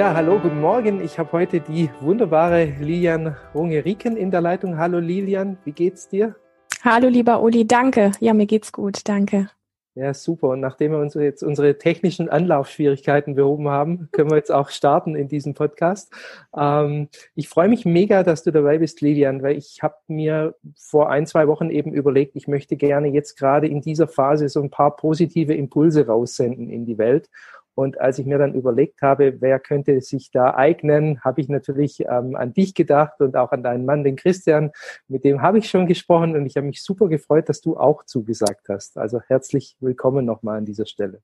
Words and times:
Ja, 0.00 0.14
hallo, 0.14 0.38
guten 0.38 0.62
Morgen. 0.62 1.04
Ich 1.04 1.18
habe 1.18 1.30
heute 1.32 1.60
die 1.60 1.90
wunderbare 2.00 2.64
Lilian 2.80 3.36
Runge-Rieken 3.54 4.16
in 4.16 4.30
der 4.30 4.40
Leitung. 4.40 4.78
Hallo 4.78 4.98
Lilian, 4.98 5.58
wie 5.66 5.72
geht's 5.72 6.08
dir? 6.08 6.36
Hallo 6.82 7.08
lieber 7.08 7.42
Uli, 7.42 7.66
danke. 7.66 8.12
Ja, 8.18 8.32
mir 8.32 8.46
geht's 8.46 8.72
gut, 8.72 9.06
danke. 9.06 9.50
Ja, 9.94 10.14
super. 10.14 10.48
Und 10.48 10.60
nachdem 10.60 10.92
wir 10.92 10.98
uns 11.00 11.12
jetzt 11.12 11.42
unsere 11.42 11.76
technischen 11.76 12.30
Anlaufschwierigkeiten 12.30 13.34
behoben 13.34 13.68
haben, 13.68 14.08
können 14.12 14.30
wir 14.30 14.38
jetzt 14.38 14.50
auch 14.50 14.70
starten 14.70 15.16
in 15.16 15.28
diesem 15.28 15.52
Podcast. 15.52 16.10
Ähm, 16.56 17.08
ich 17.34 17.50
freue 17.50 17.68
mich 17.68 17.84
mega, 17.84 18.22
dass 18.22 18.42
du 18.42 18.52
dabei 18.52 18.78
bist, 18.78 19.02
Lilian, 19.02 19.42
weil 19.42 19.58
ich 19.58 19.82
habe 19.82 19.96
mir 20.06 20.54
vor 20.76 21.10
ein, 21.10 21.26
zwei 21.26 21.46
Wochen 21.46 21.68
eben 21.68 21.92
überlegt, 21.92 22.36
ich 22.36 22.48
möchte 22.48 22.76
gerne 22.76 23.08
jetzt 23.08 23.36
gerade 23.36 23.66
in 23.66 23.82
dieser 23.82 24.08
Phase 24.08 24.48
so 24.48 24.62
ein 24.62 24.70
paar 24.70 24.96
positive 24.96 25.52
Impulse 25.52 26.06
raussenden 26.06 26.70
in 26.70 26.86
die 26.86 26.96
Welt. 26.96 27.28
Und 27.74 28.00
als 28.00 28.18
ich 28.18 28.26
mir 28.26 28.38
dann 28.38 28.54
überlegt 28.54 29.02
habe, 29.02 29.40
wer 29.40 29.58
könnte 29.58 30.00
sich 30.00 30.30
da 30.30 30.54
eignen, 30.54 31.20
habe 31.22 31.40
ich 31.40 31.48
natürlich 31.48 32.00
ähm, 32.00 32.36
an 32.36 32.52
dich 32.52 32.74
gedacht 32.74 33.20
und 33.20 33.36
auch 33.36 33.52
an 33.52 33.62
deinen 33.62 33.84
Mann, 33.84 34.04
den 34.04 34.16
Christian. 34.16 34.70
Mit 35.08 35.24
dem 35.24 35.42
habe 35.42 35.58
ich 35.58 35.70
schon 35.70 35.86
gesprochen 35.86 36.36
und 36.36 36.46
ich 36.46 36.56
habe 36.56 36.66
mich 36.66 36.82
super 36.82 37.08
gefreut, 37.08 37.48
dass 37.48 37.60
du 37.60 37.76
auch 37.76 38.04
zugesagt 38.04 38.68
hast. 38.68 38.98
Also 38.98 39.20
herzlich 39.20 39.76
willkommen 39.80 40.24
nochmal 40.24 40.58
an 40.58 40.64
dieser 40.64 40.86
Stelle. 40.86 41.22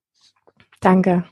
Danke. 0.80 1.24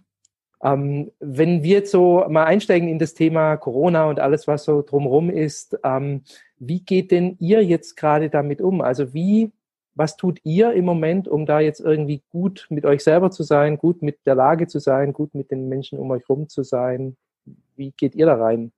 Ähm, 0.63 1.13
wenn 1.21 1.63
wir 1.63 1.79
jetzt 1.79 1.91
so 1.91 2.25
mal 2.29 2.45
einsteigen 2.45 2.89
in 2.89 2.99
das 2.99 3.15
Thema 3.15 3.57
Corona 3.57 4.07
und 4.07 4.19
alles, 4.19 4.47
was 4.47 4.65
so 4.65 4.83
drumherum 4.83 5.29
ist, 5.29 5.79
ähm, 5.85 6.23
wie 6.59 6.81
geht 6.81 7.11
denn 7.11 7.37
ihr 7.39 7.63
jetzt 7.63 7.97
gerade 7.97 8.31
damit 8.31 8.63
um? 8.63 8.81
Also 8.81 9.13
wie 9.13 9.53
was 9.95 10.17
tut 10.17 10.41
ihr 10.45 10.73
im 10.73 10.85
Moment, 10.85 11.29
um 11.29 11.47
da 11.47 11.61
jetzt 11.61 11.81
irgendwie 11.81 12.23
gut 12.31 12.67
mit 12.71 12.85
euch 12.85 13.05
selber 13.05 13.31
zu 13.31 13.43
sein, 13.43 13.79
gut 13.79 14.03
mit 14.03 14.27
der 14.27 14.35
Lage 14.35 14.67
zu 14.67 14.79
sein, 14.79 15.13
gut 15.13 15.35
mit 15.35 15.51
den 15.51 15.69
Menschen 15.69 15.99
um 15.99 16.11
euch 16.11 16.29
rum 16.29 16.49
zu 16.49 16.63
sein? 16.63 17.17
Wie 17.77 17.93
geht 17.97 18.15
ihr 18.15 18.27
da 18.27 18.37
rein? 18.37 18.73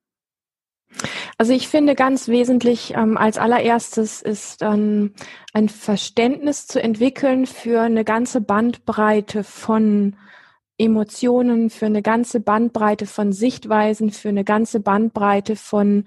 Also 1.38 1.52
ich 1.52 1.68
finde 1.68 1.94
ganz 1.94 2.28
wesentlich 2.28 2.94
ähm, 2.96 3.18
als 3.18 3.36
allererstes 3.36 4.22
ist 4.22 4.62
ähm, 4.62 5.12
ein 5.52 5.68
Verständnis 5.68 6.66
zu 6.66 6.82
entwickeln 6.82 7.44
für 7.44 7.82
eine 7.82 8.04
ganze 8.04 8.40
Bandbreite 8.40 9.44
von 9.44 10.16
Emotionen, 10.78 11.68
für 11.68 11.86
eine 11.86 12.02
ganze 12.02 12.40
Bandbreite 12.40 13.06
von 13.06 13.32
Sichtweisen, 13.32 14.10
für 14.12 14.30
eine 14.30 14.44
ganze 14.44 14.80
Bandbreite 14.80 15.56
von 15.56 16.04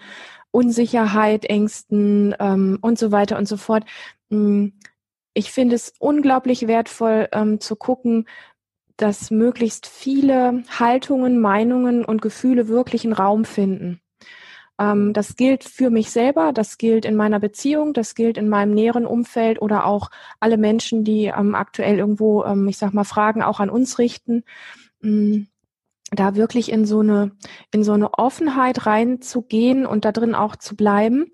Unsicherheit, 0.51 1.45
Ängsten 1.45 2.35
ähm, 2.39 2.79
und 2.81 2.97
so 2.97 3.11
weiter 3.11 3.37
und 3.37 3.47
so 3.47 3.57
fort. 3.57 3.85
Ich 5.33 5.51
finde 5.51 5.75
es 5.75 5.93
unglaublich 5.99 6.67
wertvoll 6.67 7.27
ähm, 7.31 7.59
zu 7.59 7.75
gucken, 7.75 8.25
dass 8.97 9.31
möglichst 9.31 9.87
viele 9.87 10.63
Haltungen, 10.77 11.39
Meinungen 11.39 12.03
und 12.03 12.21
Gefühle 12.21 12.67
wirklich 12.67 13.05
einen 13.05 13.13
Raum 13.13 13.45
finden. 13.45 14.01
Ähm, 14.79 15.13
das 15.13 15.35
gilt 15.35 15.63
für 15.63 15.89
mich 15.89 16.11
selber, 16.11 16.51
das 16.53 16.77
gilt 16.77 17.05
in 17.05 17.15
meiner 17.15 17.39
Beziehung, 17.39 17.93
das 17.93 18.15
gilt 18.15 18.37
in 18.37 18.49
meinem 18.49 18.73
näheren 18.73 19.05
Umfeld 19.05 19.61
oder 19.61 19.85
auch 19.85 20.09
alle 20.39 20.57
Menschen, 20.57 21.03
die 21.03 21.25
ähm, 21.25 21.55
aktuell 21.55 21.99
irgendwo, 21.99 22.43
ähm, 22.43 22.67
ich 22.67 22.77
sag 22.77 22.93
mal, 22.93 23.03
Fragen 23.03 23.41
auch 23.41 23.59
an 23.59 23.69
uns 23.69 23.99
richten. 23.99 24.43
Ähm, 25.03 25.47
da 26.11 26.35
wirklich 26.35 26.71
in 26.71 26.85
so 26.85 27.01
eine, 27.01 27.31
in 27.71 27.83
so 27.83 27.93
eine 27.93 28.13
Offenheit 28.15 28.87
reinzugehen 28.87 29.85
und 29.85 30.05
da 30.05 30.11
drin 30.11 30.33
auch 30.33 30.55
zu 30.55 30.75
bleiben 30.75 31.31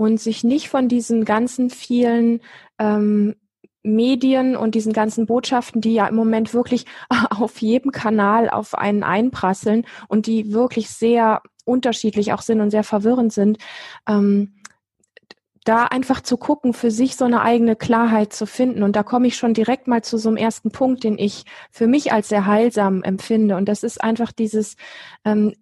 und 0.00 0.18
sich 0.18 0.44
nicht 0.44 0.70
von 0.70 0.88
diesen 0.88 1.26
ganzen 1.26 1.68
vielen 1.68 2.40
ähm, 2.78 3.36
Medien 3.82 4.56
und 4.56 4.74
diesen 4.74 4.94
ganzen 4.94 5.26
Botschaften, 5.26 5.82
die 5.82 5.92
ja 5.92 6.06
im 6.08 6.14
Moment 6.14 6.54
wirklich 6.54 6.86
auf 7.30 7.60
jedem 7.60 7.92
Kanal 7.92 8.48
auf 8.48 8.74
einen 8.74 9.02
einprasseln 9.02 9.84
und 10.08 10.24
die 10.24 10.54
wirklich 10.54 10.88
sehr 10.88 11.42
unterschiedlich 11.66 12.32
auch 12.32 12.40
sind 12.40 12.62
und 12.62 12.70
sehr 12.70 12.82
verwirrend 12.82 13.34
sind, 13.34 13.58
ähm, 14.08 14.54
da 15.64 15.84
einfach 15.84 16.22
zu 16.22 16.38
gucken, 16.38 16.72
für 16.72 16.90
sich 16.90 17.16
so 17.16 17.26
eine 17.26 17.42
eigene 17.42 17.76
Klarheit 17.76 18.32
zu 18.32 18.46
finden. 18.46 18.82
Und 18.82 18.96
da 18.96 19.02
komme 19.02 19.26
ich 19.26 19.36
schon 19.36 19.52
direkt 19.52 19.86
mal 19.86 20.02
zu 20.02 20.16
so 20.16 20.30
einem 20.30 20.38
ersten 20.38 20.70
Punkt, 20.70 21.04
den 21.04 21.18
ich 21.18 21.44
für 21.70 21.86
mich 21.86 22.10
als 22.10 22.30
sehr 22.30 22.46
heilsam 22.46 23.02
empfinde. 23.02 23.54
Und 23.54 23.68
das 23.68 23.82
ist 23.82 24.02
einfach 24.02 24.32
dieses, 24.32 24.76
ähm, 25.26 25.52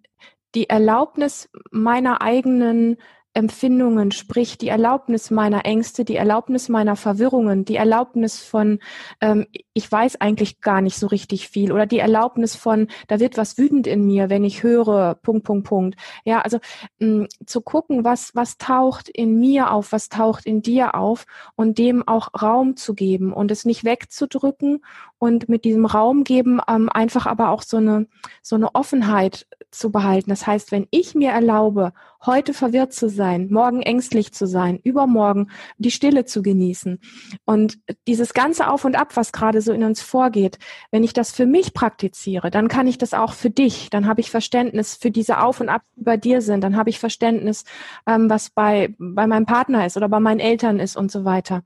die 0.55 0.69
Erlaubnis 0.69 1.49
meiner 1.71 2.21
eigenen 2.21 2.95
Empfindungen, 3.33 4.11
sprich 4.11 4.57
die 4.57 4.69
Erlaubnis 4.69 5.29
meiner 5.29 5.65
Ängste, 5.65 6.03
die 6.03 6.15
Erlaubnis 6.15 6.67
meiner 6.67 6.95
Verwirrungen, 6.95 7.63
die 7.63 7.75
Erlaubnis 7.75 8.39
von, 8.39 8.79
ähm, 9.21 9.45
ich 9.73 9.91
weiß 9.91 10.19
eigentlich 10.19 10.61
gar 10.61 10.81
nicht 10.81 10.97
so 10.97 11.07
richtig 11.07 11.47
viel 11.47 11.71
oder 11.71 11.85
die 11.85 11.99
Erlaubnis 11.99 12.55
von, 12.55 12.87
da 13.07 13.19
wird 13.19 13.37
was 13.37 13.57
wütend 13.57 13.85
in 13.85 14.05
mir, 14.05 14.29
wenn 14.29 14.43
ich 14.43 14.63
höre, 14.63 15.15
Punkt, 15.15 15.45
Punkt, 15.45 15.67
Punkt. 15.67 15.95
Ja, 16.25 16.41
also 16.41 16.59
mh, 16.99 17.27
zu 17.45 17.61
gucken, 17.61 18.03
was, 18.03 18.33
was 18.33 18.57
taucht 18.57 19.09
in 19.09 19.39
mir 19.39 19.71
auf, 19.71 19.91
was 19.91 20.09
taucht 20.09 20.45
in 20.45 20.61
dir 20.61 20.95
auf 20.95 21.25
und 21.55 21.77
dem 21.77 22.07
auch 22.07 22.29
Raum 22.41 22.77
zu 22.77 22.95
geben 22.95 23.31
und 23.31 23.51
es 23.51 23.63
nicht 23.63 23.83
wegzudrücken 23.83 24.83
und 25.19 25.49
mit 25.49 25.65
diesem 25.65 25.85
Raum 25.85 26.23
geben 26.23 26.59
ähm, 26.67 26.89
einfach 26.89 27.27
aber 27.27 27.49
auch 27.49 27.61
so 27.61 27.77
eine, 27.77 28.07
so 28.41 28.55
eine 28.55 28.73
Offenheit 28.73 29.45
zu 29.71 29.91
behalten. 29.91 30.29
Das 30.29 30.47
heißt, 30.47 30.71
wenn 30.71 30.87
ich 30.91 31.15
mir 31.15 31.31
erlaube, 31.31 31.93
heute 32.25 32.53
verwirrt 32.53 32.93
zu 32.93 33.09
sein, 33.09 33.49
morgen 33.49 33.81
ängstlich 33.81 34.33
zu 34.33 34.47
sein, 34.47 34.79
übermorgen 34.83 35.51
die 35.77 35.91
Stille 35.91 36.25
zu 36.25 36.41
genießen 36.41 36.99
und 37.45 37.79
dieses 38.07 38.33
ganze 38.33 38.69
Auf 38.69 38.85
und 38.85 38.95
Ab, 38.95 39.15
was 39.15 39.31
gerade 39.31 39.61
so 39.61 39.71
in 39.71 39.83
uns 39.83 40.01
vorgeht, 40.01 40.59
wenn 40.91 41.03
ich 41.03 41.13
das 41.13 41.31
für 41.31 41.45
mich 41.45 41.73
praktiziere, 41.73 42.51
dann 42.51 42.67
kann 42.67 42.87
ich 42.87 42.97
das 42.97 43.13
auch 43.13 43.33
für 43.33 43.49
dich. 43.49 43.89
Dann 43.89 44.07
habe 44.07 44.21
ich 44.21 44.31
Verständnis 44.31 44.95
für 44.95 45.11
diese 45.11 45.41
Auf 45.41 45.61
und 45.61 45.69
Ab, 45.69 45.83
die 45.95 46.03
bei 46.03 46.17
dir 46.17 46.41
sind. 46.41 46.63
Dann 46.63 46.75
habe 46.75 46.89
ich 46.89 46.99
Verständnis, 46.99 47.63
ähm, 48.07 48.29
was 48.29 48.49
bei, 48.49 48.95
bei 48.97 49.27
meinem 49.27 49.45
Partner 49.45 49.85
ist 49.85 49.97
oder 49.97 50.09
bei 50.09 50.19
meinen 50.19 50.39
Eltern 50.39 50.79
ist 50.79 50.97
und 50.97 51.11
so 51.11 51.25
weiter. 51.25 51.63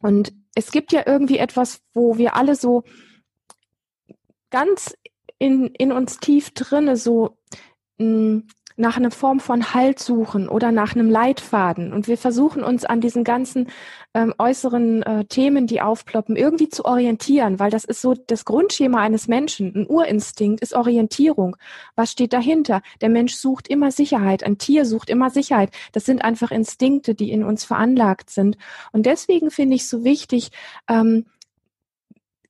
Und 0.00 0.32
es 0.54 0.70
gibt 0.70 0.92
ja 0.92 1.02
irgendwie 1.06 1.38
etwas, 1.38 1.80
wo 1.94 2.18
wir 2.18 2.36
alle 2.36 2.56
so 2.56 2.82
ganz 4.50 4.94
in, 5.42 5.66
in 5.66 5.90
uns 5.90 6.18
tief 6.18 6.52
drinne 6.52 6.96
so 6.96 7.36
hm, 7.98 8.46
nach 8.76 8.96
einer 8.96 9.10
Form 9.10 9.40
von 9.40 9.74
Halt 9.74 9.98
suchen 9.98 10.48
oder 10.48 10.70
nach 10.70 10.94
einem 10.94 11.10
Leitfaden. 11.10 11.92
Und 11.92 12.06
wir 12.06 12.16
versuchen 12.16 12.62
uns 12.62 12.84
an 12.84 13.00
diesen 13.00 13.24
ganzen 13.24 13.68
ähm, 14.14 14.32
äußeren 14.38 15.02
äh, 15.02 15.24
Themen, 15.24 15.66
die 15.66 15.80
aufploppen, 15.80 16.36
irgendwie 16.36 16.68
zu 16.68 16.84
orientieren, 16.84 17.58
weil 17.58 17.70
das 17.70 17.84
ist 17.84 18.00
so 18.00 18.14
das 18.14 18.44
Grundschema 18.44 19.00
eines 19.00 19.26
Menschen. 19.26 19.74
Ein 19.74 19.86
Urinstinkt 19.88 20.62
ist 20.62 20.74
Orientierung. 20.74 21.56
Was 21.96 22.12
steht 22.12 22.32
dahinter? 22.32 22.80
Der 23.00 23.08
Mensch 23.08 23.34
sucht 23.34 23.66
immer 23.66 23.90
Sicherheit. 23.90 24.44
Ein 24.44 24.58
Tier 24.58 24.86
sucht 24.86 25.10
immer 25.10 25.28
Sicherheit. 25.28 25.70
Das 25.90 26.04
sind 26.06 26.24
einfach 26.24 26.52
Instinkte, 26.52 27.16
die 27.16 27.32
in 27.32 27.42
uns 27.42 27.64
veranlagt 27.64 28.30
sind. 28.30 28.56
Und 28.92 29.06
deswegen 29.06 29.50
finde 29.50 29.74
ich 29.74 29.82
es 29.82 29.90
so 29.90 30.04
wichtig, 30.04 30.50
ähm, 30.88 31.26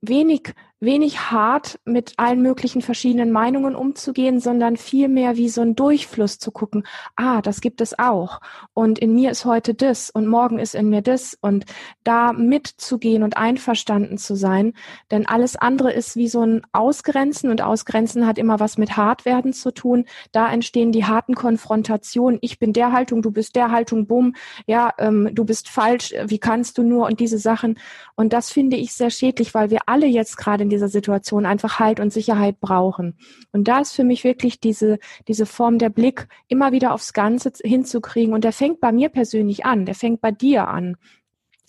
wenig 0.02 0.54
wenig 0.82 1.30
hart 1.30 1.78
mit 1.84 2.14
allen 2.16 2.42
möglichen 2.42 2.82
verschiedenen 2.82 3.30
Meinungen 3.30 3.76
umzugehen, 3.76 4.40
sondern 4.40 4.76
vielmehr 4.76 5.36
wie 5.36 5.48
so 5.48 5.60
ein 5.60 5.76
Durchfluss 5.76 6.40
zu 6.40 6.50
gucken, 6.50 6.82
ah, 7.14 7.40
das 7.40 7.60
gibt 7.60 7.80
es 7.80 7.96
auch. 8.00 8.40
Und 8.74 8.98
in 8.98 9.14
mir 9.14 9.30
ist 9.30 9.44
heute 9.44 9.74
das 9.74 10.10
und 10.10 10.26
morgen 10.26 10.58
ist 10.58 10.74
in 10.74 10.90
mir 10.90 11.00
das 11.00 11.38
und 11.40 11.66
da 12.02 12.32
mitzugehen 12.32 13.22
und 13.22 13.36
einverstanden 13.36 14.18
zu 14.18 14.34
sein. 14.34 14.72
Denn 15.12 15.24
alles 15.24 15.54
andere 15.54 15.92
ist 15.92 16.16
wie 16.16 16.26
so 16.26 16.44
ein 16.44 16.62
Ausgrenzen 16.72 17.50
und 17.50 17.62
Ausgrenzen 17.62 18.26
hat 18.26 18.36
immer 18.36 18.58
was 18.58 18.76
mit 18.76 18.96
Hartwerden 18.96 19.52
zu 19.52 19.70
tun. 19.72 20.06
Da 20.32 20.52
entstehen 20.52 20.90
die 20.90 21.04
harten 21.04 21.36
Konfrontationen. 21.36 22.40
Ich 22.42 22.58
bin 22.58 22.72
der 22.72 22.90
Haltung, 22.90 23.22
du 23.22 23.30
bist 23.30 23.54
der 23.54 23.70
Haltung, 23.70 24.08
bumm, 24.08 24.34
ja, 24.66 24.92
ähm, 24.98 25.30
du 25.32 25.44
bist 25.44 25.68
falsch, 25.68 26.12
wie 26.26 26.40
kannst 26.40 26.76
du 26.76 26.82
nur 26.82 27.06
und 27.06 27.20
diese 27.20 27.38
Sachen. 27.38 27.78
Und 28.16 28.32
das 28.32 28.50
finde 28.50 28.76
ich 28.76 28.94
sehr 28.94 29.10
schädlich, 29.10 29.54
weil 29.54 29.70
wir 29.70 29.80
alle 29.86 30.06
jetzt 30.06 30.36
gerade 30.36 30.64
in 30.64 30.71
dieser 30.72 30.88
Situation 30.88 31.46
einfach 31.46 31.78
Halt 31.78 32.00
und 32.00 32.12
Sicherheit 32.12 32.60
brauchen. 32.60 33.16
Und 33.52 33.68
da 33.68 33.80
ist 33.80 33.92
für 33.92 34.04
mich 34.04 34.24
wirklich 34.24 34.58
diese, 34.58 34.98
diese 35.28 35.46
Form 35.46 35.78
der 35.78 35.90
Blick 35.90 36.28
immer 36.48 36.72
wieder 36.72 36.92
aufs 36.92 37.12
Ganze 37.12 37.52
hinzukriegen. 37.62 38.34
Und 38.34 38.44
der 38.44 38.52
fängt 38.52 38.80
bei 38.80 38.90
mir 38.90 39.10
persönlich 39.10 39.64
an, 39.64 39.86
der 39.86 39.94
fängt 39.94 40.20
bei 40.20 40.30
dir 40.30 40.68
an. 40.68 40.96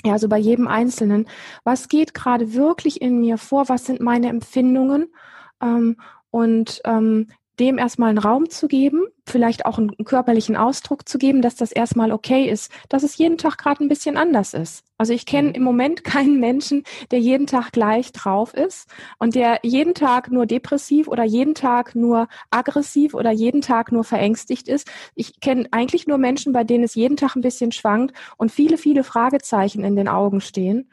Ja, 0.06 0.14
also 0.14 0.28
bei 0.28 0.38
jedem 0.38 0.68
Einzelnen. 0.68 1.28
Was 1.64 1.88
geht 1.88 2.14
gerade 2.14 2.54
wirklich 2.54 3.02
in 3.02 3.20
mir 3.20 3.38
vor? 3.38 3.70
Was 3.70 3.86
sind 3.86 4.02
meine 4.02 4.30
Empfindungen? 4.30 5.14
Ähm, 5.62 5.98
und 6.30 6.82
ähm, 6.86 7.28
dem 7.60 7.78
erstmal 7.78 8.10
einen 8.10 8.18
Raum 8.18 8.50
zu 8.50 8.68
geben, 8.68 9.04
vielleicht 9.28 9.66
auch 9.66 9.78
einen 9.78 9.96
körperlichen 10.06 10.56
Ausdruck 10.56 11.08
zu 11.08 11.18
geben, 11.18 11.42
dass 11.42 11.56
das 11.56 11.72
erstmal 11.72 12.12
okay 12.12 12.50
ist, 12.50 12.72
dass 12.90 13.04
es 13.04 13.18
jeden 13.18 13.38
Tag 13.38 13.58
gerade 13.58 13.84
ein 13.84 13.88
bisschen 13.88 14.18
anders 14.18 14.54
ist. 14.54 14.84
Also 14.98 15.14
ich 15.14 15.26
kenne 15.26 15.50
mhm. 15.50 15.56
im 15.56 15.64
Moment 15.64 16.04
keinen 16.04 16.40
Menschen, 16.40 16.84
der 17.12 17.20
jeden 17.20 17.46
Tag 17.48 17.72
gleich 17.72 18.12
drauf 18.12 18.54
ist 18.54 18.90
und 19.20 19.36
der 19.36 19.60
jeden 19.64 19.94
Tag 19.94 20.32
nur 20.32 20.46
depressiv 20.46 21.08
oder 21.08 21.24
jeden 21.24 21.56
Tag 21.56 21.96
nur 21.96 22.28
aggressiv 22.50 23.14
oder 23.14 23.32
jeden 23.32 23.62
Tag 23.62 23.92
nur 23.92 24.04
verängstigt 24.04 24.68
ist. 24.68 24.90
Ich 25.16 25.40
kenne 25.40 25.68
eigentlich 25.72 26.08
nur 26.08 26.18
Menschen, 26.18 26.54
bei 26.54 26.64
denen 26.64 26.84
es 26.84 26.96
jeden 26.96 27.18
Tag 27.18 27.36
ein 27.36 27.42
bisschen 27.42 27.72
schwankt 27.72 28.16
und 28.38 28.52
viele, 28.52 28.78
viele 28.78 29.04
Fragezeichen 29.04 29.84
in 29.84 29.96
den 29.96 30.08
Augen 30.08 30.42
stehen. 30.42 30.90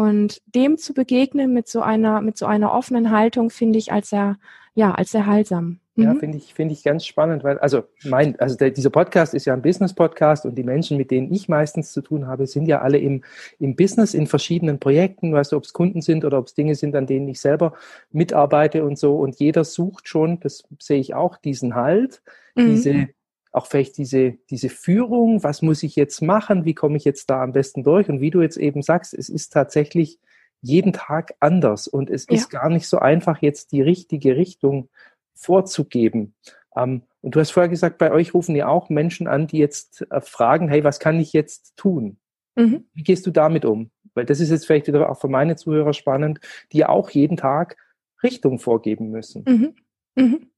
Und 0.00 0.40
dem 0.46 0.78
zu 0.78 0.94
begegnen 0.94 1.52
mit 1.52 1.68
so 1.68 1.82
einer, 1.82 2.22
mit 2.22 2.38
so 2.38 2.46
einer 2.46 2.72
offenen 2.72 3.10
Haltung 3.10 3.50
finde 3.50 3.78
ich 3.78 3.92
als 3.92 4.08
sehr, 4.08 4.38
ja, 4.72 4.92
als 4.92 5.10
sehr 5.10 5.26
heilsam. 5.26 5.78
Ja, 5.94 6.14
mhm. 6.14 6.20
finde 6.20 6.38
ich, 6.38 6.54
finde 6.54 6.72
ich 6.72 6.82
ganz 6.82 7.04
spannend, 7.04 7.44
weil, 7.44 7.58
also 7.58 7.82
mein, 8.04 8.40
also 8.40 8.56
der, 8.56 8.70
dieser 8.70 8.88
Podcast 8.88 9.34
ist 9.34 9.44
ja 9.44 9.52
ein 9.52 9.60
Business-Podcast 9.60 10.46
und 10.46 10.54
die 10.54 10.62
Menschen, 10.62 10.96
mit 10.96 11.10
denen 11.10 11.30
ich 11.30 11.50
meistens 11.50 11.92
zu 11.92 12.00
tun 12.00 12.26
habe, 12.26 12.46
sind 12.46 12.64
ja 12.64 12.80
alle 12.80 12.96
im, 12.96 13.24
im 13.58 13.76
Business, 13.76 14.14
in 14.14 14.26
verschiedenen 14.26 14.78
Projekten, 14.78 15.34
weißt 15.34 15.52
du, 15.52 15.58
ob 15.58 15.64
es 15.64 15.74
Kunden 15.74 16.00
sind 16.00 16.24
oder 16.24 16.38
ob 16.38 16.46
es 16.46 16.54
Dinge 16.54 16.76
sind, 16.76 16.96
an 16.96 17.06
denen 17.06 17.28
ich 17.28 17.38
selber 17.38 17.74
mitarbeite 18.10 18.84
und 18.86 18.98
so. 18.98 19.18
Und 19.18 19.38
jeder 19.38 19.64
sucht 19.64 20.08
schon, 20.08 20.40
das 20.40 20.64
sehe 20.78 20.98
ich 20.98 21.12
auch, 21.12 21.36
diesen 21.36 21.74
Halt, 21.74 22.22
mhm. 22.54 22.66
diese, 22.68 23.08
auch 23.52 23.66
vielleicht 23.66 23.98
diese, 23.98 24.32
diese 24.50 24.68
Führung, 24.68 25.42
was 25.42 25.62
muss 25.62 25.82
ich 25.82 25.96
jetzt 25.96 26.22
machen, 26.22 26.64
wie 26.64 26.74
komme 26.74 26.96
ich 26.96 27.04
jetzt 27.04 27.30
da 27.30 27.42
am 27.42 27.52
besten 27.52 27.82
durch? 27.82 28.08
Und 28.08 28.20
wie 28.20 28.30
du 28.30 28.40
jetzt 28.40 28.56
eben 28.56 28.82
sagst, 28.82 29.12
es 29.12 29.28
ist 29.28 29.52
tatsächlich 29.52 30.18
jeden 30.60 30.92
Tag 30.92 31.34
anders 31.40 31.88
und 31.88 32.10
es 32.10 32.26
ja. 32.28 32.36
ist 32.36 32.50
gar 32.50 32.68
nicht 32.68 32.86
so 32.86 32.98
einfach, 32.98 33.42
jetzt 33.42 33.72
die 33.72 33.82
richtige 33.82 34.36
Richtung 34.36 34.88
vorzugeben. 35.34 36.34
Ähm, 36.76 37.02
und 37.22 37.34
du 37.34 37.40
hast 37.40 37.50
vorher 37.50 37.68
gesagt, 37.68 37.98
bei 37.98 38.12
euch 38.12 38.34
rufen 38.34 38.54
ja 38.54 38.68
auch 38.68 38.88
Menschen 38.88 39.26
an, 39.26 39.46
die 39.46 39.58
jetzt 39.58 40.06
äh, 40.10 40.20
fragen, 40.20 40.68
hey, 40.68 40.84
was 40.84 41.00
kann 41.00 41.18
ich 41.18 41.32
jetzt 41.32 41.76
tun? 41.76 42.18
Mhm. 42.56 42.84
Wie 42.94 43.02
gehst 43.02 43.26
du 43.26 43.30
damit 43.30 43.64
um? 43.64 43.90
Weil 44.14 44.26
das 44.26 44.40
ist 44.40 44.50
jetzt 44.50 44.66
vielleicht 44.66 44.86
wieder 44.86 45.08
auch 45.08 45.20
für 45.20 45.28
meine 45.28 45.56
Zuhörer 45.56 45.92
spannend, 45.92 46.40
die 46.72 46.84
auch 46.84 47.10
jeden 47.10 47.36
Tag 47.36 47.76
Richtung 48.22 48.58
vorgeben 48.58 49.10
müssen. 49.10 49.44
Mhm. 49.46 49.74
Mhm. 50.14 50.49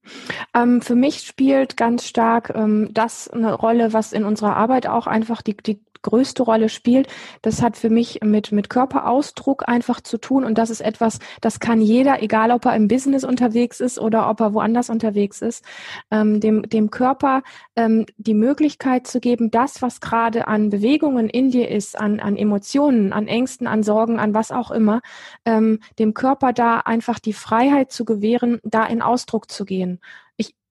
Ähm, 0.53 0.81
für 0.81 0.95
mich 0.95 1.19
spielt 1.21 1.77
ganz 1.77 2.05
stark 2.05 2.51
ähm, 2.55 2.89
das 2.93 3.29
eine 3.29 3.53
Rolle, 3.53 3.93
was 3.93 4.13
in 4.13 4.25
unserer 4.25 4.55
Arbeit 4.55 4.87
auch 4.87 5.07
einfach 5.07 5.41
die, 5.41 5.57
die 5.57 5.79
größte 6.03 6.43
Rolle 6.43 6.69
spielt. 6.69 7.07
Das 7.41 7.61
hat 7.61 7.77
für 7.77 7.89
mich 7.89 8.19
mit, 8.23 8.51
mit 8.51 8.69
Körperausdruck 8.69 9.67
einfach 9.67 10.01
zu 10.01 10.19
tun 10.19 10.43
und 10.43 10.57
das 10.57 10.69
ist 10.69 10.81
etwas, 10.81 11.19
das 11.41 11.59
kann 11.59 11.81
jeder, 11.81 12.21
egal 12.21 12.51
ob 12.51 12.65
er 12.65 12.75
im 12.75 12.87
Business 12.87 13.23
unterwegs 13.23 13.79
ist 13.79 13.97
oder 13.99 14.29
ob 14.29 14.39
er 14.41 14.53
woanders 14.53 14.89
unterwegs 14.89 15.41
ist, 15.41 15.65
ähm, 16.11 16.39
dem, 16.39 16.63
dem 16.63 16.91
Körper 16.91 17.41
ähm, 17.75 18.05
die 18.17 18.35
Möglichkeit 18.35 19.07
zu 19.07 19.19
geben, 19.19 19.49
das, 19.49 19.81
was 19.81 20.01
gerade 20.01 20.47
an 20.47 20.69
Bewegungen 20.69 21.29
in 21.29 21.49
dir 21.49 21.69
ist, 21.69 21.97
an, 21.99 22.19
an 22.19 22.35
Emotionen, 22.35 23.13
an 23.13 23.27
Ängsten, 23.27 23.65
an 23.65 23.81
Sorgen, 23.81 24.19
an 24.19 24.33
was 24.33 24.51
auch 24.51 24.71
immer, 24.71 25.01
ähm, 25.45 25.79
dem 25.99 26.13
Körper 26.13 26.53
da 26.53 26.79
einfach 26.79 27.19
die 27.19 27.33
Freiheit 27.33 27.91
zu 27.91 28.05
gewähren, 28.05 28.59
da 28.63 28.85
in 28.85 29.01
Ausdruck 29.01 29.49
zu 29.49 29.65
gehen 29.65 29.92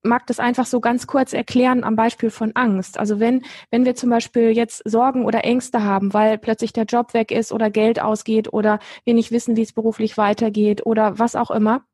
mag 0.03 0.27
das 0.27 0.39
einfach 0.39 0.65
so 0.65 0.79
ganz 0.79 1.07
kurz 1.07 1.33
erklären 1.33 1.83
am 1.83 1.95
Beispiel 1.95 2.29
von 2.29 2.51
Angst. 2.55 2.99
Also 2.99 3.19
wenn, 3.19 3.43
wenn 3.71 3.85
wir 3.85 3.95
zum 3.95 4.09
Beispiel 4.09 4.51
jetzt 4.51 4.83
Sorgen 4.85 5.25
oder 5.25 5.43
Ängste 5.45 5.83
haben, 5.83 6.13
weil 6.13 6.37
plötzlich 6.37 6.73
der 6.73 6.83
Job 6.83 7.13
weg 7.13 7.31
ist 7.31 7.51
oder 7.51 7.69
Geld 7.69 8.01
ausgeht 8.01 8.51
oder 8.51 8.79
wir 9.05 9.13
nicht 9.13 9.31
wissen, 9.31 9.55
wie 9.55 9.61
es 9.61 9.73
beruflich 9.73 10.17
weitergeht 10.17 10.85
oder 10.85 11.17
was 11.19 11.35
auch 11.35 11.51
immer, 11.51 11.85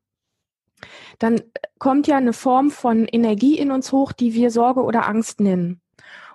dann 1.18 1.40
kommt 1.78 2.06
ja 2.06 2.16
eine 2.16 2.32
Form 2.32 2.70
von 2.70 3.06
Energie 3.06 3.58
in 3.58 3.70
uns 3.70 3.92
hoch, 3.92 4.12
die 4.12 4.34
wir 4.34 4.50
Sorge 4.50 4.82
oder 4.82 5.06
Angst 5.06 5.40
nennen. 5.40 5.80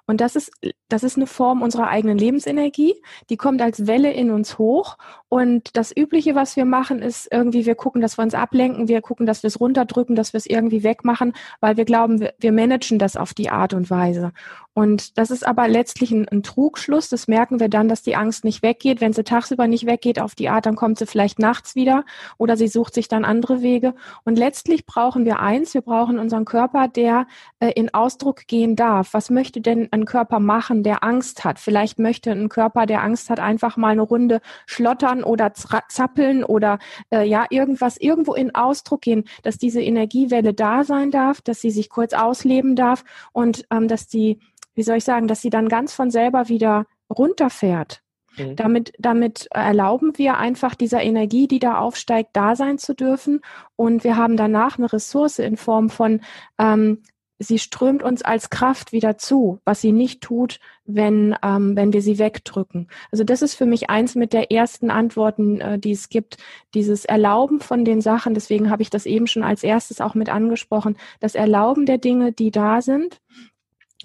Und 0.07 0.21
das 0.21 0.35
ist, 0.35 0.51
das 0.87 1.03
ist 1.03 1.17
eine 1.17 1.27
Form 1.27 1.61
unserer 1.61 1.87
eigenen 1.87 2.17
Lebensenergie. 2.17 2.95
Die 3.29 3.37
kommt 3.37 3.61
als 3.61 3.87
Welle 3.87 4.11
in 4.11 4.29
uns 4.29 4.57
hoch. 4.57 4.97
Und 5.29 5.75
das 5.75 5.95
Übliche, 5.95 6.35
was 6.35 6.55
wir 6.55 6.65
machen, 6.65 7.01
ist 7.01 7.27
irgendwie, 7.31 7.65
wir 7.65 7.75
gucken, 7.75 8.01
dass 8.01 8.17
wir 8.17 8.23
uns 8.23 8.35
ablenken, 8.35 8.87
wir 8.87 9.01
gucken, 9.01 9.25
dass 9.25 9.43
wir 9.43 9.47
es 9.47 9.59
runterdrücken, 9.59 10.15
dass 10.15 10.33
wir 10.33 10.37
es 10.37 10.45
irgendwie 10.45 10.83
wegmachen, 10.83 11.33
weil 11.59 11.77
wir 11.77 11.85
glauben, 11.85 12.19
wir, 12.19 12.33
wir 12.39 12.51
managen 12.51 12.99
das 12.99 13.17
auf 13.17 13.33
die 13.33 13.49
Art 13.49 13.73
und 13.73 13.89
Weise. 13.89 14.31
Und 14.73 15.17
das 15.17 15.31
ist 15.31 15.47
aber 15.47 15.69
letztlich 15.69 16.11
ein, 16.11 16.27
ein, 16.27 16.43
Trugschluss. 16.43 17.07
Das 17.07 17.29
merken 17.29 17.61
wir 17.61 17.69
dann, 17.69 17.87
dass 17.87 18.03
die 18.03 18.17
Angst 18.17 18.43
nicht 18.43 18.61
weggeht. 18.61 18.99
Wenn 18.99 19.13
sie 19.13 19.23
tagsüber 19.23 19.67
nicht 19.67 19.85
weggeht 19.85 20.19
auf 20.19 20.35
die 20.35 20.49
Art, 20.49 20.65
dann 20.65 20.75
kommt 20.75 20.99
sie 20.99 21.05
vielleicht 21.05 21.39
nachts 21.39 21.75
wieder 21.75 22.03
oder 22.37 22.57
sie 22.57 22.67
sucht 22.67 22.93
sich 22.93 23.07
dann 23.07 23.23
andere 23.23 23.61
Wege. 23.61 23.95
Und 24.25 24.37
letztlich 24.37 24.85
brauchen 24.85 25.23
wir 25.23 25.39
eins, 25.39 25.73
wir 25.73 25.81
brauchen 25.81 26.19
unseren 26.19 26.43
Körper, 26.43 26.89
der 26.89 27.25
äh, 27.59 27.71
in 27.71 27.93
Ausdruck 27.93 28.47
gehen 28.47 28.75
darf. 28.75 29.13
Was 29.13 29.29
möchte 29.29 29.61
denn 29.61 29.87
ein 29.95 30.05
Körper 30.05 30.39
machen, 30.39 30.83
der 30.83 31.03
Angst 31.03 31.43
hat? 31.43 31.59
Vielleicht 31.59 31.97
möchte 31.99 32.31
ein 32.31 32.49
Körper, 32.49 32.85
der 32.85 33.03
Angst 33.03 33.29
hat, 33.29 33.39
einfach 33.39 33.77
mal 33.77 33.89
eine 33.89 34.03
Runde 34.03 34.41
schlottern 34.67 35.23
oder 35.23 35.53
zappeln 35.53 36.43
oder 36.43 36.79
äh, 37.11 37.27
ja, 37.27 37.45
irgendwas 37.49 37.97
irgendwo 37.97 38.33
in 38.33 38.53
Ausdruck 38.53 39.01
gehen, 39.01 39.23
dass 39.41 39.57
diese 39.57 39.81
Energiewelle 39.81 40.53
da 40.53 40.83
sein 40.83 41.09
darf, 41.09 41.41
dass 41.41 41.61
sie 41.61 41.71
sich 41.71 41.89
kurz 41.89 42.13
ausleben 42.13 42.75
darf 42.75 43.03
und 43.33 43.65
ähm, 43.71 43.87
dass 43.87 44.07
die 44.07 44.39
wie 44.75 44.83
soll 44.83 44.97
ich 44.97 45.03
sagen, 45.03 45.27
dass 45.27 45.41
sie 45.41 45.49
dann 45.49 45.69
ganz 45.69 45.93
von 45.93 46.11
selber 46.11 46.49
wieder 46.49 46.85
runterfährt. 47.09 48.01
Mhm. 48.37 48.55
Damit, 48.55 48.93
damit 48.99 49.47
erlauben 49.51 50.17
wir 50.17 50.37
einfach 50.37 50.75
dieser 50.75 51.01
Energie, 51.01 51.47
die 51.47 51.59
da 51.59 51.77
aufsteigt, 51.77 52.31
da 52.33 52.55
sein 52.55 52.77
zu 52.77 52.93
dürfen. 52.93 53.41
Und 53.75 54.03
wir 54.03 54.17
haben 54.17 54.37
danach 54.37 54.77
eine 54.77 54.91
Ressource 54.91 55.39
in 55.39 55.57
Form 55.57 55.89
von, 55.89 56.21
ähm, 56.59 57.01
sie 57.39 57.59
strömt 57.59 58.03
uns 58.03 58.21
als 58.21 58.49
Kraft 58.49 58.91
wieder 58.91 59.17
zu, 59.17 59.59
was 59.65 59.81
sie 59.81 59.91
nicht 59.91 60.21
tut, 60.21 60.59
wenn, 60.85 61.35
ähm, 61.43 61.75
wenn 61.75 61.93
wir 61.93 62.01
sie 62.01 62.19
wegdrücken. 62.19 62.87
Also 63.11 63.23
das 63.23 63.41
ist 63.41 63.55
für 63.55 63.65
mich 63.65 63.89
eins 63.89 64.15
mit 64.15 64.33
der 64.33 64.51
ersten 64.51 64.89
Antworten, 64.89 65.59
äh, 65.59 65.79
die 65.79 65.91
es 65.91 66.09
gibt, 66.09 66.37
dieses 66.73 67.05
Erlauben 67.05 67.59
von 67.59 67.83
den 67.85 68.01
Sachen. 68.01 68.33
Deswegen 68.33 68.69
habe 68.69 68.81
ich 68.81 68.89
das 68.89 69.05
eben 69.05 69.27
schon 69.27 69.43
als 69.43 69.63
erstes 69.63 70.01
auch 70.01 70.15
mit 70.15 70.29
angesprochen. 70.29 70.97
Das 71.19 71.35
Erlauben 71.35 71.85
der 71.85 71.97
Dinge, 71.97 72.31
die 72.31 72.51
da 72.51 72.81
sind 72.81 73.19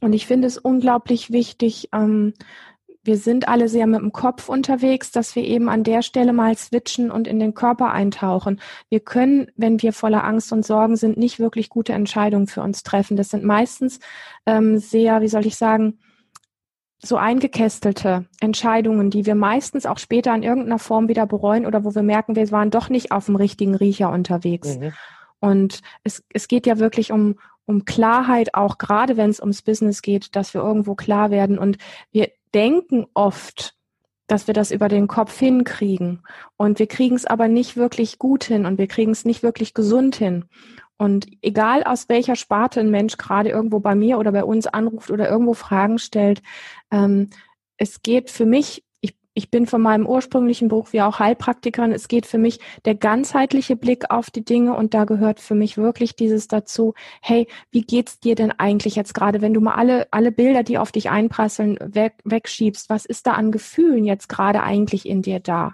und 0.01 0.13
ich 0.13 0.27
finde 0.27 0.49
es 0.49 0.59
unglaublich 0.59 1.31
wichtig, 1.31 1.89
ähm, 1.93 2.33
wir 3.03 3.17
sind 3.17 3.49
alle 3.49 3.69
sehr 3.69 3.87
mit 3.87 4.01
dem 4.01 4.13
Kopf 4.13 4.49
unterwegs, 4.49 5.11
dass 5.11 5.35
wir 5.35 5.43
eben 5.43 5.69
an 5.69 5.85
der 5.85 6.03
Stelle 6.03 6.33
mal 6.33 6.57
switchen 6.57 7.11
und 7.11 7.27
in 7.27 7.39
den 7.39 7.55
Körper 7.55 7.91
eintauchen. 7.93 8.61
Wir 8.91 9.01
können, 9.01 9.51
wenn 9.57 9.81
wir 9.81 9.93
voller 9.93 10.25
Angst 10.25 10.53
und 10.53 10.67
Sorgen 10.67 10.97
sind, 10.97 11.17
nicht 11.17 11.39
wirklich 11.39 11.71
gute 11.71 11.95
Entscheidungen 11.95 12.47
für 12.47 12.63
uns 12.63 12.83
treffen. 12.83 13.17
Das 13.17 13.31
sind 13.31 13.45
meistens 13.45 14.01
ähm, 14.45 14.79
sehr, 14.79 15.23
wie 15.23 15.29
soll 15.29 15.47
ich 15.47 15.57
sagen, 15.57 15.99
so 17.03 17.17
eingekästelte 17.17 18.27
Entscheidungen, 18.41 19.09
die 19.09 19.25
wir 19.25 19.35
meistens 19.35 19.87
auch 19.87 19.99
später 19.99 20.35
in 20.35 20.43
irgendeiner 20.43 20.79
Form 20.79 21.09
wieder 21.09 21.27
bereuen 21.27 21.65
oder 21.65 21.85
wo 21.85 21.95
wir 21.95 22.03
merken, 22.03 22.37
wir 22.37 22.51
waren 22.51 22.71
doch 22.71 22.91
nicht 22.91 23.11
auf 23.11 23.27
dem 23.27 23.37
richtigen 23.37 23.75
Riecher 23.75 24.11
unterwegs. 24.11 24.77
Mhm. 24.77 24.93
Und 25.39 25.81
es, 26.05 26.23
es 26.35 26.49
geht 26.49 26.67
ja 26.67 26.79
wirklich 26.79 27.13
um, 27.13 27.37
um 27.71 27.85
Klarheit, 27.85 28.55
auch 28.55 28.77
gerade 28.77 29.17
wenn 29.17 29.31
es 29.31 29.41
ums 29.41 29.63
Business 29.63 30.03
geht, 30.03 30.37
dass 30.37 30.53
wir 30.53 30.61
irgendwo 30.61 30.95
klar 30.95 31.31
werden. 31.31 31.59
Und 31.59 31.79
wir 32.13 32.31
denken 32.53 33.07
oft, 33.15 33.75
dass 34.27 34.47
wir 34.47 34.55
das 34.55 34.71
über 34.71 34.89
den 34.89 35.09
Kopf 35.09 35.39
hinkriegen. 35.39 36.23
Und 36.57 36.79
wir 36.79 36.87
kriegen 36.87 37.17
es 37.17 37.27
aber 37.27 37.49
nicht 37.49 37.77
wirklich 37.77 38.19
gut 38.19 38.45
hin 38.45 38.67
und 38.67 38.79
wir 38.79 38.87
kriegen 38.87 39.11
es 39.11 39.25
nicht 39.25 39.43
wirklich 39.43 39.75
gesund 39.75 40.17
hin. 40.17 40.45
Und 40.99 41.27
egal 41.41 41.83
aus 41.83 42.09
welcher 42.09 42.37
Sparte 42.37 42.81
ein 42.81 42.91
Mensch 42.91 43.17
gerade 43.17 43.49
irgendwo 43.49 43.81
bei 43.81 43.95
mir 43.95 44.19
oder 44.19 44.33
bei 44.33 44.45
uns 44.45 44.67
anruft 44.67 45.11
oder 45.11 45.31
irgendwo 45.31 45.55
Fragen 45.55 45.99
stellt, 45.99 46.43
ähm, 46.91 47.31
es 47.79 48.03
geht 48.03 48.31
für 48.31 48.45
mich 48.45 48.85
ich 49.41 49.51
bin 49.51 49.67
von 49.67 49.81
meinem 49.81 50.07
ursprünglichen 50.07 50.69
Beruf 50.69 50.93
wie 50.93 51.01
auch 51.01 51.19
Heilpraktikerin. 51.19 51.93
Es 51.93 52.09
geht 52.09 52.27
für 52.27 52.37
mich 52.37 52.61
der 52.85 52.95
ganzheitliche 52.95 53.75
Blick 53.75 54.11
auf 54.11 54.29
die 54.29 54.45
Dinge 54.45 54.75
und 54.75 54.93
da 54.93 55.07
gehört 55.07 55.41
für 55.41 55.55
mich 55.55 55.79
wirklich 55.79 56.15
dieses 56.15 56.47
dazu, 56.47 56.93
hey, 57.23 57.49
wie 57.71 57.81
geht's 57.81 58.21
dir 58.21 58.35
denn 58.35 58.53
eigentlich 58.53 58.97
jetzt 58.97 59.15
gerade, 59.15 59.41
wenn 59.41 59.55
du 59.55 59.63
mal 59.63 59.77
alle, 59.77 60.09
alle 60.11 60.31
Bilder, 60.31 60.63
die 60.63 60.77
auf 60.77 60.93
dich 60.93 61.09
einprasseln, 61.09 61.79
weg, 61.81 62.17
wegschiebst, 62.25 62.91
was 62.91 63.07
ist 63.07 63.27
da 63.27 63.33
an 63.33 63.51
Gefühlen 63.51 64.05
jetzt 64.05 64.29
gerade 64.29 64.63
eigentlich 64.63 65.09
in 65.09 65.23
dir 65.23 65.41
da? 65.41 65.73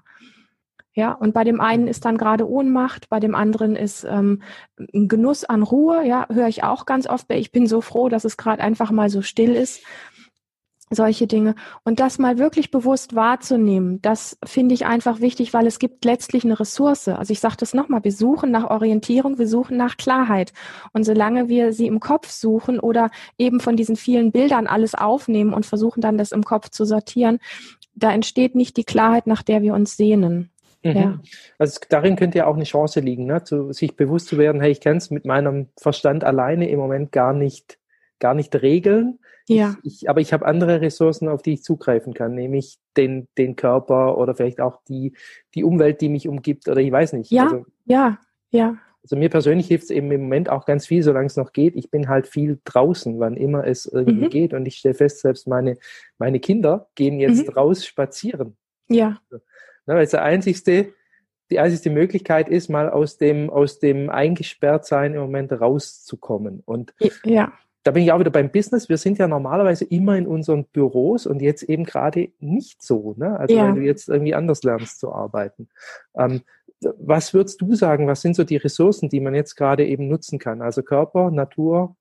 Ja, 0.92 1.10
und 1.10 1.34
bei 1.34 1.42
dem 1.42 1.60
einen 1.60 1.88
ist 1.88 2.04
dann 2.04 2.18
gerade 2.18 2.48
Ohnmacht, 2.48 3.08
bei 3.08 3.18
dem 3.18 3.34
anderen 3.34 3.74
ist 3.74 4.04
ähm, 4.04 4.42
ein 4.94 5.08
Genuss 5.08 5.42
an 5.42 5.64
Ruhe, 5.64 6.06
ja, 6.06 6.28
höre 6.32 6.46
ich 6.46 6.62
auch 6.62 6.86
ganz 6.86 7.08
oft. 7.08 7.26
Ich 7.32 7.50
bin 7.50 7.66
so 7.66 7.80
froh, 7.80 8.08
dass 8.08 8.24
es 8.24 8.36
gerade 8.36 8.62
einfach 8.62 8.92
mal 8.92 9.10
so 9.10 9.22
still 9.22 9.56
ist 9.56 9.82
solche 10.90 11.26
Dinge. 11.26 11.54
Und 11.84 11.98
das 12.00 12.18
mal 12.18 12.38
wirklich 12.38 12.70
bewusst 12.70 13.14
wahrzunehmen, 13.14 14.00
das 14.02 14.38
finde 14.44 14.74
ich 14.74 14.86
einfach 14.86 15.20
wichtig, 15.20 15.52
weil 15.52 15.66
es 15.66 15.78
gibt 15.78 16.04
letztlich 16.04 16.44
eine 16.44 16.58
Ressource. 16.58 17.08
Also 17.08 17.32
ich 17.32 17.40
sage 17.40 17.56
das 17.58 17.74
nochmal, 17.74 18.04
wir 18.04 18.12
suchen 18.12 18.50
nach 18.50 18.70
Orientierung, 18.70 19.38
wir 19.38 19.48
suchen 19.48 19.76
nach 19.76 19.96
Klarheit. 19.96 20.52
Und 20.92 21.04
solange 21.04 21.48
wir 21.48 21.72
sie 21.72 21.86
im 21.86 22.00
Kopf 22.00 22.30
suchen 22.30 22.78
oder 22.78 23.10
eben 23.38 23.60
von 23.60 23.76
diesen 23.76 23.96
vielen 23.96 24.30
Bildern 24.30 24.66
alles 24.66 24.94
aufnehmen 24.94 25.52
und 25.52 25.66
versuchen 25.66 26.00
dann 26.00 26.18
das 26.18 26.32
im 26.32 26.44
Kopf 26.44 26.70
zu 26.70 26.84
sortieren, 26.84 27.38
da 27.94 28.12
entsteht 28.12 28.54
nicht 28.54 28.76
die 28.76 28.84
Klarheit, 28.84 29.26
nach 29.26 29.42
der 29.42 29.62
wir 29.62 29.74
uns 29.74 29.96
sehnen. 29.96 30.50
Mhm. 30.84 30.96
Ja. 30.96 31.20
Also 31.58 31.80
darin 31.88 32.16
könnte 32.16 32.38
ja 32.38 32.46
auch 32.46 32.54
eine 32.54 32.64
Chance 32.64 33.00
liegen, 33.00 33.26
ne? 33.26 33.42
zu, 33.42 33.72
sich 33.72 33.96
bewusst 33.96 34.28
zu 34.28 34.38
werden, 34.38 34.60
hey, 34.60 34.70
ich 34.70 34.80
kann 34.80 34.98
es 34.98 35.10
mit 35.10 35.24
meinem 35.24 35.68
Verstand 35.76 36.22
alleine 36.22 36.68
im 36.68 36.78
Moment 36.78 37.10
gar 37.10 37.32
nicht, 37.32 37.78
gar 38.18 38.34
nicht 38.34 38.54
regeln 38.54 39.18
ja. 39.48 39.76
Ich, 39.82 40.02
ich, 40.02 40.10
aber 40.10 40.20
ich 40.20 40.32
habe 40.32 40.46
andere 40.46 40.80
Ressourcen, 40.80 41.28
auf 41.28 41.42
die 41.42 41.54
ich 41.54 41.62
zugreifen 41.62 42.14
kann, 42.14 42.34
nämlich 42.34 42.78
den, 42.96 43.28
den 43.38 43.56
Körper 43.56 44.18
oder 44.18 44.34
vielleicht 44.34 44.60
auch 44.60 44.80
die, 44.88 45.12
die 45.54 45.64
Umwelt, 45.64 46.00
die 46.00 46.08
mich 46.08 46.26
umgibt 46.26 46.68
oder 46.68 46.80
ich 46.80 46.90
weiß 46.90 47.12
nicht. 47.12 47.30
Ja, 47.30 47.44
also, 47.44 47.66
ja, 47.84 48.18
ja. 48.50 48.76
Also 49.02 49.14
mir 49.16 49.28
persönlich 49.28 49.68
hilft 49.68 49.84
es 49.84 49.90
eben 49.90 50.10
im 50.10 50.22
Moment 50.22 50.48
auch 50.50 50.66
ganz 50.66 50.86
viel, 50.86 51.00
solange 51.04 51.26
es 51.26 51.36
noch 51.36 51.52
geht. 51.52 51.76
Ich 51.76 51.90
bin 51.90 52.08
halt 52.08 52.26
viel 52.26 52.58
draußen, 52.64 53.20
wann 53.20 53.36
immer 53.36 53.64
es 53.64 53.86
irgendwie 53.86 54.24
mhm. 54.24 54.30
geht. 54.30 54.52
Und 54.52 54.66
ich 54.66 54.78
stelle 54.78 54.96
fest, 54.96 55.20
selbst 55.20 55.46
meine, 55.46 55.76
meine 56.18 56.40
Kinder 56.40 56.88
gehen 56.96 57.20
jetzt 57.20 57.46
mhm. 57.46 57.52
raus 57.52 57.86
spazieren. 57.86 58.56
Ja. 58.88 59.20
Ne, 59.30 59.40
weil 59.94 60.02
es 60.02 60.10
der 60.10 60.24
einzigste, 60.24 60.92
die 61.50 61.60
einzigste 61.60 61.90
Möglichkeit 61.90 62.48
ist, 62.48 62.68
mal 62.68 62.90
aus 62.90 63.16
dem, 63.16 63.48
aus 63.48 63.78
dem 63.78 64.10
Eingesperrtsein 64.10 65.14
im 65.14 65.20
Moment 65.20 65.52
rauszukommen. 65.52 66.64
Und 66.66 66.92
ja. 67.22 67.52
Da 67.86 67.92
bin 67.92 68.02
ich 68.02 68.10
auch 68.10 68.18
wieder 68.18 68.32
beim 68.32 68.50
Business. 68.50 68.88
Wir 68.88 68.98
sind 68.98 69.18
ja 69.18 69.28
normalerweise 69.28 69.84
immer 69.84 70.16
in 70.16 70.26
unseren 70.26 70.64
Büros 70.64 71.24
und 71.24 71.40
jetzt 71.40 71.62
eben 71.62 71.84
gerade 71.84 72.30
nicht 72.40 72.82
so. 72.82 73.14
Ne? 73.16 73.38
Also 73.38 73.54
ja. 73.54 73.64
wenn 73.64 73.76
du 73.76 73.82
jetzt 73.82 74.08
irgendwie 74.08 74.34
anders 74.34 74.64
lernst 74.64 74.98
zu 74.98 75.12
arbeiten. 75.12 75.68
Ähm, 76.16 76.42
was 76.80 77.32
würdest 77.32 77.60
du 77.60 77.76
sagen, 77.76 78.08
was 78.08 78.22
sind 78.22 78.34
so 78.34 78.42
die 78.42 78.56
Ressourcen, 78.56 79.08
die 79.08 79.20
man 79.20 79.36
jetzt 79.36 79.54
gerade 79.54 79.86
eben 79.86 80.08
nutzen 80.08 80.40
kann? 80.40 80.62
Also 80.62 80.82
Körper, 80.82 81.30
Natur, 81.30 81.94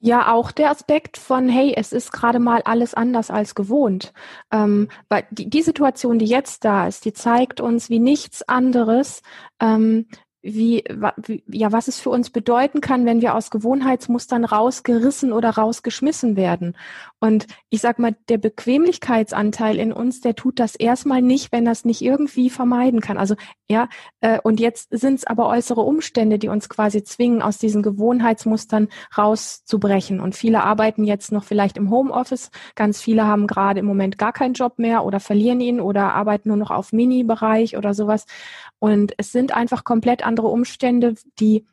ja, 0.00 0.32
auch 0.32 0.52
der 0.52 0.70
Aspekt 0.70 1.16
von, 1.16 1.48
hey, 1.48 1.74
es 1.76 1.92
ist 1.92 2.12
gerade 2.12 2.38
mal 2.38 2.62
alles 2.62 2.94
anders 2.94 3.30
als 3.30 3.54
gewohnt. 3.54 4.12
Ähm, 4.50 4.88
weil 5.08 5.24
die, 5.30 5.50
die 5.50 5.62
Situation, 5.62 6.18
die 6.18 6.26
jetzt 6.26 6.64
da 6.64 6.86
ist, 6.86 7.04
die 7.04 7.12
zeigt 7.12 7.60
uns 7.60 7.90
wie 7.90 7.98
nichts 7.98 8.42
anderes, 8.48 9.22
ähm, 9.60 10.06
wie, 10.42 10.84
wie, 11.16 11.42
ja, 11.46 11.70
was 11.70 11.88
es 11.88 12.00
für 12.00 12.10
uns 12.10 12.30
bedeuten 12.30 12.80
kann, 12.80 13.04
wenn 13.04 13.20
wir 13.20 13.34
aus 13.34 13.50
Gewohnheitsmustern 13.50 14.44
rausgerissen 14.44 15.32
oder 15.32 15.50
rausgeschmissen 15.50 16.36
werden. 16.36 16.76
Und 17.18 17.46
ich 17.68 17.82
sag 17.82 17.98
mal, 17.98 18.16
der 18.30 18.38
Bequemlichkeitsanteil 18.38 19.78
in 19.78 19.92
uns, 19.92 20.22
der 20.22 20.34
tut 20.34 20.58
das 20.58 20.74
erstmal 20.74 21.20
nicht, 21.20 21.52
wenn 21.52 21.66
das 21.66 21.84
nicht 21.84 22.00
irgendwie 22.00 22.48
vermeiden 22.48 23.00
kann. 23.00 23.18
Also 23.18 23.34
ja, 23.68 23.88
äh, 24.22 24.40
und 24.42 24.58
jetzt 24.58 24.88
sind 24.90 25.16
es 25.16 25.26
aber 25.26 25.46
äußere 25.46 25.82
Umstände, 25.82 26.38
die 26.38 26.48
uns 26.48 26.70
quasi 26.70 27.04
zwingen, 27.04 27.42
aus 27.42 27.58
diesen 27.58 27.82
Gewohnheitsmustern 27.82 28.88
rauszubrechen. 29.16 30.20
Und 30.20 30.34
viele 30.34 30.64
arbeiten 30.64 31.04
jetzt 31.04 31.32
noch 31.32 31.44
vielleicht 31.44 31.76
im 31.76 31.90
Homeoffice. 31.90 32.50
Ganz 32.74 33.02
viele 33.02 33.26
haben 33.26 33.46
gerade 33.46 33.80
im 33.80 33.86
Moment 33.86 34.16
gar 34.16 34.32
keinen 34.32 34.54
Job 34.54 34.78
mehr 34.78 35.04
oder 35.04 35.20
verlieren 35.20 35.60
ihn 35.60 35.80
oder 35.80 36.14
arbeiten 36.14 36.48
nur 36.48 36.56
noch 36.56 36.70
auf 36.70 36.92
Mini-Bereich 36.92 37.76
oder 37.76 37.92
sowas. 37.92 38.24
Und 38.78 39.12
es 39.18 39.30
sind 39.30 39.54
einfach 39.54 39.84
komplett 39.84 40.24
andere 40.30 40.46
Umstände, 40.46 41.16
die 41.40 41.66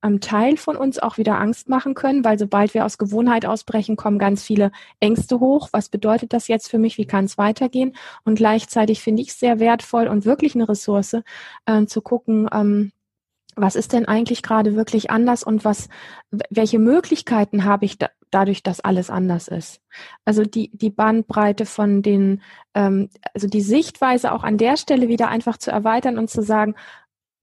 am 0.00 0.20
Teil 0.20 0.56
von 0.56 0.76
uns 0.76 1.00
auch 1.00 1.18
wieder 1.18 1.40
Angst 1.40 1.68
machen 1.68 1.94
können, 1.94 2.24
weil 2.24 2.38
sobald 2.38 2.74
wir 2.74 2.84
aus 2.84 2.96
Gewohnheit 2.96 3.44
ausbrechen, 3.44 3.96
kommen 3.96 4.20
ganz 4.20 4.42
viele 4.44 4.70
Ängste 5.00 5.40
hoch. 5.40 5.70
Was 5.72 5.88
bedeutet 5.88 6.32
das 6.32 6.46
jetzt 6.46 6.70
für 6.70 6.78
mich? 6.78 6.96
Wie 6.96 7.06
kann 7.06 7.24
es 7.24 7.38
weitergehen? 7.38 7.96
Und 8.24 8.36
gleichzeitig 8.36 9.02
finde 9.02 9.22
ich 9.22 9.30
es 9.30 9.40
sehr 9.40 9.58
wertvoll 9.58 10.06
und 10.06 10.24
wirklich 10.24 10.54
eine 10.54 10.68
Ressource, 10.68 11.16
äh, 11.66 11.86
zu 11.86 12.02
gucken, 12.02 12.48
ähm, 12.52 12.92
was 13.56 13.74
ist 13.74 13.94
denn 13.94 14.06
eigentlich 14.06 14.42
gerade 14.42 14.76
wirklich 14.76 15.10
anders 15.10 15.42
und 15.42 15.64
was, 15.64 15.88
welche 16.50 16.78
Möglichkeiten 16.78 17.64
habe 17.64 17.86
ich 17.86 17.98
da, 17.98 18.10
dadurch, 18.30 18.62
dass 18.62 18.80
alles 18.80 19.08
anders 19.08 19.48
ist? 19.48 19.80
Also 20.26 20.44
die, 20.44 20.70
die 20.76 20.90
Bandbreite 20.90 21.64
von 21.64 22.02
den, 22.02 22.42
ähm, 22.74 23.08
also 23.32 23.48
die 23.48 23.62
Sichtweise 23.62 24.32
auch 24.32 24.44
an 24.44 24.58
der 24.58 24.76
Stelle 24.76 25.08
wieder 25.08 25.28
einfach 25.28 25.56
zu 25.56 25.70
erweitern 25.70 26.18
und 26.18 26.28
zu 26.28 26.42
sagen, 26.42 26.74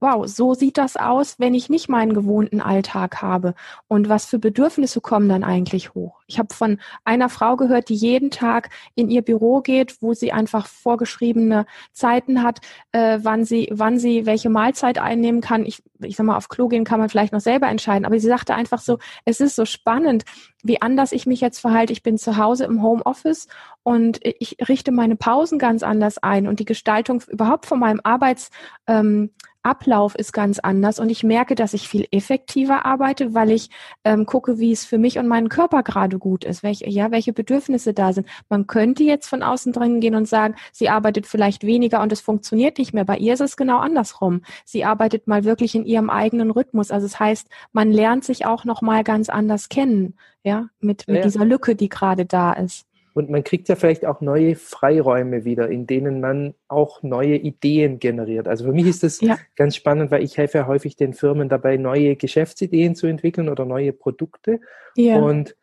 wow, 0.04 0.28
so 0.28 0.54
sieht 0.54 0.78
das 0.78 0.98
aus, 0.98 1.40
wenn 1.40 1.54
ich 1.54 1.70
nicht 1.70 1.88
meinen 1.88 2.14
gewohnten 2.14 2.60
Alltag 2.60 3.22
habe. 3.22 3.56
Und 3.88 4.10
was 4.10 4.26
für 4.26 4.38
Bedürfnisse 4.38 5.00
kommen 5.00 5.30
dann 5.30 5.46
eigentlich 5.46 5.94
hoch? 5.94 6.20
Ich 6.28 6.40
habe 6.40 6.54
von 6.54 6.80
einer 7.06 7.30
Frau 7.30 7.56
gehört, 7.56 7.88
die 7.88 7.96
jeden 7.96 8.30
Tag 8.30 8.70
in 8.96 9.10
ihr 9.10 9.22
Büro 9.22 9.62
geht, 9.62 10.02
wo 10.02 10.14
sie 10.14 10.34
einfach 10.34 10.68
vorgeschriebene 10.68 11.66
Zeiten 11.94 12.44
hat, 12.44 12.60
äh, 12.92 13.20
wann 13.22 13.46
sie, 13.46 13.70
wann 13.72 13.98
sie 13.98 14.26
welche 14.26 14.50
Mahlzeit 14.50 14.98
einnehmen 14.98 15.40
kann. 15.40 15.66
Ich, 15.66 15.82
ich 16.02 16.18
sag 16.18 16.26
mal, 16.26 16.36
auf 16.36 16.50
Klo 16.50 16.68
gehen 16.68 16.84
kann 16.84 17.00
man 17.00 17.08
vielleicht 17.08 17.32
noch 17.32 17.40
selber 17.40 17.70
entscheiden. 17.70 18.06
Aber 18.06 18.20
sie 18.20 18.28
sagte 18.28 18.56
einfach 18.56 18.82
so, 18.82 19.00
es 19.24 19.40
ist 19.40 19.56
so 19.56 19.64
spannend, 19.64 20.26
wie 20.64 20.82
anders 20.82 21.14
ich 21.14 21.26
mich 21.26 21.40
jetzt 21.40 21.60
verhalte. 21.60 21.94
Ich 21.94 22.04
bin 22.04 22.18
zu 22.18 22.36
Hause 22.36 22.66
im 22.66 22.84
Homeoffice 22.84 23.48
und 23.84 24.20
ich 24.22 24.58
richte 24.68 24.92
meine 24.92 25.16
Pausen 25.16 25.60
ganz 25.60 25.82
anders 25.82 26.18
ein 26.18 26.46
und 26.46 26.60
die 26.60 26.66
Gestaltung 26.66 27.22
überhaupt 27.30 27.66
von 27.66 27.80
meinem 27.80 28.02
Arbeits 28.04 28.50
ähm, 28.88 29.30
Ablauf 29.64 30.16
ist 30.16 30.34
ganz 30.34 30.60
anders 30.60 31.00
und 31.00 31.10
ich 31.10 31.24
merke, 31.24 31.56
dass 31.56 31.74
ich 31.74 31.88
viel 31.88 32.08
effektiver 32.12 32.86
arbeite, 32.86 33.34
weil 33.34 33.52
ich 33.52 33.70
ähm, 34.04 34.26
gucke, 34.26 34.60
wie 34.60 34.72
es 34.72 34.86
für 34.86 34.98
mich 34.98 35.18
und 35.18 35.28
meinen 35.28 35.50
Körper 35.50 35.84
gerade 35.84 36.20
gut 36.20 36.44
ist, 36.44 36.64
welche, 36.64 36.90
ja, 36.90 37.12
welche 37.12 37.34
Bedürfnisse 37.34 37.94
da 37.94 38.14
sind. 38.14 38.28
Man 38.50 38.68
könnte 38.68 39.04
jetzt 39.04 39.28
von 39.28 39.42
außen 39.42 39.72
drin 39.72 40.02
gehen 40.02 40.16
und 40.16 40.28
sagen, 40.28 40.56
sie 40.72 40.90
arbeitet 40.90 41.26
vielleicht 41.26 41.66
weniger 41.66 42.02
und 42.02 42.12
es 42.12 42.22
funktioniert 42.22 42.78
nicht 42.78 42.94
mehr. 42.94 43.06
Bei 43.06 43.18
ihr 43.18 43.34
ist 43.34 43.42
es 43.42 43.58
genau 43.58 43.80
andersrum. 43.80 44.42
Sie 44.66 44.84
arbeitet 44.84 45.28
mal 45.28 45.46
wirklich 45.46 45.76
in 45.76 45.86
ihrem 45.86 46.10
eigenen 46.10 46.52
Rhythmus. 46.52 46.92
Also 46.92 47.06
es 47.06 47.14
das 47.14 47.20
heißt, 47.20 47.48
man 47.72 47.92
lernt 47.92 48.24
sich 48.24 48.46
auch 48.46 48.66
noch 48.66 48.82
mal 48.82 49.04
ganz 49.04 49.30
anders 49.30 49.70
kennen, 49.70 50.16
ja, 50.44 50.68
mit, 50.80 51.08
mit 51.08 51.18
ja. 51.18 51.24
dieser 51.24 51.46
Lücke, 51.46 51.76
die 51.76 51.90
gerade 51.90 52.26
da 52.26 52.54
ist. 52.54 52.88
Und 53.14 53.30
man 53.30 53.44
kriegt 53.44 53.70
ja 53.70 53.76
vielleicht 53.76 54.06
auch 54.06 54.22
neue 54.22 54.56
Freiräume 54.56 55.46
wieder, 55.46 55.70
in 55.70 55.86
denen 55.86 56.20
man 56.20 56.56
auch 56.68 57.04
neue 57.04 57.36
Ideen 57.36 58.00
generiert. 58.00 58.48
Also 58.48 58.66
für 58.66 58.74
mich 58.74 58.88
ist 58.88 59.04
das 59.04 59.22
ja. 59.22 59.38
ganz 59.56 59.76
spannend, 59.76 60.10
weil 60.10 60.24
ich 60.24 60.38
helfe 60.38 60.60
ja 60.60 60.68
häufig 60.68 60.96
den 60.96 61.14
Firmen 61.14 61.48
dabei, 61.48 61.78
neue 61.78 62.16
Geschäftsideen 62.16 62.96
zu 62.96 63.08
entwickeln 63.08 63.50
oder 63.50 63.66
neue 63.66 63.94
Produkte. 63.94 64.60
Ja. 64.96 65.18
Und 65.18 65.56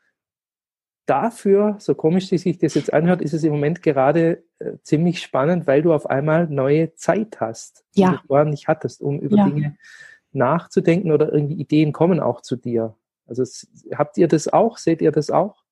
dafür, 1.07 1.75
so 1.81 1.97
komisch 1.97 2.29
sich 2.29 2.59
das 2.59 2.75
jetzt 2.75 2.93
anhört, 2.93 3.21
ist 3.21 3.35
es 3.35 3.43
im 3.43 3.51
Moment 3.51 3.83
gerade 3.83 4.45
äh, 4.61 4.75
ziemlich 4.83 5.21
spannend, 5.21 5.67
weil 5.67 5.83
du 5.83 5.93
auf 5.93 6.09
einmal 6.09 6.47
neue 6.47 6.95
Zeit 6.95 7.41
hast, 7.41 7.85
ja. 7.95 8.11
die 8.11 8.17
du 8.17 8.23
vorher 8.29 8.47
nicht 8.47 8.69
hattest, 8.69 9.03
um 9.03 9.19
über 9.19 9.39
ja. 9.39 9.49
Dinge 9.49 9.77
nachzudenken 10.33 11.11
oder 11.11 11.33
irgendwie 11.33 11.55
Ideen 11.55 11.93
kommen 11.93 12.21
auch 12.21 12.43
zu 12.43 12.55
dir. 12.55 12.95
Also 13.27 13.45
habt 13.95 14.19
ihr 14.19 14.29
das 14.29 14.47
auch? 14.47 14.79
Seht 14.79 15.03
ihr 15.03 15.11
das 15.11 15.31
auch? 15.31 15.65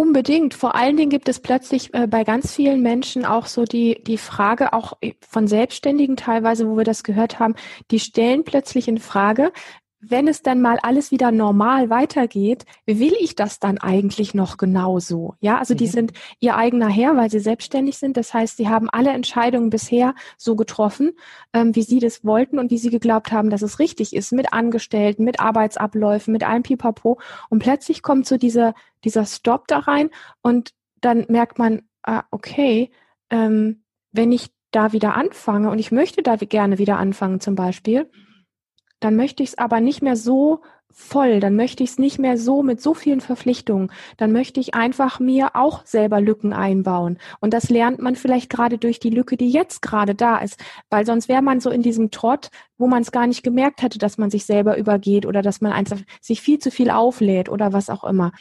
Unbedingt. 0.00 0.54
Vor 0.54 0.76
allen 0.76 0.96
Dingen 0.96 1.10
gibt 1.10 1.28
es 1.28 1.40
plötzlich 1.40 1.92
äh, 1.92 2.06
bei 2.06 2.24
ganz 2.24 2.54
vielen 2.54 2.80
Menschen 2.80 3.26
auch 3.26 3.44
so 3.44 3.66
die, 3.66 4.02
die 4.02 4.16
Frage, 4.16 4.72
auch 4.72 4.94
von 5.28 5.46
Selbstständigen 5.46 6.16
teilweise, 6.16 6.66
wo 6.66 6.78
wir 6.78 6.84
das 6.84 7.02
gehört 7.02 7.38
haben, 7.38 7.54
die 7.90 8.00
stellen 8.00 8.44
plötzlich 8.44 8.88
in 8.88 8.96
Frage, 8.96 9.52
wenn 10.00 10.28
es 10.28 10.42
dann 10.42 10.62
mal 10.62 10.78
alles 10.82 11.10
wieder 11.10 11.30
normal 11.30 11.90
weitergeht, 11.90 12.64
will 12.86 13.12
ich 13.20 13.36
das 13.36 13.60
dann 13.60 13.78
eigentlich 13.78 14.32
noch 14.32 14.56
genauso? 14.56 15.34
Ja, 15.40 15.58
also 15.58 15.74
die 15.74 15.86
mhm. 15.86 15.90
sind 15.90 16.12
ihr 16.40 16.56
eigener 16.56 16.88
Herr, 16.88 17.16
weil 17.16 17.30
sie 17.30 17.38
selbstständig 17.38 17.98
sind. 17.98 18.16
Das 18.16 18.32
heißt, 18.32 18.56
sie 18.56 18.68
haben 18.68 18.88
alle 18.88 19.10
Entscheidungen 19.10 19.68
bisher 19.68 20.14
so 20.38 20.56
getroffen, 20.56 21.12
ähm, 21.52 21.76
wie 21.76 21.82
sie 21.82 21.98
das 21.98 22.24
wollten 22.24 22.58
und 22.58 22.70
wie 22.70 22.78
sie 22.78 22.90
geglaubt 22.90 23.30
haben, 23.30 23.50
dass 23.50 23.62
es 23.62 23.78
richtig 23.78 24.16
ist, 24.16 24.32
mit 24.32 24.52
Angestellten, 24.54 25.24
mit 25.24 25.38
Arbeitsabläufen, 25.38 26.32
mit 26.32 26.44
allem 26.44 26.62
Pipapo. 26.62 27.20
Und 27.50 27.58
plötzlich 27.58 28.02
kommt 28.02 28.26
so 28.26 28.38
dieser, 28.38 28.74
dieser 29.04 29.26
Stop 29.26 29.68
da 29.68 29.80
rein 29.80 30.10
und 30.40 30.72
dann 31.02 31.26
merkt 31.28 31.58
man, 31.58 31.82
ah, 32.02 32.24
okay, 32.30 32.90
ähm, 33.28 33.82
wenn 34.12 34.32
ich 34.32 34.50
da 34.70 34.92
wieder 34.92 35.14
anfange 35.14 35.70
und 35.70 35.78
ich 35.78 35.92
möchte 35.92 36.22
da 36.22 36.36
gerne 36.36 36.78
wieder 36.78 36.96
anfangen 36.96 37.40
zum 37.40 37.54
Beispiel, 37.54 38.10
dann 39.00 39.16
möchte 39.16 39.42
ich 39.42 39.50
es 39.50 39.58
aber 39.58 39.80
nicht 39.80 40.02
mehr 40.02 40.16
so 40.16 40.60
voll, 40.92 41.40
dann 41.40 41.56
möchte 41.56 41.82
ich 41.82 41.90
es 41.90 41.98
nicht 41.98 42.18
mehr 42.18 42.36
so 42.36 42.62
mit 42.62 42.80
so 42.80 42.94
vielen 42.94 43.20
Verpflichtungen, 43.20 43.90
dann 44.16 44.32
möchte 44.32 44.60
ich 44.60 44.74
einfach 44.74 45.20
mir 45.20 45.54
auch 45.54 45.86
selber 45.86 46.20
Lücken 46.20 46.52
einbauen. 46.52 47.18
Und 47.40 47.54
das 47.54 47.70
lernt 47.70 48.00
man 48.00 48.16
vielleicht 48.16 48.50
gerade 48.50 48.78
durch 48.78 48.98
die 48.98 49.10
Lücke, 49.10 49.36
die 49.36 49.50
jetzt 49.50 49.82
gerade 49.82 50.14
da 50.14 50.38
ist, 50.38 50.60
weil 50.90 51.06
sonst 51.06 51.28
wäre 51.28 51.42
man 51.42 51.60
so 51.60 51.70
in 51.70 51.82
diesem 51.82 52.10
Trott, 52.10 52.50
wo 52.76 52.86
man 52.86 53.02
es 53.02 53.12
gar 53.12 53.26
nicht 53.26 53.42
gemerkt 53.42 53.82
hätte, 53.82 53.98
dass 53.98 54.18
man 54.18 54.30
sich 54.30 54.44
selber 54.44 54.76
übergeht 54.76 55.26
oder 55.26 55.42
dass 55.42 55.60
man 55.60 55.72
einfach 55.72 55.98
sich 56.20 56.40
viel 56.40 56.58
zu 56.58 56.70
viel 56.70 56.90
auflädt 56.90 57.48
oder 57.48 57.72
was 57.72 57.90
auch 57.90 58.04
immer. 58.04 58.32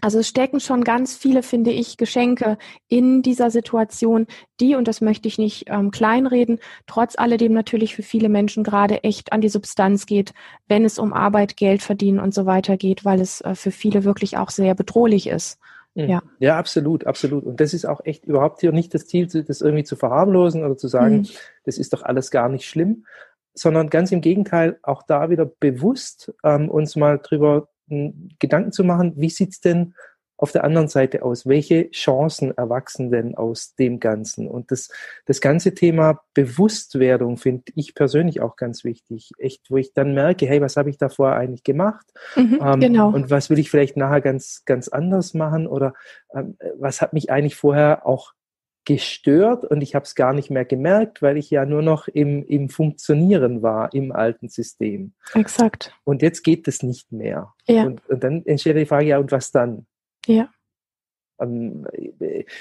Also 0.00 0.18
es 0.18 0.28
stecken 0.28 0.60
schon 0.60 0.84
ganz 0.84 1.16
viele, 1.16 1.42
finde 1.42 1.70
ich, 1.70 1.96
Geschenke 1.96 2.58
in 2.88 3.22
dieser 3.22 3.50
Situation, 3.50 4.26
die, 4.60 4.74
und 4.74 4.86
das 4.86 5.00
möchte 5.00 5.28
ich 5.28 5.38
nicht 5.38 5.64
ähm, 5.68 5.90
kleinreden, 5.90 6.58
trotz 6.86 7.16
alledem 7.16 7.52
natürlich 7.52 7.94
für 7.94 8.02
viele 8.02 8.28
Menschen 8.28 8.64
gerade 8.64 9.02
echt 9.04 9.32
an 9.32 9.40
die 9.40 9.48
Substanz 9.48 10.04
geht, 10.04 10.34
wenn 10.68 10.84
es 10.84 10.98
um 10.98 11.12
Arbeit, 11.12 11.56
Geld 11.56 11.82
verdienen 11.82 12.20
und 12.20 12.34
so 12.34 12.44
weiter 12.44 12.76
geht, 12.76 13.04
weil 13.04 13.20
es 13.20 13.40
äh, 13.40 13.54
für 13.54 13.70
viele 13.70 14.04
wirklich 14.04 14.36
auch 14.36 14.50
sehr 14.50 14.74
bedrohlich 14.74 15.28
ist. 15.28 15.58
Mhm. 15.94 16.08
Ja. 16.08 16.22
ja, 16.38 16.58
absolut, 16.58 17.06
absolut. 17.06 17.44
Und 17.44 17.60
das 17.60 17.72
ist 17.72 17.86
auch 17.86 18.04
echt 18.04 18.24
überhaupt 18.24 18.60
hier 18.60 18.72
nicht 18.72 18.92
das 18.94 19.06
Ziel, 19.06 19.26
das 19.26 19.60
irgendwie 19.60 19.84
zu 19.84 19.96
verharmlosen 19.96 20.64
oder 20.64 20.76
zu 20.76 20.88
sagen, 20.88 21.18
mhm. 21.18 21.28
das 21.64 21.78
ist 21.78 21.92
doch 21.92 22.02
alles 22.02 22.30
gar 22.30 22.48
nicht 22.48 22.68
schlimm, 22.68 23.06
sondern 23.54 23.88
ganz 23.88 24.10
im 24.10 24.20
Gegenteil, 24.20 24.78
auch 24.82 25.02
da 25.04 25.30
wieder 25.30 25.46
bewusst 25.46 26.34
ähm, 26.42 26.68
uns 26.68 26.96
mal 26.96 27.18
drüber 27.18 27.68
Gedanken 27.88 28.72
zu 28.72 28.84
machen, 28.84 29.12
wie 29.16 29.30
sieht's 29.30 29.60
denn 29.60 29.94
auf 30.36 30.52
der 30.52 30.64
anderen 30.64 30.88
Seite 30.88 31.22
aus? 31.22 31.46
Welche 31.46 31.90
Chancen 31.90 32.56
erwachsen 32.56 33.10
denn 33.10 33.36
aus 33.36 33.74
dem 33.76 34.00
Ganzen? 34.00 34.48
Und 34.48 34.70
das, 34.70 34.90
das 35.26 35.40
ganze 35.40 35.74
Thema 35.74 36.20
Bewusstwerdung 36.34 37.36
finde 37.36 37.64
ich 37.74 37.94
persönlich 37.94 38.40
auch 38.40 38.56
ganz 38.56 38.84
wichtig. 38.84 39.30
Echt, 39.38 39.70
wo 39.70 39.76
ich 39.76 39.92
dann 39.92 40.12
merke, 40.14 40.46
hey, 40.46 40.60
was 40.60 40.76
habe 40.76 40.90
ich 40.90 40.98
davor 40.98 41.34
eigentlich 41.34 41.62
gemacht? 41.62 42.06
Mhm, 42.36 42.58
ähm, 42.62 42.80
genau. 42.80 43.08
Und 43.10 43.30
was 43.30 43.48
will 43.48 43.58
ich 43.58 43.70
vielleicht 43.70 43.96
nachher 43.96 44.20
ganz, 44.20 44.64
ganz 44.64 44.88
anders 44.88 45.34
machen? 45.34 45.66
Oder 45.66 45.94
ähm, 46.34 46.56
was 46.78 47.00
hat 47.00 47.12
mich 47.12 47.30
eigentlich 47.30 47.56
vorher 47.56 48.06
auch 48.06 48.32
gestört 48.84 49.64
und 49.64 49.80
ich 49.80 49.94
habe 49.94 50.04
es 50.04 50.14
gar 50.14 50.32
nicht 50.32 50.50
mehr 50.50 50.64
gemerkt, 50.64 51.22
weil 51.22 51.36
ich 51.36 51.50
ja 51.50 51.64
nur 51.64 51.82
noch 51.82 52.08
im, 52.08 52.44
im 52.44 52.68
Funktionieren 52.68 53.62
war 53.62 53.92
im 53.94 54.12
alten 54.12 54.48
System. 54.48 55.14
Exakt. 55.34 55.94
Und 56.04 56.22
jetzt 56.22 56.42
geht 56.42 56.68
es 56.68 56.82
nicht 56.82 57.10
mehr. 57.12 57.54
Ja. 57.66 57.84
Und, 57.84 58.06
und 58.08 58.22
dann 58.22 58.44
entsteht 58.44 58.76
die 58.76 58.86
Frage, 58.86 59.06
ja, 59.06 59.18
und 59.18 59.32
was 59.32 59.50
dann? 59.50 59.86
Ja. 60.26 60.48
Ähm, 61.40 61.86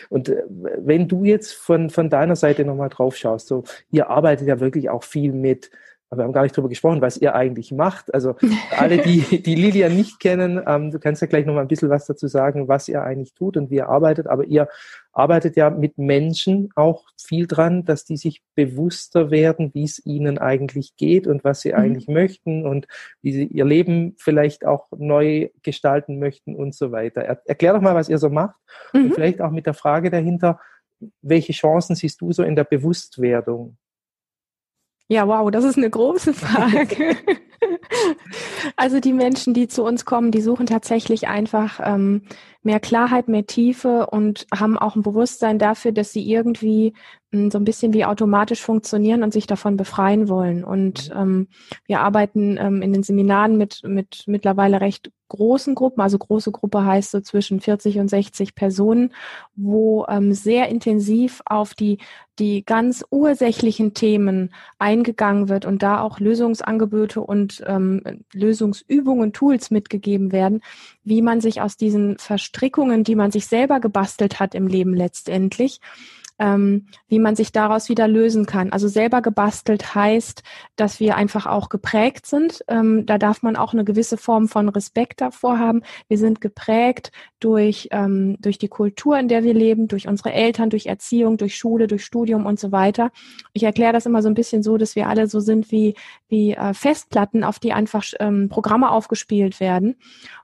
und 0.10 0.30
äh, 0.30 0.44
wenn 0.48 1.08
du 1.08 1.26
jetzt 1.26 1.54
von, 1.54 1.90
von 1.90 2.10
deiner 2.10 2.36
Seite 2.36 2.66
nochmal 2.66 2.90
drauf 2.90 3.16
schaust, 3.16 3.48
so, 3.48 3.64
ihr 3.92 4.10
arbeitet 4.10 4.48
ja 4.48 4.60
wirklich 4.60 4.90
auch 4.90 5.04
viel 5.04 5.34
mit 5.34 5.70
aber 6.14 6.22
wir 6.22 6.26
haben 6.26 6.34
gar 6.34 6.44
nicht 6.44 6.56
darüber 6.56 6.70
gesprochen, 6.70 7.02
was 7.02 7.18
ihr 7.18 7.34
eigentlich 7.34 7.72
macht. 7.72 8.14
Also 8.14 8.36
alle, 8.78 9.00
die, 9.00 9.22
die 9.44 9.56
Lilian 9.56 9.96
nicht 9.96 10.20
kennen, 10.20 10.62
ähm, 10.68 10.92
du 10.92 11.00
kannst 11.00 11.24
ja 11.24 11.28
gleich 11.28 11.48
noch 11.48 11.56
mal 11.56 11.62
ein 11.62 11.68
bisschen 11.68 11.90
was 11.90 12.06
dazu 12.06 12.28
sagen, 12.28 12.68
was 12.68 12.88
ihr 12.88 13.04
eigentlich 13.04 13.34
tut 13.34 13.58
und 13.58 13.72
wie 13.72 13.78
ihr 13.78 13.90
arbeitet. 13.90 14.28
Aber 14.28 14.46
ihr 14.46 14.68
arbeitet 15.12 15.56
ja 15.56 15.72
mit 15.72 15.98
Menschen 15.98 16.70
auch 16.76 17.06
viel 17.20 17.48
dran, 17.48 17.84
dass 17.84 18.06
die 18.06 18.18
sich 18.18 18.44
bewusster 18.54 19.32
werden, 19.32 19.72
wie 19.74 19.86
es 19.86 20.06
ihnen 20.06 20.38
eigentlich 20.38 20.96
geht 20.98 21.26
und 21.26 21.44
was 21.44 21.62
sie 21.62 21.70
mhm. 21.70 21.80
eigentlich 21.80 22.08
möchten 22.08 22.68
und 22.68 22.88
wie 23.24 23.34
sie 23.34 23.46
ihr 23.46 23.66
Leben 23.66 24.16
vielleicht 24.20 24.66
auch 24.66 24.92
neu 24.96 25.50
gestalten 25.64 26.20
möchten 26.20 26.56
und 26.56 26.76
so 26.76 26.92
weiter. 26.92 27.22
Er, 27.22 27.42
erklär 27.46 27.74
doch 27.74 27.82
mal, 27.82 27.96
was 27.96 28.08
ihr 28.08 28.20
so 28.20 28.30
macht 28.30 28.56
mhm. 28.94 29.06
und 29.06 29.16
vielleicht 29.16 29.42
auch 29.42 29.52
mit 29.52 29.66
der 29.66 29.74
Frage 29.74 30.12
dahinter, 30.12 30.60
welche 31.24 31.54
Chancen 31.54 31.96
siehst 31.96 32.22
du 32.22 32.32
so 32.32 32.44
in 32.44 32.56
der 32.56 32.66
Bewusstwerdung? 32.66 33.78
Ja, 35.14 35.28
wow, 35.28 35.52
das 35.52 35.64
ist 35.64 35.78
eine 35.78 35.92
große 35.92 36.34
Frage. 36.34 37.16
also 38.76 39.00
die 39.00 39.14
Menschen, 39.14 39.54
die 39.54 39.68
zu 39.68 39.84
uns 39.84 40.06
kommen, 40.06 40.32
die 40.32 40.42
suchen 40.42 40.66
tatsächlich 40.66 41.28
einfach 41.28 41.80
ähm, 41.84 42.24
mehr 42.64 42.80
Klarheit, 42.80 43.28
mehr 43.28 43.46
Tiefe 43.46 44.08
und 44.08 44.48
haben 44.52 44.76
auch 44.76 44.96
ein 44.96 45.04
Bewusstsein 45.04 45.60
dafür, 45.60 45.92
dass 45.92 46.14
sie 46.14 46.28
irgendwie 46.28 46.96
mh, 47.30 47.42
hm, 47.44 47.52
so 47.52 47.60
ein 47.60 47.64
bisschen 47.64 47.94
wie 47.94 48.06
automatisch 48.06 48.64
funktionieren 48.64 49.22
und 49.22 49.34
sich 49.34 49.46
davon 49.46 49.78
befreien 49.78 50.30
wollen. 50.30 50.64
Und 50.64 51.14
mhm. 51.14 51.22
ähm, 51.22 51.48
wir 51.86 52.00
arbeiten 52.00 52.58
ähm, 52.58 52.82
in 52.82 52.92
den 52.92 53.04
Seminaren 53.04 53.56
mit, 53.56 53.82
mit 53.84 54.24
mittlerweile 54.26 54.82
recht 54.82 55.12
großen 55.34 55.74
Gruppen, 55.76 56.02
also 56.02 56.18
große 56.18 56.52
Gruppe 56.52 56.86
heißt 56.86 57.12
so 57.12 57.20
zwischen 57.20 57.60
40 57.60 58.00
und 58.00 58.08
60 58.08 58.56
Personen, 58.56 59.14
wo 59.56 60.06
ähm, 60.08 60.34
sehr 60.34 60.70
intensiv 60.70 61.42
auf 61.46 61.74
die, 61.74 61.98
die 62.40 62.66
ganz 62.66 63.06
ursächlichen 63.10 63.94
Themen 63.94 64.54
eingegangen 64.80 65.50
wird 65.50 65.66
und 65.66 65.84
da 65.84 66.02
auch 66.02 66.20
Lösungsangebote 66.20 67.22
und 67.22 67.64
ähm, 67.68 68.02
Lösungsübungen, 68.34 69.34
Tools 69.34 69.72
mitgegeben 69.72 70.32
werden, 70.32 70.62
wie 71.04 71.22
man 71.22 71.42
sich 71.42 71.62
aus 71.62 71.78
diesen 71.78 72.18
Verstrickungen, 72.18 73.04
die 73.04 73.16
man 73.16 73.32
sich 73.32 73.48
selber 73.48 73.80
gebastelt 73.80 74.40
hat 74.40 74.56
im 74.56 74.68
Leben 74.68 74.94
letztendlich, 74.94 75.80
ähm, 76.40 76.88
wie 77.08 77.20
man 77.20 77.36
sich 77.36 77.52
daraus 77.52 77.90
wieder 77.90 78.08
lösen 78.08 78.46
kann. 78.46 78.72
Also 78.72 78.88
selber 78.88 79.22
gebastelt 79.22 79.96
heißt, 79.96 80.44
dass 80.76 81.00
wir 81.00 81.16
einfach 81.16 81.46
auch 81.46 81.70
geprägt 81.70 82.26
sind. 82.26 82.64
Ähm, 82.68 83.06
da 83.06 83.18
darf 83.18 83.44
man 83.44 83.56
auch 83.56 83.74
eine 83.74 83.84
gewisse 83.84 84.18
Form 84.18 84.48
von 84.48 84.70
Respekt 84.70 85.22
davor 85.22 85.60
haben. 85.60 85.82
Wir 86.08 86.18
sind 86.18 86.42
geprägt 86.42 87.12
durch, 87.40 87.90
ähm, 87.92 88.38
durch 88.40 88.58
die 88.58 88.68
Kultur, 88.68 89.18
in 89.20 89.28
der 89.28 89.44
wir 89.44 89.54
leben, 89.54 89.88
durch 89.88 90.08
unsere 90.08 90.34
Eltern, 90.34 90.70
durch 90.70 90.86
Erziehung, 90.86 91.38
durch 91.38 91.56
Schule, 91.56 91.88
durch 91.88 92.06
Studium 92.06 92.46
und 92.46 92.60
so 92.60 92.72
weiter. 92.72 93.12
Ich 93.54 93.64
erkläre 93.64 93.94
das 93.94 94.06
immer 94.06 94.22
so 94.22 94.30
ein 94.30 94.34
bisschen 94.34 94.64
so, 94.64 94.78
dass 94.78 94.96
wir 94.96 95.08
alle 95.08 95.28
so 95.28 95.40
sind 95.40 95.72
wie, 95.72 95.96
wie 96.28 96.54
äh, 96.54 96.74
Festplatten, 96.74 97.44
auf 97.44 97.60
die 97.60 97.74
einfach 97.74 98.04
ähm, 98.20 98.50
Programme 98.50 98.90
aufgespielt 98.92 99.60
werden. 99.60 99.96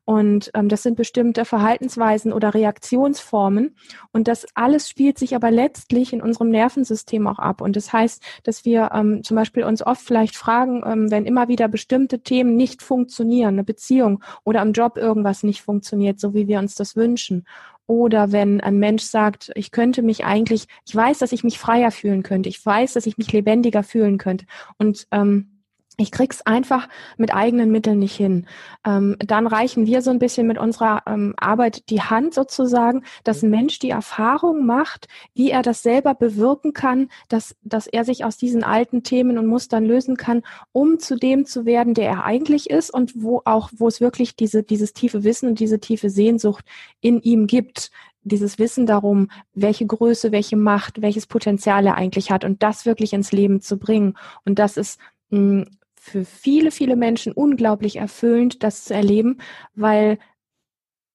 Und 0.10 0.50
ähm, 0.56 0.70
das 0.70 0.82
sind 0.82 0.96
bestimmte 0.96 1.46
Verhaltensweisen 1.46 2.34
oder 2.34 2.56
Reaktionsformen. 2.56 3.76
Und 4.12 4.28
das 4.28 4.48
alles 4.56 4.90
spielt 4.90 5.20
sich 5.20 5.36
aber 5.36 5.52
letztlich 5.80 6.12
in 6.12 6.22
unserem 6.22 6.50
Nervensystem 6.50 7.26
auch 7.28 7.40
ab. 7.40 7.62
Und 7.62 7.76
das 7.76 7.94
heißt, 7.94 8.22
dass 8.44 8.66
wir 8.66 8.90
ähm, 8.94 9.24
zum 9.24 9.36
Beispiel 9.36 9.64
uns 9.64 9.86
oft 9.86 10.02
vielleicht 10.02 10.36
fragen, 10.36 10.84
ähm, 10.86 11.10
wenn 11.10 11.26
immer 11.26 11.48
wieder 11.48 11.68
bestimmte 11.68 12.20
Themen 12.20 12.56
nicht 12.56 12.82
funktionieren, 12.82 13.56
eine 13.56 13.64
Beziehung 13.64 14.22
oder 14.44 14.62
am 14.62 14.74
Job 14.74 14.98
irgendwas 14.98 15.44
nicht 15.44 15.62
funktioniert, 15.62 16.20
so 16.20 16.34
wie 16.34 16.48
wir 16.48 16.60
uns 16.60 16.76
das 16.76 16.96
wünschen. 16.96 17.46
Oder 17.88 18.32
wenn 18.32 18.62
ein 18.62 18.78
Mensch 18.78 19.04
sagt, 19.04 19.52
ich 19.56 19.72
könnte 19.72 20.02
mich 20.02 20.26
eigentlich, 20.26 20.68
ich 20.86 20.96
weiß, 20.96 21.20
dass 21.20 21.32
ich 21.32 21.44
mich 21.44 21.58
freier 21.58 21.92
fühlen 21.92 22.22
könnte, 22.22 22.50
ich 22.50 22.64
weiß, 22.64 22.94
dass 22.94 23.06
ich 23.06 23.18
mich 23.18 23.32
lebendiger 23.32 23.84
fühlen 23.84 24.18
könnte. 24.18 24.46
Und 24.78 25.08
ähm, 25.12 25.59
ich 26.00 26.12
krieg's 26.12 26.42
einfach 26.42 26.88
mit 27.18 27.34
eigenen 27.34 27.72
Mitteln 27.72 28.00
nicht 28.00 28.16
hin. 28.16 28.48
Ähm, 28.86 29.18
dann 29.20 29.48
reichen 29.48 29.86
wir 29.86 30.02
so 30.02 30.12
ein 30.12 30.20
bisschen 30.20 30.48
mit 30.48 30.58
unserer 30.58 31.04
ähm, 31.08 31.34
Arbeit 31.38 31.90
die 31.90 32.02
Hand 32.02 32.34
sozusagen, 32.34 33.04
dass 33.24 33.44
ein 33.44 33.50
Mensch 33.50 33.80
die 33.80 33.90
Erfahrung 33.90 34.66
macht, 34.66 35.08
wie 35.34 35.52
er 35.52 35.62
das 35.62 35.84
selber 35.84 36.16
bewirken 36.16 36.74
kann, 36.74 37.10
dass, 37.28 37.56
dass 37.64 37.88
er 37.88 38.06
sich 38.06 38.24
aus 38.24 38.38
diesen 38.38 38.64
alten 38.64 39.04
Themen 39.04 39.38
und 39.38 39.48
Mustern 39.48 39.86
lösen 39.86 40.16
kann, 40.16 40.44
um 40.72 41.00
zu 41.00 41.18
dem 41.18 41.46
zu 41.46 41.66
werden, 41.66 41.94
der 41.94 42.10
er 42.10 42.24
eigentlich 42.24 42.70
ist 42.70 42.94
und 42.94 43.22
wo 43.22 43.42
auch, 43.46 43.70
wo 43.76 43.88
es 43.88 44.02
wirklich 44.02 44.36
diese, 44.36 44.64
dieses 44.64 44.94
tiefe 44.94 45.24
Wissen 45.24 45.50
und 45.50 45.60
diese 45.60 45.80
tiefe 45.80 46.10
Sehnsucht 46.10 46.66
in 47.02 47.22
ihm 47.22 47.48
gibt, 47.48 47.92
dieses 48.24 48.60
Wissen 48.60 48.86
darum, 48.86 49.30
welche 49.54 49.86
Größe, 49.86 50.32
welche 50.32 50.58
Macht, 50.58 51.02
welches 51.02 51.28
Potenzial 51.28 51.86
er 51.86 51.96
eigentlich 51.96 52.32
hat 52.32 52.44
und 52.44 52.64
das 52.64 52.86
wirklich 52.86 53.14
ins 53.14 53.32
Leben 53.32 53.62
zu 53.62 53.78
bringen. 53.78 54.18
Und 54.46 54.60
das 54.60 54.78
ist 54.78 55.00
mh, 55.30 55.66
für 56.10 56.26
viele, 56.26 56.72
viele 56.72 56.96
Menschen 56.96 57.34
unglaublich 57.34 57.98
erfüllend, 57.98 58.64
das 58.64 58.86
zu 58.86 58.94
erleben, 58.94 59.38
weil 59.76 60.18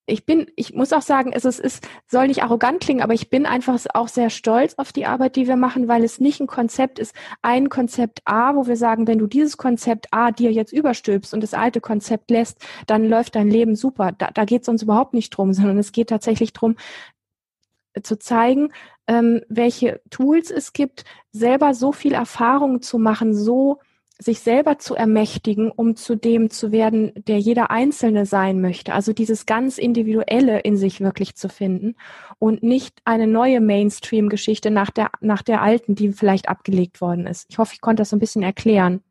ich 0.06 0.26
bin, 0.26 0.46
ich 0.56 0.74
muss 0.74 0.92
auch 0.92 1.02
sagen, 1.02 1.32
es 1.32 1.46
ist, 1.46 1.60
es 1.60 1.80
soll 2.06 2.26
nicht 2.26 2.42
arrogant 2.42 2.80
klingen, 2.80 3.02
aber 3.02 3.14
ich 3.14 3.30
bin 3.30 3.46
einfach 3.46 3.78
auch 3.94 4.08
sehr 4.08 4.28
stolz 4.28 4.74
auf 4.74 4.92
die 4.92 5.06
Arbeit, 5.06 5.36
die 5.36 5.48
wir 5.48 5.56
machen, 5.56 5.88
weil 5.88 6.04
es 6.04 6.20
nicht 6.20 6.40
ein 6.40 6.46
Konzept 6.46 6.98
ist, 6.98 7.14
ein 7.40 7.70
Konzept 7.70 8.20
A, 8.26 8.54
wo 8.54 8.66
wir 8.66 8.76
sagen, 8.76 9.06
wenn 9.06 9.18
du 9.18 9.26
dieses 9.26 9.56
Konzept 9.56 10.08
A 10.10 10.30
dir 10.30 10.52
jetzt 10.52 10.72
überstülpst 10.72 11.32
und 11.32 11.42
das 11.42 11.54
alte 11.54 11.80
Konzept 11.80 12.30
lässt, 12.30 12.58
dann 12.86 13.08
läuft 13.08 13.34
dein 13.34 13.48
Leben 13.48 13.76
super. 13.76 14.12
Da, 14.12 14.30
da 14.30 14.44
geht 14.44 14.62
es 14.62 14.68
uns 14.68 14.82
überhaupt 14.82 15.14
nicht 15.14 15.30
drum, 15.30 15.52
sondern 15.54 15.78
es 15.78 15.92
geht 15.92 16.10
tatsächlich 16.10 16.52
drum, 16.52 16.76
zu 18.02 18.18
zeigen, 18.18 18.72
ähm, 19.06 19.42
welche 19.48 20.00
Tools 20.10 20.50
es 20.50 20.72
gibt, 20.72 21.04
selber 21.32 21.74
so 21.74 21.92
viel 21.92 22.12
Erfahrung 22.12 22.82
zu 22.82 22.98
machen, 22.98 23.34
so 23.34 23.78
sich 24.18 24.40
selber 24.40 24.78
zu 24.78 24.94
ermächtigen, 24.94 25.70
um 25.70 25.96
zu 25.96 26.14
dem 26.14 26.48
zu 26.50 26.70
werden, 26.70 27.12
der 27.16 27.38
jeder 27.38 27.70
Einzelne 27.70 28.26
sein 28.26 28.60
möchte. 28.60 28.94
Also 28.94 29.12
dieses 29.12 29.44
ganz 29.44 29.76
Individuelle 29.76 30.60
in 30.60 30.76
sich 30.76 31.00
wirklich 31.00 31.34
zu 31.34 31.48
finden 31.48 31.96
und 32.38 32.62
nicht 32.62 33.00
eine 33.04 33.26
neue 33.26 33.60
Mainstream-Geschichte 33.60 34.70
nach 34.70 34.90
der, 34.90 35.10
nach 35.20 35.42
der 35.42 35.62
alten, 35.62 35.94
die 35.96 36.12
vielleicht 36.12 36.48
abgelegt 36.48 37.00
worden 37.00 37.26
ist. 37.26 37.46
Ich 37.48 37.58
hoffe, 37.58 37.74
ich 37.74 37.80
konnte 37.80 38.02
das 38.02 38.10
so 38.10 38.16
ein 38.16 38.20
bisschen 38.20 38.42
erklären. 38.42 39.02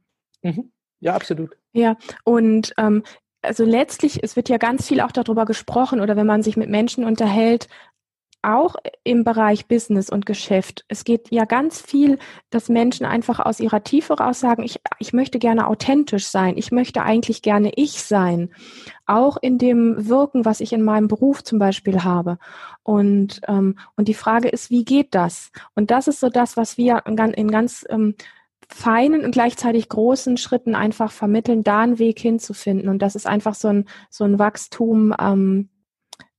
Mhm. 0.41 0.71
Ja, 1.01 1.15
absolut. 1.15 1.57
Ja, 1.73 1.97
und 2.23 2.73
ähm, 2.77 3.03
also 3.41 3.65
letztlich, 3.65 4.23
es 4.23 4.37
wird 4.37 4.47
ja 4.47 4.57
ganz 4.57 4.87
viel 4.87 5.01
auch 5.01 5.11
darüber 5.11 5.45
gesprochen 5.45 5.99
oder 5.99 6.15
wenn 6.15 6.27
man 6.27 6.43
sich 6.43 6.55
mit 6.55 6.69
Menschen 6.69 7.03
unterhält, 7.03 7.67
auch 8.43 8.75
im 9.03 9.23
Bereich 9.23 9.67
Business 9.67 10.09
und 10.09 10.25
Geschäft. 10.25 10.85
Es 10.87 11.03
geht 11.03 11.31
ja 11.31 11.45
ganz 11.45 11.81
viel, 11.81 12.19
dass 12.49 12.69
Menschen 12.69 13.05
einfach 13.05 13.39
aus 13.39 13.59
ihrer 13.59 13.83
Tiefe 13.83 14.13
raus 14.15 14.39
sagen, 14.39 14.63
ich, 14.63 14.79
ich 14.99 15.13
möchte 15.13 15.39
gerne 15.39 15.67
authentisch 15.67 16.27
sein. 16.27 16.57
Ich 16.57 16.71
möchte 16.71 17.03
eigentlich 17.03 17.41
gerne 17.41 17.71
ich 17.75 18.03
sein. 18.03 18.49
Auch 19.05 19.37
in 19.37 19.57
dem 19.57 20.07
Wirken, 20.07 20.45
was 20.45 20.59
ich 20.59 20.73
in 20.73 20.83
meinem 20.83 21.07
Beruf 21.07 21.43
zum 21.43 21.59
Beispiel 21.59 22.03
habe. 22.03 22.37
Und, 22.83 23.41
ähm, 23.47 23.77
und 23.95 24.07
die 24.07 24.13
Frage 24.13 24.49
ist, 24.49 24.69
wie 24.69 24.85
geht 24.85 25.15
das? 25.15 25.51
Und 25.75 25.89
das 25.89 26.07
ist 26.07 26.19
so 26.19 26.29
das, 26.29 26.57
was 26.57 26.77
wir 26.77 27.03
in 27.05 27.15
ganz, 27.15 27.35
in 27.35 27.49
ganz 27.49 27.85
ähm, 27.89 28.15
feinen 28.67 29.23
und 29.23 29.31
gleichzeitig 29.31 29.89
großen 29.89 30.37
Schritten 30.37 30.75
einfach 30.75 31.11
vermitteln, 31.11 31.63
da 31.63 31.81
einen 31.81 31.99
Weg 31.99 32.19
hinzufinden. 32.19 32.89
Und 32.89 32.99
das 32.99 33.15
ist 33.15 33.27
einfach 33.27 33.55
so 33.55 33.69
ein, 33.69 33.85
so 34.09 34.23
ein 34.23 34.39
Wachstum, 34.39 35.13
ähm, 35.19 35.69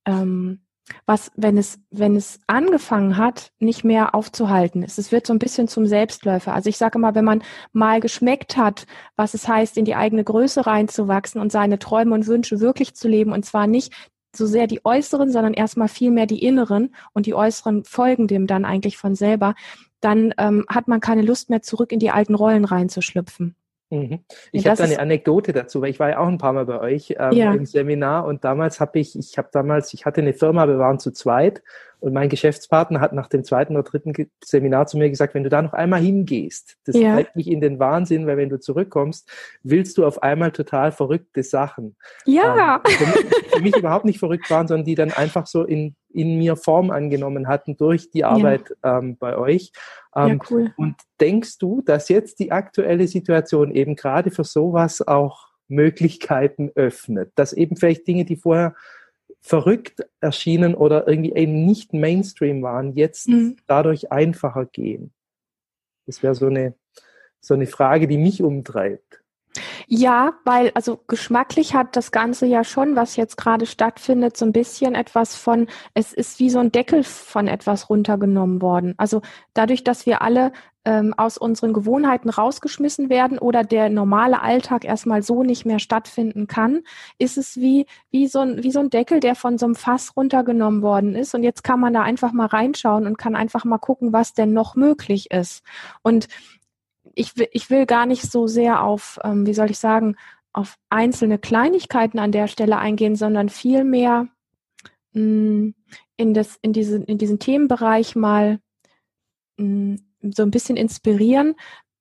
ähm, 0.06 0.63
was, 1.06 1.30
wenn 1.36 1.56
es, 1.56 1.78
wenn 1.90 2.16
es 2.16 2.40
angefangen 2.46 3.16
hat, 3.16 3.52
nicht 3.58 3.84
mehr 3.84 4.14
aufzuhalten 4.14 4.82
ist. 4.82 4.98
Es 4.98 5.12
wird 5.12 5.26
so 5.26 5.32
ein 5.32 5.38
bisschen 5.38 5.68
zum 5.68 5.86
Selbstläufer. 5.86 6.54
Also 6.54 6.68
ich 6.68 6.76
sage 6.76 6.98
mal, 6.98 7.14
wenn 7.14 7.24
man 7.24 7.42
mal 7.72 8.00
geschmeckt 8.00 8.56
hat, 8.56 8.86
was 9.16 9.34
es 9.34 9.48
heißt, 9.48 9.76
in 9.76 9.84
die 9.84 9.94
eigene 9.94 10.24
Größe 10.24 10.66
reinzuwachsen 10.66 11.40
und 11.40 11.52
seine 11.52 11.78
Träume 11.78 12.14
und 12.14 12.26
Wünsche 12.26 12.60
wirklich 12.60 12.94
zu 12.94 13.08
leben, 13.08 13.32
und 13.32 13.44
zwar 13.44 13.66
nicht 13.66 13.92
so 14.36 14.46
sehr 14.46 14.66
die 14.66 14.84
äußeren, 14.84 15.30
sondern 15.30 15.54
erstmal 15.54 15.88
viel 15.88 16.10
mehr 16.10 16.26
die 16.26 16.42
inneren 16.42 16.94
und 17.12 17.26
die 17.26 17.34
äußeren 17.34 17.84
folgen 17.84 18.26
dem 18.26 18.46
dann 18.46 18.64
eigentlich 18.64 18.96
von 18.96 19.14
selber, 19.14 19.54
dann 20.00 20.34
ähm, 20.38 20.64
hat 20.68 20.88
man 20.88 21.00
keine 21.00 21.22
Lust 21.22 21.50
mehr 21.50 21.62
zurück 21.62 21.92
in 21.92 21.98
die 21.98 22.10
alten 22.10 22.34
Rollen 22.34 22.64
reinzuschlüpfen. 22.64 23.56
Mhm. 23.94 24.18
Ich 24.52 24.66
habe 24.66 24.76
da 24.76 24.84
eine 24.84 24.98
Anekdote 24.98 25.52
dazu, 25.52 25.80
weil 25.80 25.90
ich 25.90 26.00
war 26.00 26.10
ja 26.10 26.18
auch 26.18 26.26
ein 26.26 26.38
paar 26.38 26.52
Mal 26.52 26.66
bei 26.66 26.80
euch 26.80 27.14
ähm, 27.18 27.32
ja. 27.32 27.52
im 27.52 27.66
Seminar 27.66 28.26
und 28.26 28.44
damals 28.44 28.80
habe 28.80 28.98
ich, 28.98 29.18
ich 29.18 29.38
habe 29.38 29.48
damals, 29.52 29.94
ich 29.94 30.04
hatte 30.04 30.20
eine 30.20 30.32
Firma, 30.32 30.66
wir 30.66 30.78
waren 30.78 30.98
zu 30.98 31.12
zweit 31.12 31.62
und 32.00 32.12
mein 32.12 32.28
Geschäftspartner 32.28 33.00
hat 33.00 33.14
nach 33.14 33.28
dem 33.28 33.44
zweiten 33.44 33.74
oder 33.76 33.82
dritten 33.82 34.12
Seminar 34.44 34.86
zu 34.86 34.98
mir 34.98 35.08
gesagt, 35.08 35.32
wenn 35.32 35.42
du 35.42 35.48
da 35.48 35.62
noch 35.62 35.72
einmal 35.72 36.00
hingehst, 36.00 36.76
das 36.84 36.96
ja. 36.96 37.14
treibt 37.14 37.34
mich 37.34 37.50
in 37.50 37.62
den 37.62 37.78
Wahnsinn, 37.78 38.26
weil 38.26 38.36
wenn 38.36 38.50
du 38.50 38.60
zurückkommst, 38.60 39.26
willst 39.62 39.96
du 39.96 40.04
auf 40.04 40.22
einmal 40.22 40.52
total 40.52 40.92
verrückte 40.92 41.42
Sachen. 41.42 41.96
Ja. 42.26 42.82
Ähm, 42.86 42.92
für, 42.92 43.06
mich, 43.06 43.46
für, 43.54 43.62
mich, 43.62 43.76
überhaupt 43.76 44.04
nicht 44.04 44.18
verrückt 44.18 44.50
waren, 44.50 44.68
sondern 44.68 44.84
die 44.84 44.96
dann 44.96 45.12
einfach 45.12 45.46
so 45.46 45.64
in, 45.64 45.96
in 46.14 46.38
mir 46.38 46.56
Form 46.56 46.90
angenommen 46.90 47.48
hatten 47.48 47.76
durch 47.76 48.10
die 48.10 48.24
Arbeit 48.24 48.74
ja. 48.82 48.98
ähm, 48.98 49.16
bei 49.16 49.36
euch. 49.36 49.72
Ähm, 50.14 50.28
ja, 50.28 50.38
cool. 50.50 50.72
Und 50.76 50.96
denkst 51.20 51.58
du, 51.58 51.82
dass 51.82 52.08
jetzt 52.08 52.38
die 52.38 52.52
aktuelle 52.52 53.08
Situation 53.08 53.72
eben 53.72 53.96
gerade 53.96 54.30
für 54.30 54.44
sowas 54.44 55.06
auch 55.06 55.48
Möglichkeiten 55.68 56.70
öffnet, 56.74 57.32
dass 57.34 57.52
eben 57.52 57.76
vielleicht 57.76 58.06
Dinge, 58.06 58.24
die 58.24 58.36
vorher 58.36 58.74
verrückt 59.40 60.00
erschienen 60.20 60.74
oder 60.74 61.08
irgendwie 61.08 61.34
eben 61.34 61.66
nicht 61.66 61.92
Mainstream 61.92 62.62
waren, 62.62 62.94
jetzt 62.94 63.28
mhm. 63.28 63.56
dadurch 63.66 64.12
einfacher 64.12 64.66
gehen? 64.66 65.12
Das 66.06 66.22
wäre 66.22 66.34
so 66.34 66.46
eine, 66.46 66.74
so 67.40 67.54
eine 67.54 67.66
Frage, 67.66 68.06
die 68.06 68.18
mich 68.18 68.42
umtreibt. 68.42 69.23
Ja, 69.86 70.34
weil 70.44 70.70
also 70.74 71.00
geschmacklich 71.06 71.74
hat 71.74 71.96
das 71.96 72.10
Ganze 72.12 72.46
ja 72.46 72.64
schon, 72.64 72.96
was 72.96 73.16
jetzt 73.16 73.36
gerade 73.36 73.66
stattfindet, 73.66 74.36
so 74.36 74.44
ein 74.44 74.52
bisschen 74.52 74.94
etwas 74.94 75.36
von, 75.36 75.66
es 75.94 76.12
ist 76.12 76.38
wie 76.38 76.50
so 76.50 76.58
ein 76.58 76.72
Deckel 76.72 77.04
von 77.04 77.48
etwas 77.48 77.90
runtergenommen 77.90 78.62
worden. 78.62 78.94
Also 78.96 79.22
dadurch, 79.52 79.84
dass 79.84 80.06
wir 80.06 80.22
alle 80.22 80.52
ähm, 80.84 81.14
aus 81.16 81.38
unseren 81.38 81.72
Gewohnheiten 81.72 82.28
rausgeschmissen 82.30 83.08
werden 83.08 83.38
oder 83.38 83.64
der 83.64 83.88
normale 83.88 84.42
Alltag 84.42 84.84
erstmal 84.84 85.22
so 85.22 85.42
nicht 85.42 85.64
mehr 85.64 85.78
stattfinden 85.78 86.46
kann, 86.46 86.82
ist 87.18 87.38
es 87.38 87.56
wie, 87.56 87.86
wie, 88.10 88.26
so 88.26 88.40
ein, 88.40 88.62
wie 88.62 88.70
so 88.70 88.80
ein 88.80 88.90
Deckel, 88.90 89.20
der 89.20 89.34
von 89.34 89.58
so 89.58 89.66
einem 89.66 89.74
Fass 89.74 90.16
runtergenommen 90.16 90.82
worden 90.82 91.14
ist. 91.14 91.34
Und 91.34 91.42
jetzt 91.42 91.64
kann 91.64 91.80
man 91.80 91.94
da 91.94 92.02
einfach 92.02 92.32
mal 92.32 92.46
reinschauen 92.46 93.06
und 93.06 93.18
kann 93.18 93.36
einfach 93.36 93.64
mal 93.64 93.78
gucken, 93.78 94.12
was 94.12 94.34
denn 94.34 94.52
noch 94.52 94.76
möglich 94.76 95.30
ist. 95.30 95.62
Und 96.02 96.28
ich, 97.16 97.36
will, 97.36 97.48
ich 97.52 97.70
will 97.70 97.86
gar 97.86 98.06
nicht 98.06 98.30
so 98.30 98.46
sehr 98.46 98.82
auf, 98.82 99.18
ähm, 99.24 99.46
wie 99.46 99.54
soll 99.54 99.70
ich 99.70 99.78
sagen, 99.78 100.16
auf 100.52 100.76
einzelne 100.88 101.38
Kleinigkeiten 101.38 102.18
an 102.18 102.32
der 102.32 102.46
Stelle 102.48 102.78
eingehen, 102.78 103.16
sondern 103.16 103.48
vielmehr 103.48 104.28
mh, 105.12 105.72
in, 106.16 106.34
das, 106.34 106.58
in, 106.62 106.72
diesen, 106.72 107.04
in 107.04 107.18
diesen 107.18 107.38
Themenbereich 107.38 108.14
mal 108.14 108.60
mh, 109.56 109.98
so 110.34 110.42
ein 110.42 110.50
bisschen 110.50 110.76
inspirieren, 110.76 111.54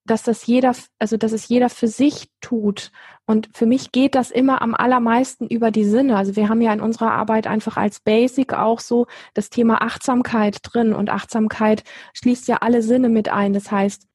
dass 0.05 0.23
das 0.23 0.45
jeder, 0.45 0.75
also 0.99 1.17
dass 1.17 1.31
es 1.31 1.47
jeder 1.47 1.69
für 1.69 1.87
sich 1.87 2.29
tut. 2.41 2.91
Und 3.25 3.49
für 3.53 3.65
mich 3.65 3.91
geht 3.91 4.15
das 4.15 4.31
immer 4.31 4.61
am 4.61 4.75
allermeisten 4.75 5.47
über 5.47 5.71
die 5.71 5.85
Sinne. 5.85 6.17
Also 6.17 6.35
wir 6.35 6.49
haben 6.49 6.61
ja 6.61 6.73
in 6.73 6.81
unserer 6.81 7.11
Arbeit 7.11 7.47
einfach 7.47 7.77
als 7.77 8.01
Basic 8.01 8.53
auch 8.53 8.79
so 8.81 9.07
das 9.33 9.49
Thema 9.49 9.81
Achtsamkeit 9.81 10.57
drin 10.61 10.93
und 10.93 11.09
Achtsamkeit 11.09 11.83
schließt 12.13 12.47
ja 12.49 12.57
alle 12.57 12.81
Sinne 12.81 13.09
mit 13.09 13.29
ein. 13.29 13.53
Das 13.53 13.71
heißt, 13.71 14.07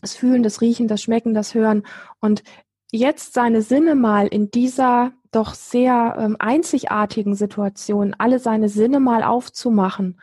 das 0.00 0.14
Fühlen, 0.14 0.42
das 0.42 0.60
Riechen, 0.60 0.88
das 0.88 1.02
Schmecken, 1.02 1.34
das 1.34 1.54
Hören. 1.54 1.84
Und 2.20 2.42
jetzt 2.90 3.34
seine 3.34 3.62
Sinne 3.62 3.94
mal 3.94 4.26
in 4.26 4.50
dieser 4.50 5.12
doch 5.30 5.54
sehr 5.54 6.16
ähm, 6.18 6.36
einzigartigen 6.38 7.34
Situation, 7.34 8.14
alle 8.18 8.38
seine 8.38 8.68
Sinne 8.68 8.98
mal 8.98 9.22
aufzumachen 9.22 10.20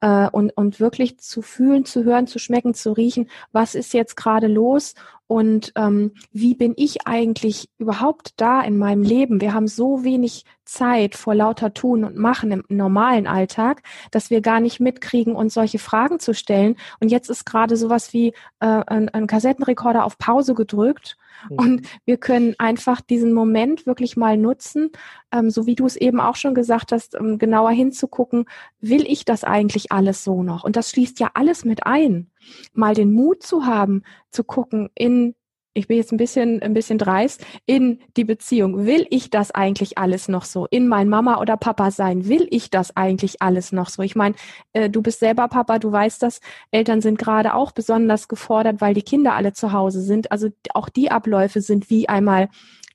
äh, 0.00 0.28
und, 0.28 0.50
und 0.56 0.80
wirklich 0.80 1.18
zu 1.18 1.42
fühlen, 1.42 1.84
zu 1.84 2.04
hören, 2.04 2.26
zu 2.26 2.38
schmecken, 2.38 2.74
zu 2.74 2.92
riechen, 2.92 3.28
was 3.52 3.74
ist 3.74 3.94
jetzt 3.94 4.16
gerade 4.16 4.48
los 4.48 4.94
und 5.30 5.72
ähm, 5.76 6.10
wie 6.32 6.56
bin 6.56 6.74
ich 6.76 7.06
eigentlich 7.06 7.68
überhaupt 7.78 8.32
da 8.36 8.62
in 8.62 8.76
meinem 8.76 9.04
Leben? 9.04 9.40
Wir 9.40 9.54
haben 9.54 9.68
so 9.68 10.02
wenig 10.02 10.44
Zeit 10.64 11.14
vor 11.14 11.36
lauter 11.36 11.72
Tun 11.72 12.02
und 12.02 12.16
Machen 12.16 12.50
im 12.50 12.64
normalen 12.68 13.28
Alltag, 13.28 13.84
dass 14.10 14.30
wir 14.30 14.40
gar 14.40 14.58
nicht 14.58 14.80
mitkriegen, 14.80 15.36
uns 15.36 15.54
solche 15.54 15.78
Fragen 15.78 16.18
zu 16.18 16.34
stellen. 16.34 16.74
Und 16.98 17.12
jetzt 17.12 17.30
ist 17.30 17.46
gerade 17.46 17.76
sowas 17.76 18.12
wie 18.12 18.30
äh, 18.58 18.82
ein, 18.88 19.08
ein 19.10 19.28
Kassettenrekorder 19.28 20.04
auf 20.04 20.18
Pause 20.18 20.54
gedrückt. 20.54 21.16
Und 21.48 21.86
wir 22.04 22.16
können 22.16 22.54
einfach 22.58 23.00
diesen 23.00 23.32
Moment 23.32 23.86
wirklich 23.86 24.16
mal 24.16 24.36
nutzen, 24.36 24.90
ähm, 25.32 25.50
so 25.50 25.66
wie 25.66 25.74
du 25.74 25.86
es 25.86 25.96
eben 25.96 26.20
auch 26.20 26.36
schon 26.36 26.54
gesagt 26.54 26.92
hast, 26.92 27.18
um 27.18 27.38
genauer 27.38 27.70
hinzugucken, 27.70 28.44
will 28.80 29.04
ich 29.06 29.24
das 29.24 29.44
eigentlich 29.44 29.92
alles 29.92 30.24
so 30.24 30.42
noch? 30.42 30.64
Und 30.64 30.76
das 30.76 30.90
schließt 30.90 31.20
ja 31.20 31.30
alles 31.34 31.64
mit 31.64 31.86
ein. 31.86 32.30
Mal 32.72 32.94
den 32.94 33.12
Mut 33.12 33.42
zu 33.42 33.66
haben, 33.66 34.02
zu 34.30 34.44
gucken 34.44 34.90
in 34.94 35.34
ich 35.72 35.86
bin 35.86 35.96
jetzt 35.96 36.12
ein 36.12 36.16
bisschen, 36.16 36.62
ein 36.62 36.74
bisschen 36.74 36.98
dreist, 36.98 37.44
in 37.66 38.00
die 38.16 38.24
Beziehung. 38.24 38.86
Will 38.86 39.06
ich 39.10 39.30
das 39.30 39.50
eigentlich 39.50 39.98
alles 39.98 40.28
noch 40.28 40.44
so? 40.44 40.66
In 40.70 40.88
mein 40.88 41.08
Mama 41.08 41.40
oder 41.40 41.56
Papa 41.56 41.90
sein? 41.90 42.28
Will 42.28 42.46
ich 42.50 42.70
das 42.70 42.96
eigentlich 42.96 43.40
alles 43.40 43.72
noch 43.72 43.88
so? 43.88 44.02
Ich 44.02 44.16
meine, 44.16 44.34
äh, 44.72 44.90
du 44.90 45.02
bist 45.02 45.20
selber 45.20 45.48
Papa, 45.48 45.78
du 45.78 45.92
weißt 45.92 46.22
das. 46.22 46.40
Eltern 46.70 47.00
sind 47.00 47.18
gerade 47.18 47.54
auch 47.54 47.72
besonders 47.72 48.28
gefordert, 48.28 48.80
weil 48.80 48.94
die 48.94 49.02
Kinder 49.02 49.34
alle 49.34 49.52
zu 49.52 49.72
Hause 49.72 50.02
sind. 50.02 50.32
Also 50.32 50.48
auch 50.74 50.88
die 50.88 51.10
Abläufe 51.10 51.60
sind 51.60 51.90
wie 51.90 52.08
einmal 52.08 52.48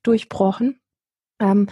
durchbrochen. 0.03 0.79
Ähm, 1.39 1.67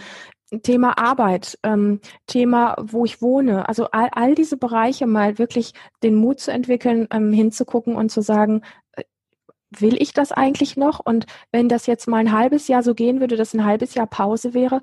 Thema 0.62 0.98
Arbeit, 0.98 1.58
ähm, 1.62 2.00
Thema, 2.26 2.76
wo 2.80 3.04
ich 3.04 3.22
wohne, 3.22 3.68
also 3.68 3.86
all, 3.90 4.08
all 4.12 4.34
diese 4.34 4.56
Bereiche 4.56 5.06
mal 5.06 5.38
wirklich 5.38 5.72
den 6.02 6.14
Mut 6.14 6.40
zu 6.40 6.52
entwickeln, 6.52 7.08
ähm, 7.10 7.32
hinzugucken 7.32 7.96
und 7.96 8.10
zu 8.10 8.20
sagen, 8.20 8.62
äh, 8.92 9.02
will 9.80 10.00
ich 10.00 10.12
das 10.12 10.32
eigentlich 10.32 10.76
noch? 10.76 11.00
Und 11.00 11.26
wenn 11.52 11.68
das 11.68 11.86
jetzt 11.86 12.08
mal 12.08 12.18
ein 12.18 12.32
halbes 12.32 12.68
Jahr 12.68 12.82
so 12.82 12.94
gehen 12.94 13.20
würde, 13.20 13.36
dass 13.36 13.54
ein 13.54 13.64
halbes 13.64 13.94
Jahr 13.94 14.06
Pause 14.06 14.54
wäre, 14.54 14.82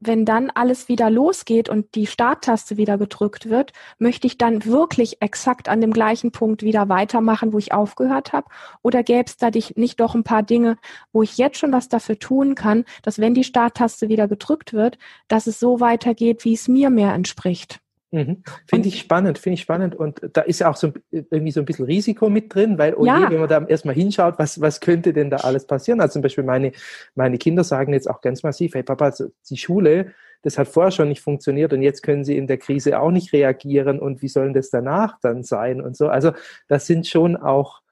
wenn 0.00 0.24
dann 0.24 0.50
alles 0.50 0.88
wieder 0.88 1.10
losgeht 1.10 1.68
und 1.68 1.94
die 1.94 2.06
Starttaste 2.06 2.76
wieder 2.76 2.98
gedrückt 2.98 3.48
wird, 3.48 3.72
möchte 3.98 4.26
ich 4.26 4.38
dann 4.38 4.64
wirklich 4.64 5.20
exakt 5.20 5.68
an 5.68 5.80
dem 5.80 5.92
gleichen 5.92 6.30
Punkt 6.30 6.62
wieder 6.62 6.88
weitermachen, 6.88 7.52
wo 7.52 7.58
ich 7.58 7.72
aufgehört 7.72 8.32
habe? 8.32 8.48
Oder 8.82 9.02
gäbe 9.02 9.24
es 9.26 9.36
da 9.36 9.50
nicht 9.50 10.00
doch 10.00 10.14
ein 10.14 10.24
paar 10.24 10.42
Dinge, 10.42 10.76
wo 11.12 11.22
ich 11.22 11.36
jetzt 11.36 11.58
schon 11.58 11.72
was 11.72 11.88
dafür 11.88 12.18
tun 12.18 12.54
kann, 12.54 12.84
dass 13.02 13.18
wenn 13.18 13.34
die 13.34 13.44
Starttaste 13.44 14.08
wieder 14.08 14.28
gedrückt 14.28 14.72
wird, 14.72 14.98
dass 15.26 15.46
es 15.46 15.58
so 15.58 15.80
weitergeht, 15.80 16.44
wie 16.44 16.54
es 16.54 16.68
mir 16.68 16.90
mehr 16.90 17.12
entspricht? 17.14 17.80
Mhm. 18.10 18.42
Finde 18.66 18.88
ich 18.88 19.00
spannend, 19.00 19.38
finde 19.38 19.54
ich 19.54 19.60
spannend. 19.60 19.94
Und 19.94 20.20
da 20.32 20.40
ist 20.40 20.60
ja 20.60 20.70
auch 20.70 20.76
so 20.76 20.92
irgendwie 21.10 21.52
so 21.52 21.60
ein 21.60 21.66
bisschen 21.66 21.84
Risiko 21.84 22.30
mit 22.30 22.54
drin, 22.54 22.78
weil 22.78 22.94
oh 22.94 23.04
ja. 23.04 23.20
je, 23.20 23.30
wenn 23.30 23.40
man 23.40 23.48
da 23.48 23.64
erstmal 23.66 23.94
hinschaut, 23.94 24.38
was, 24.38 24.60
was 24.60 24.80
könnte 24.80 25.12
denn 25.12 25.28
da 25.28 25.38
alles 25.38 25.66
passieren? 25.66 26.00
Also 26.00 26.14
zum 26.14 26.22
Beispiel 26.22 26.44
meine, 26.44 26.72
meine 27.14 27.36
Kinder 27.36 27.64
sagen 27.64 27.92
jetzt 27.92 28.08
auch 28.08 28.22
ganz 28.22 28.42
massiv, 28.42 28.74
hey 28.74 28.82
Papa, 28.82 29.06
also 29.06 29.26
die 29.50 29.58
Schule, 29.58 30.12
das 30.42 30.56
hat 30.56 30.68
vorher 30.68 30.90
schon 30.90 31.08
nicht 31.08 31.20
funktioniert 31.20 31.72
und 31.72 31.82
jetzt 31.82 32.02
können 32.02 32.24
sie 32.24 32.36
in 32.36 32.46
der 32.46 32.58
Krise 32.58 32.98
auch 32.98 33.10
nicht 33.10 33.32
reagieren 33.32 33.98
und 33.98 34.22
wie 34.22 34.28
sollen 34.28 34.54
das 34.54 34.70
danach 34.70 35.18
dann 35.20 35.42
sein 35.42 35.82
und 35.82 35.96
so. 35.96 36.08
Also 36.08 36.32
das 36.68 36.86
sind 36.86 37.06
schon 37.06 37.36
auch, 37.36 37.82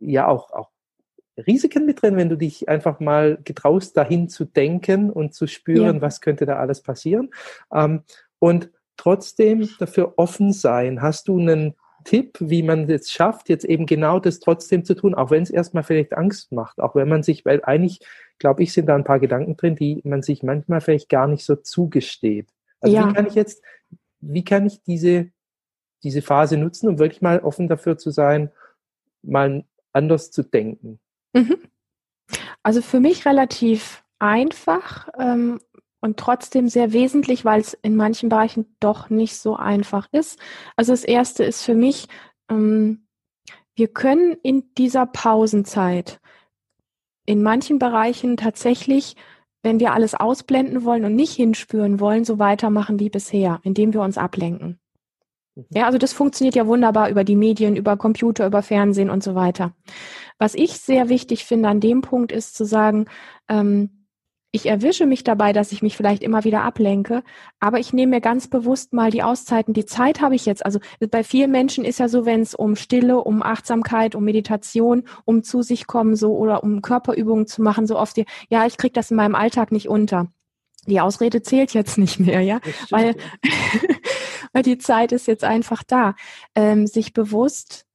ja, 0.00 0.26
auch, 0.26 0.50
auch 0.50 0.70
Risiken 1.46 1.86
mit 1.86 2.02
drin, 2.02 2.16
wenn 2.16 2.28
du 2.28 2.36
dich 2.36 2.68
einfach 2.68 2.98
mal 3.00 3.38
getraust, 3.44 3.96
dahin 3.96 4.28
zu 4.28 4.44
denken 4.44 5.10
und 5.10 5.34
zu 5.34 5.46
spüren, 5.46 5.96
ja. 5.96 6.02
was 6.02 6.20
könnte 6.20 6.46
da 6.46 6.56
alles 6.56 6.80
passieren. 6.82 7.30
Ähm, 7.72 8.02
und 8.38 8.70
trotzdem 8.96 9.68
dafür 9.78 10.14
offen 10.16 10.52
sein? 10.52 11.02
Hast 11.02 11.28
du 11.28 11.38
einen 11.38 11.74
Tipp, 12.04 12.36
wie 12.38 12.62
man 12.62 12.88
es 12.88 13.10
schafft, 13.10 13.48
jetzt 13.48 13.64
eben 13.64 13.86
genau 13.86 14.20
das 14.20 14.40
trotzdem 14.40 14.84
zu 14.84 14.94
tun, 14.94 15.14
auch 15.14 15.30
wenn 15.30 15.42
es 15.42 15.50
erstmal 15.50 15.82
vielleicht 15.82 16.16
Angst 16.16 16.52
macht, 16.52 16.78
auch 16.80 16.94
wenn 16.94 17.08
man 17.08 17.22
sich, 17.22 17.44
weil 17.44 17.64
eigentlich, 17.64 18.00
glaube 18.38 18.62
ich, 18.62 18.72
sind 18.72 18.86
da 18.86 18.94
ein 18.94 19.04
paar 19.04 19.20
Gedanken 19.20 19.56
drin, 19.56 19.74
die 19.74 20.00
man 20.04 20.22
sich 20.22 20.42
manchmal 20.42 20.80
vielleicht 20.80 21.08
gar 21.08 21.26
nicht 21.26 21.44
so 21.44 21.56
zugesteht. 21.56 22.48
Also 22.80 22.96
ja. 22.96 23.08
wie 23.08 23.14
kann 23.14 23.26
ich 23.26 23.34
jetzt, 23.34 23.62
wie 24.20 24.44
kann 24.44 24.66
ich 24.66 24.82
diese, 24.82 25.30
diese 26.02 26.22
Phase 26.22 26.58
nutzen, 26.58 26.88
um 26.88 26.98
wirklich 26.98 27.22
mal 27.22 27.40
offen 27.40 27.68
dafür 27.68 27.96
zu 27.96 28.10
sein, 28.10 28.50
mal 29.22 29.64
anders 29.92 30.30
zu 30.30 30.42
denken? 30.42 31.00
Mhm. 31.32 31.56
Also 32.62 32.82
für 32.82 33.00
mich 33.00 33.26
relativ 33.26 34.04
einfach. 34.18 35.08
Ähm, 35.18 35.60
und 36.04 36.18
trotzdem 36.18 36.68
sehr 36.68 36.92
wesentlich, 36.92 37.46
weil 37.46 37.62
es 37.62 37.72
in 37.72 37.96
manchen 37.96 38.28
Bereichen 38.28 38.76
doch 38.78 39.08
nicht 39.08 39.38
so 39.38 39.56
einfach 39.56 40.06
ist. 40.12 40.38
Also 40.76 40.92
das 40.92 41.02
Erste 41.02 41.44
ist 41.44 41.62
für 41.62 41.74
mich, 41.74 42.08
ähm, 42.50 43.06
wir 43.74 43.88
können 43.88 44.36
in 44.42 44.74
dieser 44.76 45.06
Pausenzeit 45.06 46.20
in 47.24 47.42
manchen 47.42 47.78
Bereichen 47.78 48.36
tatsächlich, 48.36 49.16
wenn 49.62 49.80
wir 49.80 49.94
alles 49.94 50.14
ausblenden 50.14 50.84
wollen 50.84 51.06
und 51.06 51.16
nicht 51.16 51.32
hinspüren 51.32 52.00
wollen, 52.00 52.26
so 52.26 52.38
weitermachen 52.38 53.00
wie 53.00 53.08
bisher, 53.08 53.60
indem 53.62 53.94
wir 53.94 54.02
uns 54.02 54.18
ablenken. 54.18 54.78
Mhm. 55.54 55.64
Ja, 55.70 55.86
also 55.86 55.96
das 55.96 56.12
funktioniert 56.12 56.54
ja 56.54 56.66
wunderbar 56.66 57.08
über 57.08 57.24
die 57.24 57.34
Medien, 57.34 57.76
über 57.76 57.96
Computer, 57.96 58.46
über 58.46 58.62
Fernsehen 58.62 59.08
und 59.08 59.22
so 59.22 59.34
weiter. 59.34 59.72
Was 60.36 60.54
ich 60.54 60.72
sehr 60.72 61.08
wichtig 61.08 61.46
finde 61.46 61.70
an 61.70 61.80
dem 61.80 62.02
Punkt 62.02 62.30
ist 62.30 62.54
zu 62.54 62.66
sagen, 62.66 63.06
ähm, 63.48 64.03
ich 64.54 64.66
erwische 64.66 65.04
mich 65.04 65.24
dabei, 65.24 65.52
dass 65.52 65.72
ich 65.72 65.82
mich 65.82 65.96
vielleicht 65.96 66.22
immer 66.22 66.44
wieder 66.44 66.62
ablenke, 66.62 67.24
aber 67.58 67.80
ich 67.80 67.92
nehme 67.92 68.10
mir 68.10 68.20
ganz 68.20 68.46
bewusst 68.46 68.92
mal 68.92 69.10
die 69.10 69.24
Auszeiten. 69.24 69.74
Die 69.74 69.84
Zeit 69.84 70.20
habe 70.20 70.36
ich 70.36 70.46
jetzt. 70.46 70.64
Also 70.64 70.78
bei 71.10 71.24
vielen 71.24 71.50
Menschen 71.50 71.84
ist 71.84 71.98
ja 71.98 72.08
so, 72.08 72.24
wenn 72.24 72.40
es 72.40 72.54
um 72.54 72.76
Stille, 72.76 73.18
um 73.18 73.42
Achtsamkeit, 73.42 74.14
um 74.14 74.22
Meditation, 74.22 75.08
um 75.24 75.42
zu 75.42 75.62
sich 75.62 75.88
kommen 75.88 76.14
so 76.14 76.36
oder 76.36 76.62
um 76.62 76.82
Körperübungen 76.82 77.48
zu 77.48 77.62
machen, 77.62 77.88
so 77.88 77.98
oft, 77.98 78.16
die, 78.16 78.26
ja, 78.48 78.64
ich 78.64 78.76
kriege 78.76 78.92
das 78.92 79.10
in 79.10 79.16
meinem 79.16 79.34
Alltag 79.34 79.72
nicht 79.72 79.88
unter. 79.88 80.28
Die 80.86 81.00
Ausrede 81.00 81.42
zählt 81.42 81.74
jetzt 81.74 81.98
nicht 81.98 82.20
mehr, 82.20 82.40
ja, 82.40 82.60
weil, 82.90 83.16
weil 84.52 84.62
die 84.62 84.78
Zeit 84.78 85.10
ist 85.10 85.26
jetzt 85.26 85.42
einfach 85.42 85.82
da. 85.82 86.14
Ähm, 86.54 86.86
sich 86.86 87.12
bewusst 87.12 87.86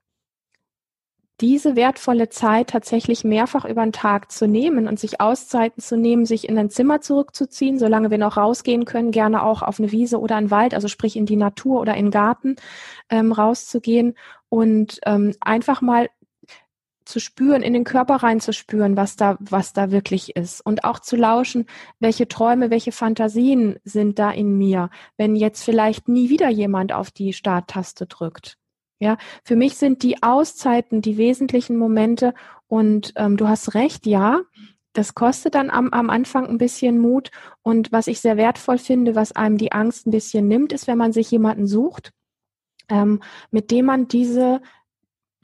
diese 1.41 1.75
wertvolle 1.75 2.30
Zeit 2.30 2.69
tatsächlich 2.69 3.23
mehrfach 3.23 3.65
über 3.65 3.84
den 3.84 3.91
Tag 3.91 4.32
zu 4.32 4.47
nehmen 4.47 4.88
und 4.88 4.99
sich 4.99 5.21
Auszeiten 5.21 5.82
zu 5.82 5.97
nehmen, 5.97 6.25
sich 6.25 6.47
in 6.47 6.58
ein 6.58 6.69
Zimmer 6.69 7.02
zurückzuziehen, 7.02 7.80
solange 7.80 8.12
wir 8.12 8.17
noch 8.17 8.38
rausgehen 8.38 8.86
können, 8.86 9.12
gerne 9.12 9.43
auch 9.43 9.62
auf 9.62 9.80
eine 9.80 9.91
Wiese 9.91 10.19
oder 10.19 10.36
einen 10.36 10.52
Wald, 10.52 10.73
also 10.73 10.88
sprich 10.88 11.15
in 11.15 11.25
die 11.25 11.36
Natur 11.36 11.80
oder 11.80 11.95
in 11.95 12.08
den 12.08 12.12
Garten 12.12 12.56
ähm, 13.10 13.32
rauszugehen 13.32 14.15
und 14.49 14.99
ähm, 15.06 15.34
einfach 15.41 15.82
mal 15.82 16.10
zu 17.10 17.19
spüren, 17.19 17.63
in 17.63 17.73
den 17.73 17.84
Körper 17.84 18.17
reinzuspüren, 18.17 18.95
was 18.95 19.15
da, 19.15 19.36
was 19.39 19.73
da 19.73 19.89
wirklich 19.89 20.36
ist 20.36 20.62
und 20.62 20.84
auch 20.84 20.99
zu 20.99 21.15
lauschen, 21.15 21.65
welche 21.99 22.28
Träume, 22.28 22.69
welche 22.69 22.91
Fantasien 22.91 23.80
sind 23.84 24.19
da 24.19 24.30
in 24.30 24.58
mir, 24.58 24.91
wenn 25.17 25.36
jetzt 25.36 25.63
vielleicht 25.63 26.08
nie 26.08 26.30
wieder 26.30 26.49
jemand 26.49 26.93
auf 26.93 27.10
die 27.10 27.34
Starttaste 27.34 28.06
drückt. 28.06 28.59
Ja, 29.00 29.18
für 29.44 29.56
mich 29.56 29.78
sind 29.78 30.04
die 30.04 30.22
Auszeiten 30.22 31.02
die 31.02 31.18
wesentlichen 31.18 31.78
Momente 31.78 32.34
und 32.68 33.14
ähm, 33.16 33.38
du 33.38 33.48
hast 33.48 33.74
recht, 33.74 34.06
ja, 34.06 34.42
das 34.94 35.16
kostet 35.16 35.56
dann 35.56 35.70
am, 35.70 35.90
am 35.92 36.10
Anfang 36.10 36.48
ein 36.48 36.58
bisschen 36.58 37.00
Mut 37.00 37.32
und 37.62 37.92
was 37.92 38.08
ich 38.08 38.20
sehr 38.20 38.36
wertvoll 38.36 38.78
finde, 38.78 39.16
was 39.16 39.32
einem 39.32 39.58
die 39.58 39.72
Angst 39.72 40.06
ein 40.06 40.12
bisschen 40.12 40.48
nimmt, 40.48 40.74
ist, 40.74 40.88
wenn 40.88 40.98
man 40.98 41.14
sich 41.14 41.32
jemanden 41.32 41.66
sucht, 41.66 42.12
ähm, 42.90 43.22
mit 43.52 43.72
dem 43.72 43.86
man 43.86 44.10
diese 44.10 44.62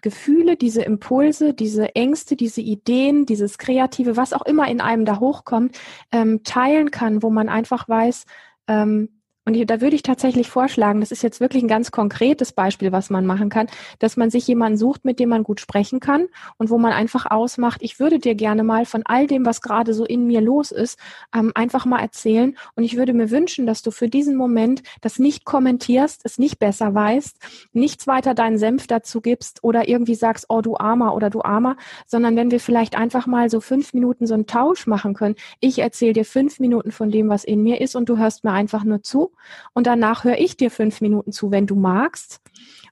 Gefühle, 0.02 0.58
diese 0.58 0.84
Impulse, 0.84 1.54
diese 1.54 1.96
Ängste, 1.96 2.36
diese 2.36 2.62
Ideen, 2.62 3.26
dieses 3.26 3.58
Kreative, 3.58 4.18
was 4.18 4.34
auch 4.34 4.46
immer 4.46 4.68
in 4.68 4.82
einem 4.82 5.06
da 5.06 5.20
hochkommt, 5.20 5.80
ähm, 6.12 6.44
teilen 6.44 6.92
kann, 6.92 7.24
wo 7.24 7.30
man 7.30 7.50
einfach 7.50 7.88
weiß, 7.88 8.26
ähm, 8.68 9.22
und 9.48 9.70
da 9.70 9.80
würde 9.80 9.96
ich 9.96 10.02
tatsächlich 10.02 10.50
vorschlagen, 10.50 11.02
das 11.02 11.12
ist 11.12 11.22
jetzt 11.22 11.40
wirklich 11.40 11.62
ein 11.62 11.68
ganz 11.68 11.92
konkretes 11.92 12.52
Beispiel, 12.52 12.92
was 12.92 13.12
man 13.12 13.28
machen 13.28 13.50
kann, 13.50 13.68
dass 14.00 14.18
man 14.18 14.32
sich 14.32 14.48
jemanden 14.48 14.76
sucht, 14.76 15.06
mit 15.06 15.20
dem 15.20 15.30
man 15.30 15.44
gut 15.44 15.60
sprechen 15.60 16.00
kann 16.00 16.28
und 16.58 16.72
wo 16.72 16.80
man 16.80 16.92
einfach 16.92 17.30
ausmacht, 17.30 17.84
ich 17.84 18.00
würde 18.00 18.18
dir 18.18 18.34
gerne 18.34 18.64
mal 18.64 18.86
von 18.86 19.04
all 19.06 19.28
dem, 19.28 19.46
was 19.46 19.62
gerade 19.62 19.94
so 19.94 20.04
in 20.04 20.26
mir 20.26 20.42
los 20.42 20.72
ist, 20.72 20.98
ähm, 21.36 21.52
einfach 21.54 21.86
mal 21.86 22.00
erzählen. 22.00 22.58
Und 22.76 22.86
ich 22.86 22.98
würde 22.98 23.14
mir 23.14 23.30
wünschen, 23.30 23.68
dass 23.68 23.84
du 23.84 23.92
für 23.92 24.10
diesen 24.10 24.36
Moment 24.36 24.82
das 25.02 25.20
nicht 25.20 25.46
kommentierst, 25.46 26.22
es 26.24 26.40
nicht 26.40 26.58
besser 26.58 26.96
weißt, 26.96 27.38
nichts 27.72 28.08
weiter 28.08 28.34
deinen 28.34 28.58
Senf 28.58 28.88
dazu 28.88 29.22
gibst 29.22 29.64
oder 29.64 29.88
irgendwie 29.88 30.16
sagst, 30.16 30.48
oh 30.50 30.62
du 30.62 30.76
Armer 30.76 31.14
oder 31.14 31.30
du 31.30 31.44
Armer, 31.44 31.78
sondern 32.08 32.36
wenn 32.36 32.50
wir 32.50 32.60
vielleicht 32.60 32.98
einfach 32.98 33.28
mal 33.28 33.52
so 33.52 33.62
fünf 33.62 33.94
Minuten 33.94 34.26
so 34.26 34.34
einen 34.34 34.48
Tausch 34.48 34.88
machen 34.88 35.14
können. 35.14 35.36
Ich 35.60 35.78
erzähle 35.78 36.14
dir 36.14 36.26
fünf 36.26 36.60
Minuten 36.60 36.92
von 36.92 37.12
dem, 37.12 37.30
was 37.30 37.44
in 37.44 37.62
mir 37.62 37.80
ist 37.80 37.96
und 37.96 38.10
du 38.10 38.18
hörst 38.18 38.44
mir 38.44 38.52
einfach 38.52 38.84
nur 38.84 39.04
zu 39.04 39.35
und 39.74 39.88
danach 39.88 40.24
höre 40.24 40.38
ich 40.38 40.58
dir 40.58 40.72
fünf 40.72 41.02
Minuten 41.02 41.32
zu, 41.32 41.52
wenn 41.52 41.68
du 41.68 41.76
magst. 41.76 42.42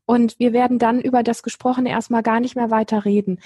Und 0.06 0.38
wir 0.40 0.54
werden 0.54 0.80
dann 0.80 1.02
über 1.02 1.24
das 1.24 1.44
Gesprochene 1.44 1.90
erstmal 1.90 2.24
gar 2.24 2.40
nicht 2.40 2.56
mehr 2.56 2.72
weiter 2.72 3.06
reden. 3.06 3.40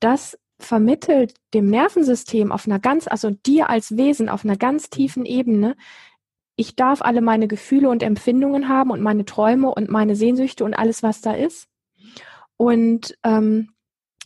Das 0.00 0.38
vermittelt 0.60 1.34
dem 1.54 1.70
Nervensystem 1.70 2.52
auf 2.52 2.66
einer 2.66 2.78
ganz, 2.78 3.06
also 3.06 3.30
dir 3.30 3.70
als 3.70 3.96
Wesen 3.96 4.28
auf 4.28 4.44
einer 4.44 4.56
ganz 4.56 4.90
tiefen 4.90 5.24
Ebene, 5.24 5.76
ich 6.56 6.74
darf 6.74 7.02
alle 7.02 7.20
meine 7.20 7.46
Gefühle 7.46 7.88
und 7.88 8.02
Empfindungen 8.02 8.68
haben 8.68 8.90
und 8.90 9.00
meine 9.00 9.24
Träume 9.24 9.72
und 9.72 9.88
meine 9.88 10.16
Sehnsüchte 10.16 10.64
und 10.64 10.74
alles, 10.74 11.04
was 11.04 11.20
da 11.20 11.32
ist. 11.32 11.68
Und 12.56 13.16
ähm, 13.22 13.70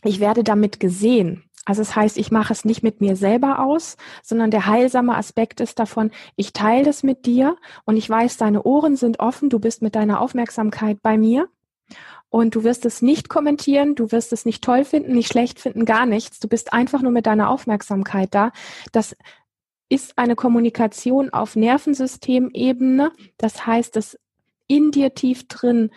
ich 0.03 0.19
werde 0.19 0.43
damit 0.43 0.79
gesehen. 0.79 1.43
Also 1.65 1.81
es 1.81 1.89
das 1.89 1.95
heißt, 1.95 2.17
ich 2.17 2.31
mache 2.31 2.51
es 2.51 2.65
nicht 2.65 2.83
mit 2.83 2.99
mir 2.99 3.15
selber 3.15 3.59
aus, 3.59 3.95
sondern 4.21 4.51
der 4.51 4.65
heilsame 4.65 5.15
Aspekt 5.15 5.61
ist 5.61 5.79
davon, 5.79 6.11
ich 6.35 6.51
teile 6.51 6.89
es 6.89 7.03
mit 7.03 7.25
dir 7.25 7.55
und 7.85 7.95
ich 7.95 8.09
weiß, 8.09 8.37
deine 8.37 8.63
Ohren 8.63 8.97
sind 8.97 9.19
offen, 9.19 9.49
du 9.49 9.59
bist 9.59 9.81
mit 9.81 9.95
deiner 9.95 10.19
Aufmerksamkeit 10.19 11.01
bei 11.01 11.17
mir 11.17 11.47
und 12.29 12.55
du 12.55 12.63
wirst 12.63 12.85
es 12.85 13.01
nicht 13.01 13.29
kommentieren, 13.29 13.95
du 13.95 14.11
wirst 14.11 14.33
es 14.33 14.43
nicht 14.43 14.63
toll 14.63 14.83
finden, 14.83 15.13
nicht 15.13 15.31
schlecht 15.31 15.59
finden, 15.59 15.85
gar 15.85 16.05
nichts. 16.05 16.39
Du 16.39 16.47
bist 16.47 16.73
einfach 16.73 17.01
nur 17.01 17.11
mit 17.11 17.27
deiner 17.27 17.49
Aufmerksamkeit 17.49 18.33
da. 18.33 18.51
Das 18.91 19.15
ist 19.87 20.17
eine 20.17 20.35
Kommunikation 20.35 21.29
auf 21.29 21.55
Nervensystemebene. 21.55 23.11
Das 23.37 23.67
heißt, 23.67 23.95
dass 23.95 24.17
in 24.67 24.89
dir 24.89 25.13
tief 25.13 25.47
drin 25.47 25.91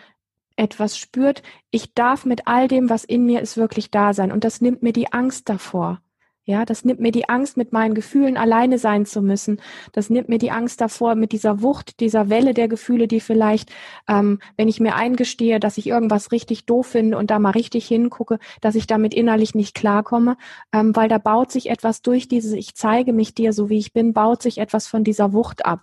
etwas 0.57 0.97
spürt, 0.97 1.43
ich 1.71 1.93
darf 1.93 2.25
mit 2.25 2.47
all 2.47 2.67
dem, 2.67 2.89
was 2.89 3.03
in 3.03 3.25
mir 3.25 3.41
ist, 3.41 3.57
wirklich 3.57 3.91
da 3.91 4.13
sein. 4.13 4.31
Und 4.31 4.43
das 4.43 4.59
nimmt 4.59 4.83
mir 4.83 4.93
die 4.93 5.13
Angst 5.13 5.47
davor. 5.49 6.01
Ja, 6.49 6.63
das 6.63 6.85
nimmt 6.85 7.01
mir 7.01 7.11
die 7.11 7.27
Angst, 7.27 7.57
mit 7.57 7.73
meinen 7.73 7.93
Gefühlen 7.93 8.37
alleine 8.37 8.77
sein 8.77 9.05
zu 9.05 9.21
müssen. 9.21 9.59
Das 9.91 10.09
nimmt 10.09 10.29
mir 10.29 10.37
die 10.37 10.49
Angst 10.49 10.79
davor, 10.79 11.15
mit 11.15 11.33
dieser 11.33 11.61
Wucht, 11.61 11.99
dieser 11.99 12.29
Welle 12.29 12.53
der 12.53 12.69
Gefühle, 12.69 13.09
die 13.09 13.19
vielleicht, 13.19 13.69
ähm, 14.07 14.39
wenn 14.55 14.69
ich 14.69 14.79
mir 14.79 14.95
eingestehe, 14.95 15.59
dass 15.59 15.77
ich 15.77 15.87
irgendwas 15.87 16.31
richtig 16.31 16.65
doof 16.65 16.87
finde 16.87 17.17
und 17.17 17.31
da 17.31 17.39
mal 17.39 17.49
richtig 17.49 17.85
hingucke, 17.85 18.39
dass 18.61 18.75
ich 18.75 18.87
damit 18.87 19.13
innerlich 19.13 19.55
nicht 19.55 19.75
klarkomme, 19.75 20.37
ähm, 20.71 20.95
weil 20.95 21.09
da 21.09 21.17
baut 21.17 21.51
sich 21.51 21.69
etwas 21.69 22.01
durch 22.01 22.29
dieses, 22.29 22.53
ich 22.53 22.75
zeige 22.75 23.11
mich 23.11 23.35
dir 23.35 23.51
so 23.51 23.69
wie 23.69 23.77
ich 23.77 23.91
bin, 23.91 24.13
baut 24.13 24.41
sich 24.41 24.59
etwas 24.59 24.87
von 24.87 25.03
dieser 25.03 25.33
Wucht 25.33 25.65
ab 25.65 25.81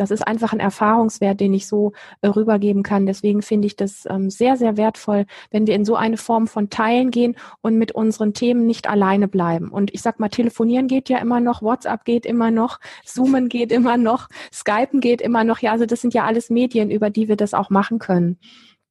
das 0.00 0.10
ist 0.10 0.26
einfach 0.26 0.54
ein 0.54 0.60
Erfahrungswert, 0.60 1.40
den 1.40 1.52
ich 1.52 1.66
so 1.66 1.92
äh, 2.22 2.28
rübergeben 2.28 2.82
kann. 2.82 3.04
Deswegen 3.04 3.42
finde 3.42 3.66
ich 3.66 3.76
das 3.76 4.06
ähm, 4.08 4.30
sehr, 4.30 4.56
sehr 4.56 4.78
wertvoll, 4.78 5.26
wenn 5.50 5.66
wir 5.66 5.74
in 5.74 5.84
so 5.84 5.94
eine 5.94 6.16
Form 6.16 6.46
von 6.46 6.70
Teilen 6.70 7.10
gehen 7.10 7.36
und 7.60 7.76
mit 7.76 7.92
unseren 7.92 8.32
Themen 8.32 8.64
nicht 8.64 8.88
alleine 8.88 9.28
bleiben. 9.28 9.68
Und 9.68 9.92
ich 9.92 10.00
sag 10.00 10.18
mal, 10.18 10.30
telefonieren 10.30 10.88
geht 10.88 11.10
ja 11.10 11.18
immer 11.18 11.40
noch, 11.40 11.60
WhatsApp 11.60 12.06
geht 12.06 12.24
immer 12.24 12.50
noch, 12.50 12.80
Zoomen 13.04 13.50
geht 13.50 13.70
immer 13.70 13.98
noch, 13.98 14.30
Skypen 14.50 15.00
geht 15.00 15.20
immer 15.20 15.44
noch. 15.44 15.58
Ja, 15.58 15.72
also 15.72 15.84
das 15.84 16.00
sind 16.00 16.14
ja 16.14 16.24
alles 16.24 16.48
Medien, 16.48 16.90
über 16.90 17.10
die 17.10 17.28
wir 17.28 17.36
das 17.36 17.52
auch 17.52 17.68
machen 17.68 17.98
können. 17.98 18.38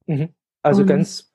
Mhm. 0.06 0.30
Also 0.62 0.82
und, 0.84 0.88
ganz 0.90 1.29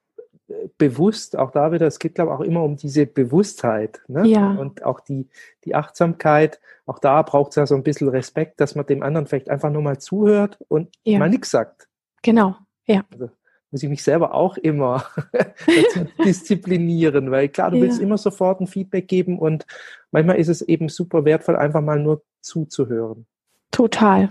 bewusst, 0.79 1.37
auch 1.37 1.51
da 1.51 1.73
wieder, 1.73 1.87
es 1.87 1.99
geht 1.99 2.17
glaube 2.17 2.33
ich 2.33 2.39
auch 2.39 2.43
immer 2.43 2.63
um 2.63 2.77
diese 2.77 3.07
Bewusstheit 3.07 4.03
ne? 4.09 4.27
ja. 4.27 4.53
und 4.53 4.85
auch 4.85 5.01
die, 5.01 5.29
die 5.65 5.75
Achtsamkeit. 5.75 6.61
Auch 6.87 6.99
da 6.99 7.23
braucht 7.23 7.51
es 7.51 7.57
ja 7.57 7.67
so 7.67 7.75
ein 7.75 7.83
bisschen 7.83 8.09
Respekt, 8.09 8.61
dass 8.61 8.75
man 8.75 8.87
dem 8.87 9.03
anderen 9.03 9.27
vielleicht 9.27 9.49
einfach 9.49 9.71
nur 9.71 9.83
mal 9.83 9.99
zuhört 9.99 10.59
und 10.69 10.95
ja. 11.05 11.19
mal 11.19 11.31
nichts 11.31 11.51
sagt. 11.51 11.89
Genau, 12.23 12.57
ja. 12.87 13.05
Also 13.11 13.31
muss 13.71 13.83
ich 13.83 13.89
mich 13.89 14.03
selber 14.05 14.35
auch 14.35 14.57
immer 14.59 15.05
disziplinieren, 16.25 17.31
weil 17.31 17.49
klar, 17.49 17.71
du 17.71 17.79
ja. 17.79 17.83
willst 17.85 18.01
immer 18.01 18.19
sofort 18.19 18.61
ein 18.61 18.67
Feedback 18.67 19.09
geben 19.09 19.39
und 19.39 19.67
manchmal 20.11 20.37
ist 20.37 20.49
es 20.49 20.63
eben 20.63 20.89
super 20.89 21.25
wertvoll, 21.25 21.57
einfach 21.57 21.81
mal 21.81 21.99
nur 21.99 22.23
zuzuhören. 22.41 23.27
Total, 23.71 24.29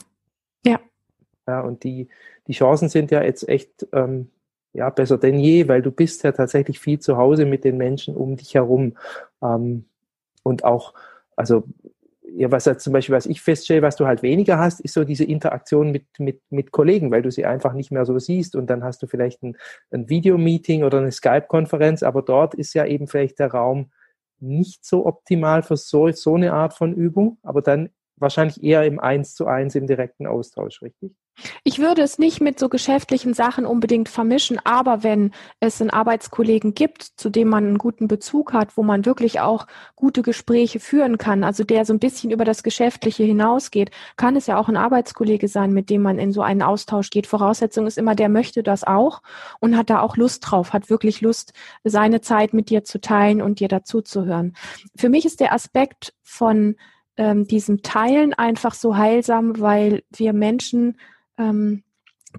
ja. 0.65 0.79
Ja, 1.47 1.61
und 1.61 1.83
die, 1.83 2.07
die 2.47 2.53
Chancen 2.53 2.87
sind 2.87 3.11
ja 3.11 3.21
jetzt 3.21 3.49
echt 3.49 3.85
ähm, 3.91 4.29
ja, 4.73 4.89
besser 4.89 5.17
denn 5.17 5.39
je, 5.39 5.67
weil 5.67 5.81
du 5.81 5.91
bist 5.91 6.23
ja 6.23 6.31
tatsächlich 6.31 6.79
viel 6.79 6.99
zu 6.99 7.17
Hause 7.17 7.45
mit 7.45 7.63
den 7.63 7.77
Menschen 7.77 8.15
um 8.15 8.35
dich 8.35 8.55
herum. 8.55 8.97
Ähm, 9.41 9.85
und 10.41 10.63
auch, 10.65 10.93
also, 11.35 11.63
ja, 12.35 12.51
was 12.51 12.65
jetzt 12.65 12.83
zum 12.83 12.93
Beispiel, 12.93 13.15
was 13.15 13.27
ich 13.27 13.41
feststelle, 13.41 13.83
was 13.83 13.95
du 13.95 14.07
halt 14.07 14.23
weniger 14.23 14.57
hast, 14.57 14.81
ist 14.81 14.95
so 14.95 15.03
diese 15.03 15.23
Interaktion 15.23 15.91
mit, 15.91 16.05
mit, 16.17 16.41
mit 16.49 16.71
Kollegen, 16.71 17.11
weil 17.11 17.21
du 17.21 17.29
sie 17.29 17.45
einfach 17.45 17.73
nicht 17.73 17.91
mehr 17.91 18.05
so 18.05 18.17
siehst 18.17 18.55
und 18.55 18.67
dann 18.67 18.83
hast 18.83 19.03
du 19.03 19.07
vielleicht 19.07 19.43
ein, 19.43 19.55
ein 19.91 20.09
Videomeeting 20.09 20.83
oder 20.83 20.97
eine 20.97 21.11
Skype-Konferenz, 21.11 22.01
aber 22.01 22.23
dort 22.23 22.55
ist 22.55 22.73
ja 22.73 22.85
eben 22.85 23.07
vielleicht 23.07 23.37
der 23.37 23.51
Raum 23.51 23.91
nicht 24.39 24.83
so 24.83 25.05
optimal 25.05 25.61
für 25.61 25.77
so, 25.77 26.09
so 26.11 26.35
eine 26.35 26.53
Art 26.53 26.73
von 26.73 26.93
Übung, 26.93 27.37
aber 27.43 27.61
dann 27.61 27.89
wahrscheinlich 28.17 28.63
eher 28.63 28.83
im 28.85 28.99
Eins 28.99 29.35
zu 29.35 29.47
eins 29.47 29.75
im 29.75 29.87
direkten 29.87 30.27
Austausch, 30.27 30.81
richtig? 30.81 31.13
Ich 31.63 31.79
würde 31.79 32.03
es 32.03 32.19
nicht 32.19 32.41
mit 32.41 32.59
so 32.59 32.69
geschäftlichen 32.69 33.33
Sachen 33.33 33.65
unbedingt 33.65 34.07
vermischen, 34.07 34.59
aber 34.63 35.01
wenn 35.01 35.31
es 35.59 35.81
einen 35.81 35.89
Arbeitskollegen 35.89 36.75
gibt, 36.75 37.01
zu 37.01 37.29
dem 37.29 37.49
man 37.49 37.65
einen 37.65 37.77
guten 37.79 38.07
Bezug 38.07 38.53
hat, 38.53 38.77
wo 38.77 38.83
man 38.83 39.05
wirklich 39.05 39.39
auch 39.39 39.65
gute 39.95 40.21
Gespräche 40.21 40.79
führen 40.79 41.17
kann, 41.17 41.43
also 41.43 41.63
der 41.63 41.85
so 41.85 41.93
ein 41.93 41.99
bisschen 41.99 42.29
über 42.29 42.45
das 42.45 42.61
Geschäftliche 42.61 43.23
hinausgeht, 43.23 43.89
kann 44.15 44.35
es 44.35 44.45
ja 44.45 44.57
auch 44.57 44.69
ein 44.69 44.77
Arbeitskollege 44.77 45.47
sein, 45.47 45.73
mit 45.73 45.89
dem 45.89 46.03
man 46.03 46.19
in 46.19 46.31
so 46.31 46.43
einen 46.43 46.61
Austausch 46.61 47.09
geht. 47.09 47.25
Voraussetzung 47.25 47.87
ist 47.87 47.97
immer, 47.97 48.13
der 48.15 48.29
möchte 48.29 48.61
das 48.61 48.83
auch 48.83 49.23
und 49.59 49.75
hat 49.75 49.89
da 49.89 50.01
auch 50.01 50.17
Lust 50.17 50.43
drauf, 50.45 50.71
hat 50.71 50.91
wirklich 50.91 51.21
Lust, 51.21 51.53
seine 51.83 52.21
Zeit 52.21 52.53
mit 52.53 52.69
dir 52.69 52.83
zu 52.83 53.01
teilen 53.01 53.41
und 53.41 53.59
dir 53.59 53.67
dazuzuhören. 53.67 54.55
Für 54.95 55.09
mich 55.09 55.25
ist 55.25 55.39
der 55.39 55.51
Aspekt 55.51 56.13
von 56.21 56.75
ähm, 57.17 57.45
diesem 57.45 57.81
Teilen 57.81 58.33
einfach 58.33 58.73
so 58.73 58.97
heilsam, 58.97 59.59
weil 59.59 60.03
wir 60.11 60.33
Menschen 60.33 60.97
ähm, 61.37 61.83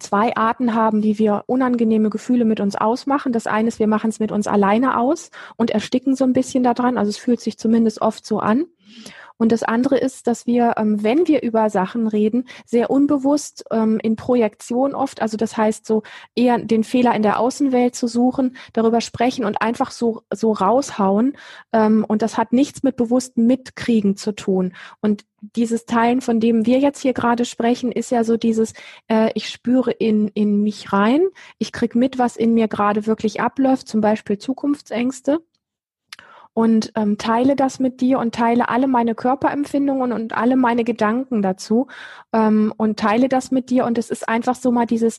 zwei 0.01 0.37
Arten 0.37 0.75
haben, 0.75 1.03
wie 1.03 1.19
wir 1.19 1.45
unangenehme 1.47 2.11
Gefühle 2.11 2.45
mit 2.45 2.61
uns 2.61 2.75
ausmachen. 2.77 3.33
Das 3.33 3.47
eine 3.47 3.69
ist, 3.69 3.79
wir 3.79 3.87
machen 3.87 4.11
es 4.11 4.21
mit 4.21 4.33
uns 4.33 4.47
alleine 4.47 4.99
aus 4.99 5.31
und 5.57 5.71
ersticken 5.71 6.17
so 6.17 6.25
ein 6.25 6.33
bisschen 6.33 6.65
daran. 6.65 6.99
Also 6.99 7.11
es 7.11 7.17
fühlt 7.17 7.41
sich 7.41 7.59
zumindest 7.59 8.01
oft 8.03 8.27
so 8.27 8.41
an. 8.41 8.67
Und 9.37 9.53
das 9.53 9.63
andere 9.63 9.99
ist, 9.99 10.27
dass 10.27 10.47
wir, 10.47 10.75
ähm, 10.77 11.03
wenn 11.03 11.27
wir 11.27 11.43
über 11.43 11.69
Sachen 11.71 12.07
reden, 12.07 12.45
sehr 12.65 12.91
unbewusst 12.91 13.65
ähm, 13.71 13.99
in 14.03 14.17
Projektion 14.17 14.95
oft, 14.95 15.21
also 15.21 15.37
das 15.37 15.57
heißt 15.57 15.87
so 15.87 16.03
eher 16.37 16.59
den 16.59 16.85
Fehler 16.85 17.15
in 17.15 17.23
der 17.23 17.41
Außenwelt 17.41 17.95
zu 17.95 18.07
suchen, 18.07 18.57
darüber 18.73 19.01
sprechen 19.01 19.45
und 19.45 19.61
einfach 19.61 19.91
so, 19.91 20.23
so 20.33 20.53
raushauen. 20.53 21.37
Ähm, 21.73 22.05
und 22.07 22.23
das 22.23 22.39
hat 22.39 22.53
nichts 22.53 22.83
mit 22.83 22.97
bewusstem 22.97 23.47
Mitkriegen 23.47 24.17
zu 24.17 24.33
tun. 24.33 24.73
Und 25.01 25.25
dieses 25.41 25.85
Teilen, 25.85 26.21
von 26.21 26.41
dem 26.41 26.65
wir 26.65 26.79
jetzt 26.79 27.01
hier 27.01 27.13
gerade 27.13 27.45
sprechen, 27.45 27.93
ist 27.93 28.11
ja 28.11 28.25
so 28.25 28.37
dieses, 28.37 28.73
äh, 29.09 29.31
ich 29.35 29.51
spüre 29.51 29.91
in, 29.91 30.29
in 30.29 30.63
mich 30.63 30.93
rein, 30.93 31.23
ich 31.59 31.73
krieg 31.73 31.95
mit, 31.95 32.19
was 32.19 32.37
in 32.37 32.55
mir 32.55 32.69
gerade 32.69 33.07
wirklich 33.07 33.41
abläuft, 33.41 33.89
zum 33.89 34.01
Beispiel 34.01 34.39
Zukunftsängste 34.39 35.41
und 36.55 36.93
ähm, 36.95 37.19
teile 37.19 37.57
das 37.57 37.81
mit 37.81 38.01
dir 38.01 38.19
und 38.21 38.35
teile 38.35 38.69
alle 38.69 38.87
meine 38.87 39.15
Körperempfindungen 39.15 40.13
und 40.13 40.33
alle 40.33 40.57
meine 40.57 40.85
Gedanken 40.85 41.43
dazu 41.43 41.89
ähm, 42.33 42.73
und 42.77 42.99
teile 42.99 43.29
das 43.29 43.51
mit 43.51 43.71
dir. 43.71 43.85
Und 43.85 43.99
es 43.99 44.09
ist 44.09 44.29
einfach 44.29 44.55
so 44.55 44.71
mal 44.71 44.87
dieses, 44.87 45.19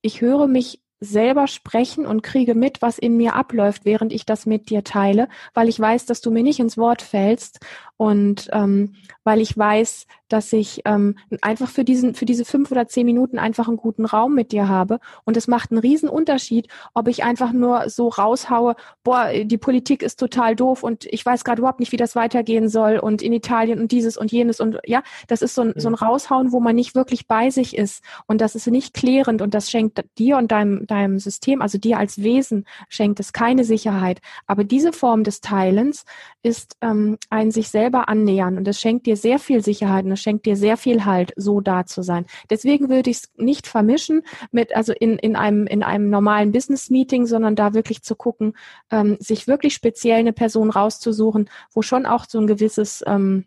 ich 0.00 0.20
höre 0.20 0.46
mich 0.46 0.80
selber 1.00 1.46
sprechen 1.46 2.06
und 2.06 2.22
kriege 2.22 2.54
mit, 2.54 2.80
was 2.80 2.98
in 2.98 3.16
mir 3.16 3.34
abläuft, 3.34 3.84
während 3.84 4.12
ich 4.12 4.24
das 4.24 4.46
mit 4.46 4.70
dir 4.70 4.82
teile, 4.82 5.28
weil 5.52 5.68
ich 5.68 5.78
weiß, 5.78 6.06
dass 6.06 6.22
du 6.22 6.30
mir 6.30 6.42
nicht 6.42 6.58
ins 6.58 6.78
Wort 6.78 7.02
fällst 7.02 7.60
und 7.96 8.48
ähm, 8.52 8.94
weil 9.24 9.40
ich 9.40 9.56
weiß, 9.56 10.06
dass 10.28 10.52
ich 10.52 10.82
ähm, 10.84 11.16
einfach 11.40 11.68
für 11.68 11.84
diesen 11.84 12.14
für 12.14 12.24
diese 12.24 12.44
fünf 12.44 12.70
oder 12.70 12.88
zehn 12.88 13.06
Minuten 13.06 13.38
einfach 13.38 13.68
einen 13.68 13.76
guten 13.76 14.04
Raum 14.04 14.34
mit 14.34 14.52
dir 14.52 14.68
habe 14.68 14.98
und 15.24 15.36
es 15.36 15.46
macht 15.48 15.70
einen 15.70 15.78
riesen 15.78 16.08
Unterschied, 16.08 16.68
ob 16.94 17.08
ich 17.08 17.24
einfach 17.24 17.52
nur 17.52 17.88
so 17.88 18.08
raushaue, 18.08 18.74
boah, 19.04 19.30
die 19.32 19.58
Politik 19.58 20.02
ist 20.02 20.18
total 20.18 20.56
doof 20.56 20.82
und 20.82 21.06
ich 21.06 21.24
weiß 21.24 21.44
gerade 21.44 21.60
überhaupt 21.60 21.80
nicht, 21.80 21.92
wie 21.92 21.96
das 21.96 22.16
weitergehen 22.16 22.68
soll 22.68 22.98
und 22.98 23.22
in 23.22 23.32
Italien 23.32 23.80
und 23.80 23.92
dieses 23.92 24.16
und 24.16 24.32
jenes 24.32 24.60
und 24.60 24.78
ja, 24.84 25.02
das 25.28 25.42
ist 25.42 25.54
so 25.54 25.62
ein, 25.62 25.74
so 25.76 25.88
ein 25.88 25.92
mhm. 25.92 25.96
Raushauen, 25.96 26.52
wo 26.52 26.60
man 26.60 26.76
nicht 26.76 26.94
wirklich 26.94 27.26
bei 27.26 27.50
sich 27.50 27.76
ist 27.76 28.02
und 28.26 28.40
das 28.40 28.54
ist 28.54 28.66
nicht 28.66 28.94
klärend 28.94 29.42
und 29.42 29.54
das 29.54 29.70
schenkt 29.70 30.04
dir 30.18 30.36
und 30.36 30.50
deinem 30.52 30.86
deinem 30.86 31.18
System, 31.18 31.62
also 31.62 31.78
dir 31.78 31.98
als 31.98 32.22
Wesen 32.22 32.66
schenkt 32.88 33.20
es 33.20 33.32
keine 33.32 33.64
Sicherheit. 33.64 34.20
Aber 34.46 34.64
diese 34.64 34.92
Form 34.92 35.24
des 35.24 35.40
Teilens 35.40 36.04
ist 36.42 36.76
ähm, 36.80 37.18
ein 37.30 37.50
sich 37.50 37.70
selber 37.86 38.08
annähern 38.08 38.58
und 38.58 38.66
es 38.66 38.80
schenkt 38.80 39.06
dir 39.06 39.16
sehr 39.16 39.38
viel 39.38 39.62
Sicherheit 39.62 40.04
und 40.04 40.12
es 40.12 40.20
schenkt 40.20 40.44
dir 40.44 40.56
sehr 40.56 40.76
viel 40.76 41.04
Halt, 41.04 41.32
so 41.36 41.60
da 41.60 41.86
zu 41.86 42.02
sein. 42.02 42.26
Deswegen 42.50 42.88
würde 42.88 43.10
ich 43.10 43.18
es 43.18 43.32
nicht 43.36 43.68
vermischen 43.68 44.22
mit, 44.50 44.74
also 44.74 44.92
in, 44.92 45.18
in 45.18 45.36
einem, 45.36 45.66
in 45.68 45.84
einem 45.84 46.10
normalen 46.10 46.50
Business-Meeting, 46.50 47.26
sondern 47.26 47.54
da 47.54 47.74
wirklich 47.74 48.02
zu 48.02 48.16
gucken, 48.16 48.54
ähm, 48.90 49.16
sich 49.20 49.46
wirklich 49.46 49.74
speziell 49.74 50.18
eine 50.18 50.32
Person 50.32 50.70
rauszusuchen, 50.70 51.48
wo 51.72 51.82
schon 51.82 52.06
auch 52.06 52.24
so 52.28 52.40
ein 52.40 52.48
gewisses 52.48 53.04
ähm, 53.06 53.44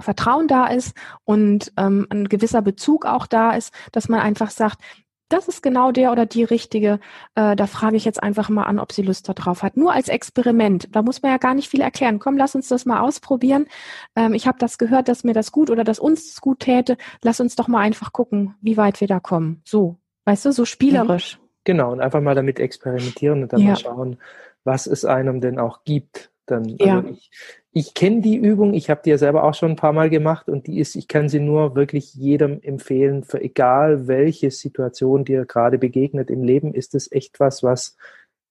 Vertrauen 0.00 0.48
da 0.48 0.66
ist 0.66 0.94
und 1.24 1.72
ähm, 1.76 2.06
ein 2.10 2.28
gewisser 2.28 2.62
Bezug 2.62 3.06
auch 3.06 3.26
da 3.26 3.52
ist, 3.52 3.72
dass 3.92 4.08
man 4.08 4.20
einfach 4.20 4.50
sagt, 4.50 4.80
das 5.28 5.48
ist 5.48 5.62
genau 5.62 5.92
der 5.92 6.12
oder 6.12 6.26
die 6.26 6.44
richtige. 6.44 7.00
Äh, 7.34 7.56
da 7.56 7.66
frage 7.66 7.96
ich 7.96 8.04
jetzt 8.04 8.22
einfach 8.22 8.48
mal 8.48 8.64
an, 8.64 8.78
ob 8.78 8.92
sie 8.92 9.02
Lust 9.02 9.28
darauf 9.28 9.62
hat. 9.62 9.76
Nur 9.76 9.92
als 9.92 10.08
Experiment. 10.08 10.88
Da 10.94 11.02
muss 11.02 11.22
man 11.22 11.32
ja 11.32 11.38
gar 11.38 11.54
nicht 11.54 11.68
viel 11.68 11.80
erklären. 11.80 12.18
Komm, 12.18 12.36
lass 12.36 12.54
uns 12.54 12.68
das 12.68 12.86
mal 12.86 13.00
ausprobieren. 13.00 13.66
Ähm, 14.14 14.34
ich 14.34 14.46
habe 14.46 14.58
das 14.58 14.78
gehört, 14.78 15.08
dass 15.08 15.24
mir 15.24 15.34
das 15.34 15.52
gut 15.52 15.70
oder 15.70 15.84
dass 15.84 15.98
uns 15.98 16.26
das 16.32 16.40
gut 16.40 16.60
täte. 16.60 16.96
Lass 17.22 17.40
uns 17.40 17.56
doch 17.56 17.68
mal 17.68 17.80
einfach 17.80 18.12
gucken, 18.12 18.54
wie 18.60 18.76
weit 18.76 19.00
wir 19.00 19.08
da 19.08 19.20
kommen. 19.20 19.62
So, 19.64 19.96
weißt 20.24 20.46
du, 20.46 20.52
so 20.52 20.64
spielerisch. 20.64 21.38
Genau, 21.64 21.90
und 21.90 22.00
einfach 22.00 22.20
mal 22.20 22.36
damit 22.36 22.60
experimentieren 22.60 23.42
und 23.42 23.52
dann 23.52 23.60
ja. 23.60 23.70
mal 23.70 23.76
schauen, 23.76 24.18
was 24.62 24.86
es 24.86 25.04
einem 25.04 25.40
denn 25.40 25.58
auch 25.58 25.82
gibt. 25.84 26.30
Dann, 26.46 26.68
ja. 26.78 26.98
also 26.98 27.08
ich, 27.08 27.30
ich 27.78 27.92
kenne 27.92 28.22
die 28.22 28.36
Übung, 28.36 28.72
ich 28.72 28.88
habe 28.88 29.02
die 29.04 29.10
ja 29.10 29.18
selber 29.18 29.44
auch 29.44 29.52
schon 29.52 29.72
ein 29.72 29.76
paar 29.76 29.92
Mal 29.92 30.08
gemacht 30.08 30.48
und 30.48 30.66
die 30.66 30.78
ist, 30.78 30.96
ich 30.96 31.08
kann 31.08 31.28
sie 31.28 31.40
nur 31.40 31.76
wirklich 31.76 32.14
jedem 32.14 32.62
empfehlen, 32.62 33.22
für 33.22 33.38
egal 33.42 34.08
welche 34.08 34.50
Situation 34.50 35.26
dir 35.26 35.44
gerade 35.44 35.76
begegnet 35.76 36.30
im 36.30 36.42
Leben, 36.42 36.72
ist 36.72 36.94
es 36.94 37.12
echt 37.12 37.38
was, 37.38 37.62
was 37.62 37.98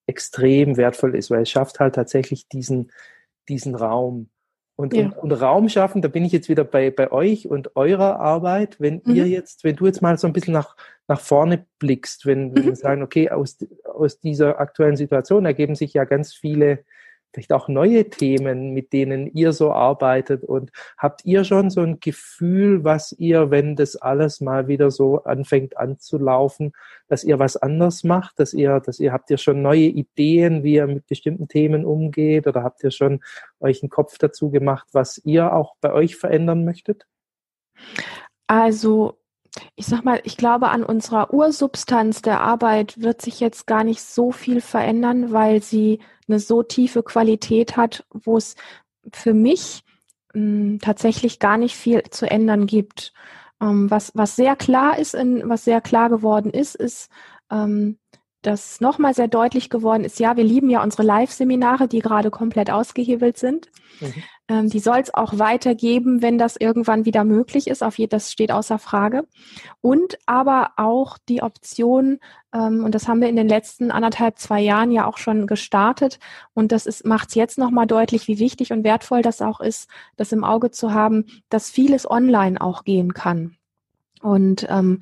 extrem 0.06 0.78
wertvoll 0.78 1.16
ist, 1.16 1.32
weil 1.32 1.42
es 1.42 1.50
schafft 1.50 1.80
halt 1.80 1.96
tatsächlich 1.96 2.48
diesen, 2.50 2.92
diesen 3.50 3.74
Raum. 3.74 4.30
Und, 4.76 4.94
ja. 4.94 5.06
und, 5.06 5.18
und, 5.18 5.32
Raum 5.32 5.70
schaffen, 5.70 6.04
da 6.04 6.08
bin 6.08 6.24
ich 6.24 6.32
jetzt 6.32 6.48
wieder 6.48 6.64
bei, 6.64 6.92
bei 6.92 7.12
euch 7.12 7.48
und 7.48 7.76
eurer 7.76 8.20
Arbeit, 8.20 8.80
wenn 8.80 9.02
mhm. 9.06 9.16
ihr 9.16 9.28
jetzt, 9.28 9.64
wenn 9.64 9.76
du 9.76 9.88
jetzt 9.88 10.04
mal 10.04 10.20
so 10.20 10.28
ein 10.28 10.34
bisschen 10.34 10.54
nach, 10.54 10.78
nach 11.08 11.20
vorne 11.20 11.66
blickst, 11.80 12.28
wenn, 12.28 12.54
wenn 12.54 12.62
mhm. 12.62 12.68
wir 12.68 12.76
sagen, 12.76 13.02
okay, 13.02 13.32
aus, 13.32 13.58
aus 13.86 14.20
dieser 14.20 14.60
aktuellen 14.60 14.98
Situation 14.98 15.48
ergeben 15.48 15.74
sich 15.74 15.96
ja 15.96 16.04
ganz 16.04 16.32
viele 16.32 16.86
vielleicht 17.36 17.54
auch 17.54 17.68
neue 17.68 18.10
Themen, 18.10 18.72
mit 18.72 18.94
denen 18.94 19.28
ihr 19.28 19.54
so 19.54 19.72
arbeitet? 19.72 20.44
Und 20.44 20.72
habt 20.98 21.26
ihr 21.26 21.44
schon 21.44 21.70
so 21.70 21.82
ein 21.82 22.00
Gefühl, 22.00 22.84
was 22.84 23.12
ihr, 23.12 23.52
wenn 23.52 23.76
das 23.76 23.96
alles 23.98 24.42
mal 24.42 24.68
wieder 24.68 24.90
so 24.90 25.24
anfängt 25.24 25.78
anzulaufen, 25.78 26.72
dass 27.08 27.24
ihr 27.24 27.38
was 27.38 27.58
anders 27.58 28.04
macht, 28.04 28.40
dass 28.40 28.54
ihr, 28.54 28.80
dass 28.80 29.00
ihr 29.00 29.12
habt 29.12 29.30
ihr 29.30 29.38
schon 29.38 29.62
neue 29.62 29.86
Ideen, 29.86 30.64
wie 30.64 30.76
ihr 30.76 30.88
mit 30.88 31.06
bestimmten 31.08 31.48
Themen 31.48 31.86
umgeht 31.86 32.48
oder 32.48 32.64
habt 32.64 32.84
ihr 32.84 32.92
schon 32.92 33.22
euch 33.60 33.84
einen 33.84 33.90
Kopf 33.90 34.18
dazu 34.18 34.50
gemacht, 34.50 34.88
was 34.94 35.22
ihr 35.24 35.54
auch 35.54 35.76
bei 35.82 35.94
euch 35.94 36.16
verändern 36.16 36.66
möchtet? 36.66 37.06
Also 38.48 39.20
ich 39.76 39.86
sag 39.86 40.04
mal, 40.04 40.20
ich 40.24 40.38
glaube, 40.38 40.70
an 40.70 40.84
unserer 40.84 41.34
Ursubstanz 41.34 42.22
der 42.22 42.42
Arbeit 42.42 43.02
wird 43.02 43.22
sich 43.22 43.40
jetzt 43.40 43.68
gar 43.68 43.84
nicht 43.84 44.02
so 44.02 44.32
viel 44.32 44.62
verändern, 44.62 45.32
weil 45.32 45.62
sie 45.62 46.00
eine 46.28 46.40
so 46.40 46.64
tiefe 46.64 47.04
Qualität 47.04 47.78
hat, 47.78 48.06
wo 48.12 48.38
es 48.38 48.56
für 49.14 49.34
mich 49.34 49.84
mh, 50.34 50.42
hm, 50.42 50.80
tatsächlich 50.82 51.40
gar 51.40 51.58
nicht 51.58 51.76
viel 51.76 52.04
zu 52.10 52.30
ändern 52.30 52.68
gibt. 52.68 53.14
Ähm, 53.62 53.90
was, 53.90 54.12
was 54.16 54.36
sehr 54.36 54.56
klar 54.56 54.98
ist, 55.00 55.14
in, 55.16 55.48
was 55.48 55.64
sehr 55.66 55.82
klar 55.82 56.10
geworden 56.10 56.52
ist, 56.52 56.76
ist, 56.76 57.10
ähm, 57.52 57.98
dass 58.46 58.80
nochmal 58.82 59.14
sehr 59.14 59.28
deutlich 59.28 59.70
geworden 59.70 60.04
ist, 60.04 60.20
ja, 60.20 60.38
wir 60.38 60.44
lieben 60.44 60.70
ja 60.70 60.84
unsere 60.84 61.04
Live-Seminare, 61.04 61.88
die 61.88 62.00
gerade 62.00 62.32
komplett 62.32 62.70
ausgehebelt 62.70 63.38
sind. 63.38 63.70
Mhm. 64.00 64.14
Ähm, 64.48 64.70
die 64.70 64.80
soll 64.80 65.00
es 65.00 65.14
auch 65.14 65.40
weitergeben, 65.40 66.22
wenn 66.22 66.38
das 66.38 66.56
irgendwann 66.56 67.06
wieder 67.06 67.24
möglich 67.24 67.68
ist. 67.68 67.82
Auf 67.82 67.98
je, 67.98 68.08
das 68.08 68.32
steht 68.32 68.52
außer 68.52 68.78
Frage. 68.78 69.28
Und 69.82 70.18
aber 70.28 70.72
auch 70.78 71.18
die 71.30 71.42
Option, 71.42 72.20
ähm, 72.54 72.84
und 72.84 72.94
das 72.94 73.08
haben 73.08 73.22
wir 73.22 73.30
in 73.30 73.36
den 73.36 73.50
letzten 73.50 73.90
anderthalb, 73.90 74.38
zwei 74.38 74.62
Jahren 74.62 74.92
ja 74.92 75.08
auch 75.08 75.18
schon 75.18 75.48
gestartet. 75.48 76.20
Und 76.54 76.72
das 76.72 77.04
macht 77.04 77.30
es 77.30 77.36
jetzt 77.36 77.58
nochmal 77.58 77.88
deutlich, 77.88 78.28
wie 78.28 78.40
wichtig 78.40 78.72
und 78.72 78.84
wertvoll 78.84 79.24
das 79.24 79.42
auch 79.42 79.60
ist, 79.60 79.90
das 80.16 80.32
im 80.32 80.44
Auge 80.44 80.70
zu 80.70 80.94
haben, 80.94 81.26
dass 81.50 81.72
vieles 81.72 82.10
online 82.10 82.62
auch 82.62 82.84
gehen 82.84 83.14
kann. 83.14 83.58
Und 84.22 84.68
ähm, 84.70 85.02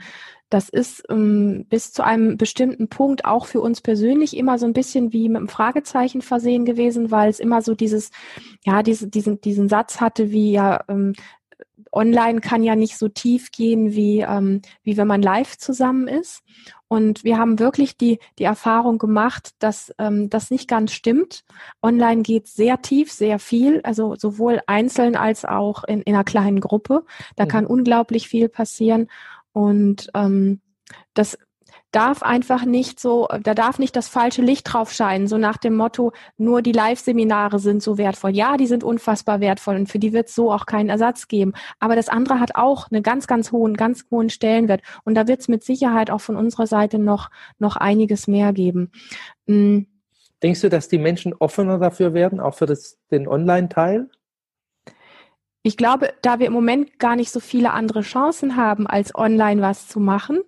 das 0.53 0.69
ist 0.69 1.03
ähm, 1.09 1.65
bis 1.67 1.91
zu 1.91 2.03
einem 2.03 2.37
bestimmten 2.37 2.87
Punkt 2.87 3.25
auch 3.25 3.47
für 3.47 3.59
uns 3.59 3.81
persönlich 3.81 4.37
immer 4.37 4.59
so 4.59 4.67
ein 4.67 4.73
bisschen 4.73 5.11
wie 5.11 5.27
mit 5.27 5.37
einem 5.37 5.47
Fragezeichen 5.47 6.21
versehen 6.21 6.63
gewesen, 6.63 7.09
weil 7.09 7.31
es 7.31 7.39
immer 7.39 7.63
so 7.63 7.73
dieses, 7.73 8.11
ja, 8.63 8.83
diese, 8.83 9.07
diesen, 9.07 9.41
diesen 9.41 9.67
Satz 9.67 9.99
hatte 9.99 10.31
wie 10.31 10.51
ja, 10.51 10.83
ähm, 10.87 11.13
online 11.91 12.39
kann 12.39 12.63
ja 12.63 12.75
nicht 12.75 12.97
so 12.97 13.07
tief 13.07 13.51
gehen 13.51 13.93
wie, 13.93 14.21
ähm, 14.21 14.61
wie 14.83 14.95
wenn 14.95 15.07
man 15.07 15.23
live 15.23 15.57
zusammen 15.57 16.07
ist. 16.07 16.43
Und 16.87 17.23
wir 17.23 17.39
haben 17.39 17.57
wirklich 17.57 17.97
die, 17.97 18.19
die 18.37 18.43
Erfahrung 18.43 18.99
gemacht, 18.99 19.55
dass 19.57 19.91
ähm, 19.97 20.29
das 20.29 20.51
nicht 20.51 20.67
ganz 20.67 20.91
stimmt. 20.91 21.43
Online 21.81 22.21
geht 22.21 22.47
sehr 22.47 22.81
tief, 22.83 23.11
sehr 23.11 23.39
viel, 23.39 23.81
also 23.81 24.15
sowohl 24.15 24.61
einzeln 24.67 25.15
als 25.15 25.45
auch 25.45 25.83
in, 25.83 26.03
in 26.03 26.13
einer 26.13 26.23
kleinen 26.23 26.59
Gruppe. 26.59 27.05
Da 27.35 27.45
mhm. 27.45 27.49
kann 27.49 27.65
unglaublich 27.65 28.27
viel 28.27 28.49
passieren. 28.49 29.07
Und 29.53 30.09
ähm, 30.13 30.61
das 31.13 31.37
darf 31.93 32.23
einfach 32.23 32.65
nicht 32.65 32.99
so, 32.99 33.27
da 33.43 33.53
darf 33.53 33.79
nicht 33.79 33.95
das 33.95 34.07
falsche 34.07 34.41
Licht 34.41 34.73
drauf 34.73 34.91
scheinen, 34.91 35.27
so 35.27 35.37
nach 35.37 35.57
dem 35.57 35.75
Motto, 35.75 36.11
nur 36.37 36.61
die 36.61 36.71
Live-Seminare 36.71 37.59
sind 37.59 37.83
so 37.83 37.97
wertvoll. 37.97 38.31
Ja, 38.31 38.57
die 38.57 38.65
sind 38.65 38.83
unfassbar 38.83 39.39
wertvoll 39.39 39.75
und 39.75 39.89
für 39.89 39.99
die 39.99 40.11
wird 40.11 40.27
es 40.27 40.35
so 40.35 40.51
auch 40.51 40.65
keinen 40.65 40.89
Ersatz 40.89 41.27
geben. 41.27 41.53
Aber 41.79 41.95
das 41.95 42.09
andere 42.09 42.39
hat 42.39 42.55
auch 42.55 42.91
einen 42.91 43.03
ganz, 43.03 43.27
ganz 43.27 43.51
hohen, 43.51 43.75
ganz 43.75 44.05
hohen 44.09 44.29
Stellenwert. 44.29 44.81
Und 45.05 45.15
da 45.15 45.27
wird 45.27 45.41
es 45.41 45.47
mit 45.47 45.63
Sicherheit 45.63 46.09
auch 46.09 46.21
von 46.21 46.35
unserer 46.35 46.67
Seite 46.67 46.97
noch, 46.97 47.29
noch 47.59 47.75
einiges 47.75 48.27
mehr 48.27 48.53
geben. 48.53 48.91
Mhm. 49.45 49.87
Denkst 50.41 50.61
du, 50.61 50.69
dass 50.69 50.89
die 50.89 50.97
Menschen 50.97 51.33
offener 51.33 51.77
dafür 51.77 52.13
werden, 52.13 52.41
auch 52.41 52.55
für 52.55 52.65
das, 52.65 52.97
den 53.11 53.29
Online-Teil? 53.29 54.09
Ich 55.65 55.77
glaube, 55.77 56.13
da 56.21 56.39
wir 56.39 56.47
im 56.47 56.53
Moment 56.53 56.99
gar 56.99 57.15
nicht 57.15 57.31
so 57.31 57.39
viele 57.39 57.71
andere 57.71 58.01
Chancen 58.01 58.57
haben, 58.57 58.85
als 58.85 59.15
online 59.15 59.61
was 59.61 59.87
zu 59.87 60.01
machen, 60.01 60.41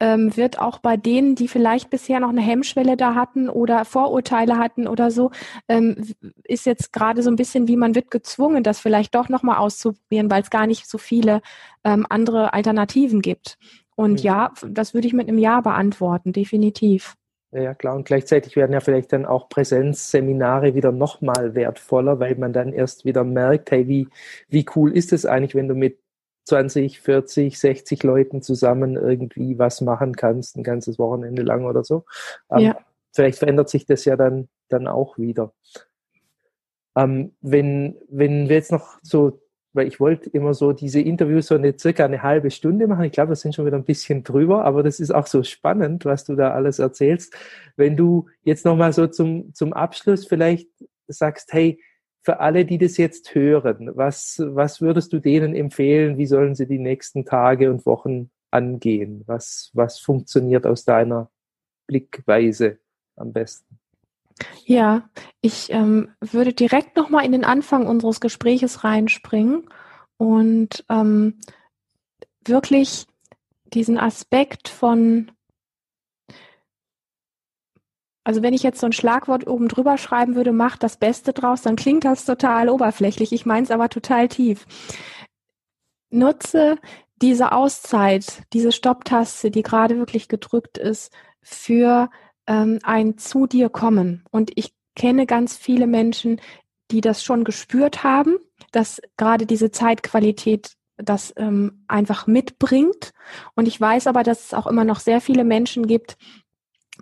ähm, 0.00 0.34
wird 0.34 0.58
auch 0.58 0.78
bei 0.78 0.96
denen, 0.96 1.34
die 1.34 1.46
vielleicht 1.46 1.90
bisher 1.90 2.20
noch 2.20 2.30
eine 2.30 2.40
Hemmschwelle 2.40 2.96
da 2.96 3.14
hatten 3.14 3.50
oder 3.50 3.84
Vorurteile 3.84 4.56
hatten 4.56 4.88
oder 4.88 5.10
so, 5.10 5.30
ähm, 5.68 5.96
ist 6.44 6.64
jetzt 6.64 6.92
gerade 6.92 7.22
so 7.22 7.30
ein 7.30 7.36
bisschen, 7.36 7.68
wie 7.68 7.76
man 7.76 7.94
wird 7.94 8.10
gezwungen, 8.10 8.62
das 8.62 8.80
vielleicht 8.80 9.14
doch 9.14 9.28
nochmal 9.28 9.58
auszuprobieren, 9.58 10.30
weil 10.30 10.42
es 10.42 10.50
gar 10.50 10.66
nicht 10.66 10.88
so 10.88 10.96
viele 10.96 11.42
ähm, 11.84 12.06
andere 12.08 12.54
Alternativen 12.54 13.20
gibt. 13.20 13.58
Und 13.94 14.20
mhm. 14.20 14.26
ja, 14.26 14.52
das 14.66 14.94
würde 14.94 15.06
ich 15.06 15.12
mit 15.12 15.28
einem 15.28 15.38
Ja 15.38 15.60
beantworten, 15.60 16.32
definitiv. 16.32 17.14
Ja, 17.52 17.74
klar. 17.74 17.96
Und 17.96 18.04
gleichzeitig 18.04 18.56
werden 18.56 18.72
ja 18.72 18.80
vielleicht 18.80 19.12
dann 19.12 19.26
auch 19.26 19.50
Präsenzseminare 19.50 20.74
wieder 20.74 20.90
nochmal 20.90 21.54
wertvoller, 21.54 22.18
weil 22.18 22.34
man 22.36 22.54
dann 22.54 22.72
erst 22.72 23.04
wieder 23.04 23.24
merkt, 23.24 23.70
hey, 23.70 23.86
wie, 23.88 24.08
wie 24.48 24.64
cool 24.74 24.96
ist 24.96 25.12
es 25.12 25.26
eigentlich, 25.26 25.54
wenn 25.54 25.68
du 25.68 25.74
mit 25.74 25.98
20, 26.44 27.00
40, 27.00 27.58
60 27.58 28.02
Leuten 28.04 28.40
zusammen 28.40 28.96
irgendwie 28.96 29.58
was 29.58 29.82
machen 29.82 30.16
kannst, 30.16 30.56
ein 30.56 30.62
ganzes 30.62 30.98
Wochenende 30.98 31.42
lang 31.42 31.66
oder 31.66 31.84
so. 31.84 32.04
Ähm, 32.50 32.60
ja. 32.60 32.78
Vielleicht 33.12 33.38
verändert 33.38 33.68
sich 33.68 33.84
das 33.84 34.06
ja 34.06 34.16
dann, 34.16 34.48
dann 34.70 34.86
auch 34.88 35.18
wieder. 35.18 35.52
Ähm, 36.96 37.34
wenn, 37.42 37.96
wenn 38.08 38.48
wir 38.48 38.56
jetzt 38.56 38.72
noch 38.72 38.98
so 39.02 39.42
weil 39.72 39.86
ich 39.86 40.00
wollte 40.00 40.28
immer 40.30 40.54
so 40.54 40.72
diese 40.72 41.00
Interviews 41.00 41.46
so 41.46 41.54
eine 41.54 41.78
circa 41.78 42.04
eine 42.04 42.22
halbe 42.22 42.50
Stunde 42.50 42.86
machen. 42.86 43.04
Ich 43.04 43.12
glaube, 43.12 43.30
wir 43.30 43.36
sind 43.36 43.54
schon 43.54 43.66
wieder 43.66 43.76
ein 43.76 43.84
bisschen 43.84 44.22
drüber, 44.22 44.64
aber 44.64 44.82
das 44.82 45.00
ist 45.00 45.10
auch 45.10 45.26
so 45.26 45.42
spannend, 45.42 46.04
was 46.04 46.24
du 46.24 46.34
da 46.34 46.52
alles 46.52 46.78
erzählst. 46.78 47.34
Wenn 47.76 47.96
du 47.96 48.28
jetzt 48.44 48.64
nochmal 48.64 48.92
so 48.92 49.06
zum, 49.06 49.54
zum 49.54 49.72
Abschluss 49.72 50.26
vielleicht 50.26 50.68
sagst, 51.08 51.52
hey, 51.52 51.80
für 52.22 52.40
alle, 52.40 52.64
die 52.64 52.78
das 52.78 52.96
jetzt 52.98 53.34
hören, 53.34 53.90
was, 53.94 54.40
was 54.44 54.80
würdest 54.80 55.12
du 55.12 55.18
denen 55.18 55.54
empfehlen? 55.54 56.18
Wie 56.18 56.26
sollen 56.26 56.54
sie 56.54 56.66
die 56.66 56.78
nächsten 56.78 57.24
Tage 57.24 57.70
und 57.70 57.84
Wochen 57.84 58.30
angehen? 58.50 59.24
Was, 59.26 59.70
was 59.74 59.98
funktioniert 59.98 60.66
aus 60.66 60.84
deiner 60.84 61.30
Blickweise 61.88 62.78
am 63.16 63.32
besten? 63.32 63.81
Ja, 64.64 65.08
ich 65.40 65.70
ähm, 65.70 66.14
würde 66.20 66.52
direkt 66.52 66.96
nochmal 66.96 67.24
in 67.24 67.32
den 67.32 67.44
Anfang 67.44 67.86
unseres 67.86 68.20
Gespräches 68.20 68.84
reinspringen 68.84 69.68
und 70.16 70.84
ähm, 70.88 71.40
wirklich 72.44 73.06
diesen 73.64 73.98
Aspekt 73.98 74.68
von, 74.68 75.32
also 78.24 78.42
wenn 78.42 78.54
ich 78.54 78.62
jetzt 78.62 78.80
so 78.80 78.86
ein 78.86 78.92
Schlagwort 78.92 79.46
oben 79.46 79.68
drüber 79.68 79.98
schreiben 79.98 80.34
würde, 80.34 80.52
macht 80.52 80.82
das 80.82 80.96
Beste 80.96 81.32
draus, 81.32 81.62
dann 81.62 81.76
klingt 81.76 82.04
das 82.04 82.24
total 82.24 82.68
oberflächlich. 82.68 83.32
Ich 83.32 83.46
meine 83.46 83.64
es 83.64 83.70
aber 83.70 83.88
total 83.88 84.28
tief. 84.28 84.66
Nutze 86.10 86.78
diese 87.22 87.52
Auszeit, 87.52 88.42
diese 88.52 88.72
Stopptaste, 88.72 89.50
die 89.50 89.62
gerade 89.62 89.96
wirklich 89.96 90.28
gedrückt 90.28 90.76
ist, 90.76 91.12
für 91.40 92.10
ähm, 92.46 92.78
ein 92.82 93.18
zu 93.18 93.46
dir 93.46 93.68
kommen. 93.68 94.24
Und 94.30 94.52
ich 94.56 94.74
kenne 94.94 95.26
ganz 95.26 95.56
viele 95.56 95.86
Menschen, 95.86 96.40
die 96.90 97.00
das 97.00 97.24
schon 97.24 97.44
gespürt 97.44 98.04
haben, 98.04 98.36
dass 98.70 99.00
gerade 99.16 99.46
diese 99.46 99.70
Zeitqualität 99.70 100.74
das 100.96 101.32
ähm, 101.36 101.84
einfach 101.88 102.26
mitbringt. 102.26 103.12
Und 103.54 103.66
ich 103.66 103.80
weiß 103.80 104.06
aber, 104.06 104.22
dass 104.22 104.46
es 104.46 104.54
auch 104.54 104.66
immer 104.66 104.84
noch 104.84 105.00
sehr 105.00 105.20
viele 105.20 105.44
Menschen 105.44 105.86
gibt, 105.86 106.16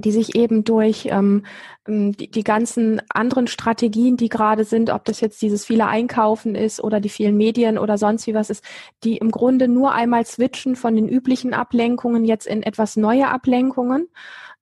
die 0.01 0.13
sich 0.13 0.35
eben 0.35 0.65
durch 0.65 1.09
ähm, 1.11 1.45
ähm 1.87 2.17
die, 2.17 2.31
die 2.31 2.45
ganzen 2.45 3.01
anderen 3.09 3.47
Strategien, 3.47 4.17
die 4.17 4.29
gerade 4.29 4.65
sind, 4.65 4.91
ob 4.91 5.05
das 5.05 5.21
jetzt 5.21 5.43
dieses 5.43 5.65
viele 5.65 5.87
Einkaufen 5.87 6.55
ist 6.55 6.83
oder 6.83 7.01
die 7.01 7.09
vielen 7.09 7.37
Medien 7.37 7.79
oder 7.79 7.99
sonst 7.99 8.27
wie 8.27 8.35
was 8.35 8.51
ist, 8.51 8.65
die 9.05 9.17
im 9.17 9.31
Grunde 9.31 9.69
nur 9.69 9.93
einmal 9.93 10.25
switchen 10.27 10.77
von 10.77 10.95
den 10.95 11.09
üblichen 11.09 11.55
Ablenkungen 11.55 12.25
jetzt 12.25 12.47
in 12.47 12.63
etwas 12.63 12.97
neue 12.97 13.29
Ablenkungen. 13.29 14.09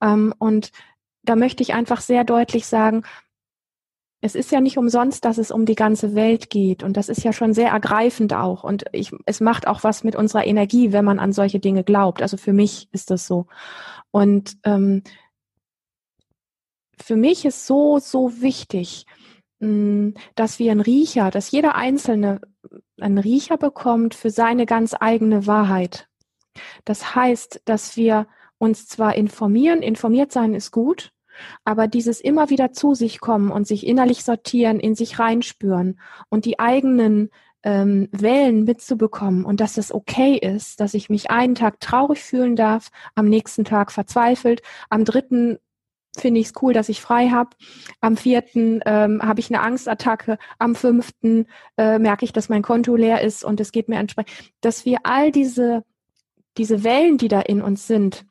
Ähm, 0.00 0.34
und 0.38 0.70
da 1.22 1.36
möchte 1.36 1.62
ich 1.62 1.74
einfach 1.74 2.00
sehr 2.00 2.24
deutlich 2.24 2.66
sagen, 2.66 3.02
es 4.20 4.34
ist 4.34 4.50
ja 4.50 4.60
nicht 4.60 4.78
umsonst, 4.78 5.24
dass 5.24 5.38
es 5.38 5.50
um 5.50 5.64
die 5.64 5.76
ganze 5.76 6.14
Welt 6.14 6.50
geht. 6.50 6.82
Und 6.82 6.96
das 6.96 7.08
ist 7.08 7.22
ja 7.22 7.32
schon 7.32 7.54
sehr 7.54 7.70
ergreifend 7.70 8.34
auch. 8.34 8.64
Und 8.64 8.84
ich, 8.92 9.12
es 9.26 9.40
macht 9.40 9.68
auch 9.68 9.84
was 9.84 10.02
mit 10.02 10.16
unserer 10.16 10.44
Energie, 10.44 10.92
wenn 10.92 11.04
man 11.04 11.20
an 11.20 11.32
solche 11.32 11.60
Dinge 11.60 11.84
glaubt. 11.84 12.20
Also 12.20 12.36
für 12.36 12.52
mich 12.52 12.88
ist 12.90 13.10
das 13.10 13.26
so. 13.26 13.46
Und 14.10 14.56
ähm, 14.64 15.02
für 17.02 17.16
mich 17.16 17.44
ist 17.44 17.66
so, 17.66 17.98
so 17.98 18.40
wichtig, 18.40 19.06
mh, 19.60 19.68
hm, 19.68 20.14
dass 20.34 20.58
wir 20.58 20.72
einen 20.72 20.80
Riecher, 20.80 21.30
dass 21.30 21.50
jeder 21.50 21.74
Einzelne 21.74 22.40
einen 23.00 23.18
Riecher 23.18 23.56
bekommt 23.56 24.14
für 24.14 24.30
seine 24.30 24.66
ganz 24.66 24.94
eigene 24.98 25.46
Wahrheit. 25.46 26.08
Das 26.84 27.14
heißt, 27.14 27.62
dass 27.64 27.96
wir 27.96 28.26
uns 28.58 28.86
zwar 28.86 29.14
informieren, 29.14 29.82
informiert 29.82 30.32
sein 30.32 30.54
ist 30.54 30.72
gut, 30.72 31.12
aber 31.64 31.86
dieses 31.86 32.20
immer 32.20 32.50
wieder 32.50 32.72
zu 32.72 32.94
sich 32.94 33.20
kommen 33.20 33.50
und 33.50 33.66
sich 33.66 33.86
innerlich 33.86 34.24
sortieren, 34.24 34.80
in 34.80 34.96
sich 34.96 35.20
reinspüren 35.20 36.00
und 36.28 36.44
die 36.44 36.58
eigenen 36.58 37.30
ähm, 37.62 38.08
Wellen 38.12 38.64
mitzubekommen 38.64 39.44
und 39.44 39.60
dass 39.60 39.78
es 39.78 39.92
okay 39.92 40.36
ist, 40.36 40.80
dass 40.80 40.94
ich 40.94 41.10
mich 41.10 41.30
einen 41.30 41.54
Tag 41.54 41.80
traurig 41.80 42.20
fühlen 42.20 42.56
darf, 42.56 42.90
am 43.14 43.26
nächsten 43.28 43.64
Tag 43.64 43.92
verzweifelt, 43.92 44.62
am 44.90 45.04
dritten 45.04 45.58
finde 46.20 46.40
ich 46.40 46.48
es 46.48 46.52
cool, 46.62 46.72
dass 46.72 46.88
ich 46.88 47.00
frei 47.00 47.28
habe. 47.28 47.50
Am 48.00 48.16
vierten 48.16 48.80
ähm, 48.86 49.22
habe 49.22 49.40
ich 49.40 49.50
eine 49.50 49.60
Angstattacke. 49.60 50.38
Am 50.58 50.74
fünften 50.74 51.46
äh, 51.76 51.98
merke 51.98 52.24
ich, 52.24 52.32
dass 52.32 52.48
mein 52.48 52.62
Konto 52.62 52.96
leer 52.96 53.22
ist 53.22 53.44
und 53.44 53.60
es 53.60 53.72
geht 53.72 53.88
mir 53.88 53.98
entsprechend. 53.98 54.52
Dass 54.60 54.84
wir 54.84 54.98
all 55.04 55.32
diese, 55.32 55.84
diese 56.56 56.84
Wellen, 56.84 57.18
die 57.18 57.28
da 57.28 57.40
in 57.40 57.62
uns 57.62 57.86
sind, 57.86 58.24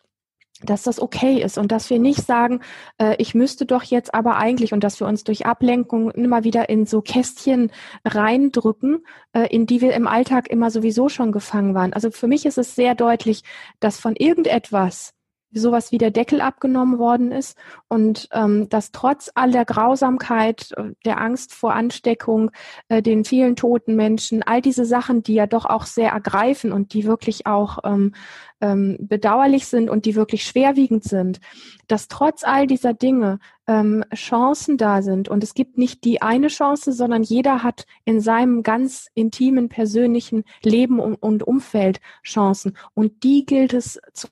dass 0.63 0.83
das 0.83 0.99
okay 0.99 1.41
ist 1.41 1.57
und 1.57 1.71
dass 1.71 1.89
wir 1.89 1.99
nicht 1.99 2.25
sagen, 2.25 2.61
äh, 2.97 3.15
ich 3.19 3.35
müsste 3.35 3.65
doch 3.65 3.83
jetzt 3.83 4.13
aber 4.13 4.37
eigentlich 4.37 4.73
und 4.73 4.83
dass 4.83 4.99
wir 4.99 5.07
uns 5.07 5.23
durch 5.23 5.45
Ablenkung 5.45 6.09
immer 6.11 6.43
wieder 6.43 6.69
in 6.69 6.85
so 6.85 7.01
Kästchen 7.01 7.71
reindrücken, 8.03 9.05
äh, 9.33 9.47
in 9.53 9.67
die 9.67 9.81
wir 9.81 9.93
im 9.93 10.07
Alltag 10.07 10.49
immer 10.49 10.71
sowieso 10.71 11.09
schon 11.09 11.31
gefangen 11.31 11.75
waren. 11.75 11.93
Also 11.93 12.09
für 12.09 12.27
mich 12.27 12.45
ist 12.45 12.57
es 12.57 12.75
sehr 12.75 12.95
deutlich, 12.95 13.43
dass 13.79 13.99
von 13.99 14.15
irgendetwas 14.15 15.13
sowas 15.51 15.91
wie 15.91 15.97
der 15.97 16.11
Deckel 16.11 16.41
abgenommen 16.41 16.99
worden 16.99 17.31
ist 17.31 17.57
und 17.87 18.27
ähm, 18.31 18.69
dass 18.69 18.91
trotz 18.91 19.31
aller 19.35 19.65
Grausamkeit, 19.65 20.71
äh, 20.77 20.91
der 21.05 21.21
Angst 21.21 21.53
vor 21.53 21.73
Ansteckung, 21.73 22.51
äh, 22.89 23.01
den 23.01 23.23
vielen 23.23 23.55
toten 23.55 23.95
Menschen, 23.95 24.43
all 24.43 24.61
diese 24.61 24.85
Sachen, 24.85 25.23
die 25.23 25.35
ja 25.35 25.47
doch 25.47 25.65
auch 25.65 25.85
sehr 25.85 26.11
ergreifen 26.11 26.71
und 26.71 26.93
die 26.93 27.05
wirklich 27.05 27.45
auch 27.45 27.79
ähm, 27.83 28.13
ähm, 28.61 28.97
bedauerlich 28.99 29.67
sind 29.67 29.89
und 29.89 30.05
die 30.05 30.15
wirklich 30.15 30.43
schwerwiegend 30.43 31.03
sind, 31.03 31.39
dass 31.87 32.07
trotz 32.07 32.43
all 32.43 32.67
dieser 32.67 32.93
Dinge 32.93 33.39
ähm, 33.67 34.03
Chancen 34.13 34.77
da 34.77 35.01
sind. 35.01 35.29
Und 35.29 35.43
es 35.43 35.53
gibt 35.53 35.77
nicht 35.77 36.03
die 36.03 36.21
eine 36.21 36.47
Chance, 36.47 36.93
sondern 36.93 37.23
jeder 37.23 37.63
hat 37.63 37.85
in 38.05 38.19
seinem 38.19 38.63
ganz 38.63 39.07
intimen 39.13 39.69
persönlichen 39.69 40.43
Leben 40.63 40.99
und, 40.99 41.15
und 41.15 41.43
Umfeld 41.43 41.99
Chancen. 42.23 42.77
Und 42.93 43.23
die 43.23 43.45
gilt 43.45 43.73
es 43.73 43.99
zu 44.13 44.27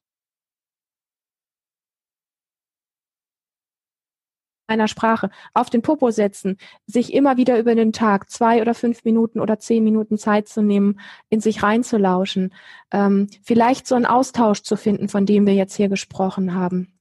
einer 4.68 4.88
Sprache 4.88 5.30
auf 5.54 5.70
den 5.70 5.82
Popo 5.82 6.12
setzen, 6.12 6.58
sich 6.88 7.14
immer 7.14 7.38
wieder 7.38 7.60
über 7.60 7.76
den 7.76 7.94
Tag 7.94 8.30
zwei 8.30 8.62
oder 8.62 8.74
fünf 8.74 9.04
Minuten 9.04 9.40
oder 9.40 9.60
zehn 9.60 9.84
Minuten 9.84 10.18
Zeit 10.18 10.48
zu 10.48 10.62
nehmen, 10.62 11.00
in 11.30 11.40
sich 11.42 11.64
reinzulauschen, 11.64 12.54
ähm, 12.92 13.28
vielleicht 13.44 13.88
so 13.88 13.96
einen 13.96 14.06
Austausch 14.06 14.62
zu 14.62 14.76
finden, 14.76 15.10
von 15.10 15.26
dem 15.26 15.46
wir 15.46 15.54
jetzt 15.54 15.76
hier 15.76 15.90
gesprochen 15.90 16.54
haben. 16.56 16.95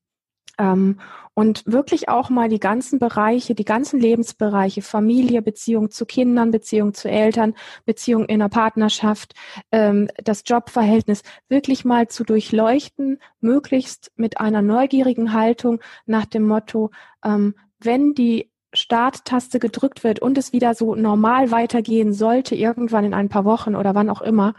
Ähm, 0.58 1.00
und 1.34 1.64
wirklich 1.66 2.08
auch 2.08 2.30
mal 2.30 2.48
die 2.48 2.60
ganzen 2.60 3.00
Bereiche, 3.00 3.54
die 3.56 3.64
ganzen 3.64 3.98
Lebensbereiche, 3.98 4.82
Familie, 4.82 5.42
Beziehung 5.42 5.90
zu 5.90 6.06
Kindern, 6.06 6.52
Beziehung 6.52 6.94
zu 6.94 7.10
Eltern, 7.10 7.54
Beziehung 7.84 8.24
in 8.26 8.40
einer 8.40 8.48
Partnerschaft, 8.48 9.34
ähm, 9.72 10.08
das 10.22 10.44
Jobverhältnis 10.46 11.22
wirklich 11.48 11.84
mal 11.84 12.06
zu 12.06 12.22
durchleuchten, 12.22 13.18
möglichst 13.40 14.12
mit 14.16 14.38
einer 14.38 14.62
neugierigen 14.62 15.32
Haltung 15.32 15.80
nach 16.06 16.24
dem 16.24 16.46
Motto, 16.46 16.90
ähm, 17.24 17.54
wenn 17.80 18.14
die 18.14 18.50
Starttaste 18.72 19.58
gedrückt 19.58 20.04
wird 20.04 20.20
und 20.20 20.38
es 20.38 20.52
wieder 20.52 20.74
so 20.74 20.94
normal 20.94 21.50
weitergehen 21.50 22.12
sollte, 22.12 22.54
irgendwann 22.54 23.04
in 23.04 23.14
ein 23.14 23.28
paar 23.28 23.44
Wochen 23.44 23.74
oder 23.74 23.94
wann 23.94 24.10
auch 24.10 24.22
immer, 24.22 24.54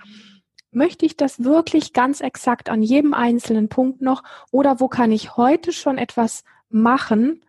möchte 0.75 1.05
ich 1.05 1.17
das 1.17 1.43
wirklich 1.43 1.93
ganz 1.93 2.21
exakt 2.21 2.69
an 2.69 2.81
jedem 2.81 3.13
einzelnen 3.13 3.69
Punkt 3.69 4.01
noch 4.01 4.23
oder 4.51 4.79
wo 4.79 4.87
kann 4.87 5.11
ich 5.11 5.37
heute 5.37 5.71
schon 5.71 5.97
etwas 5.97 6.43
machen 6.69 7.41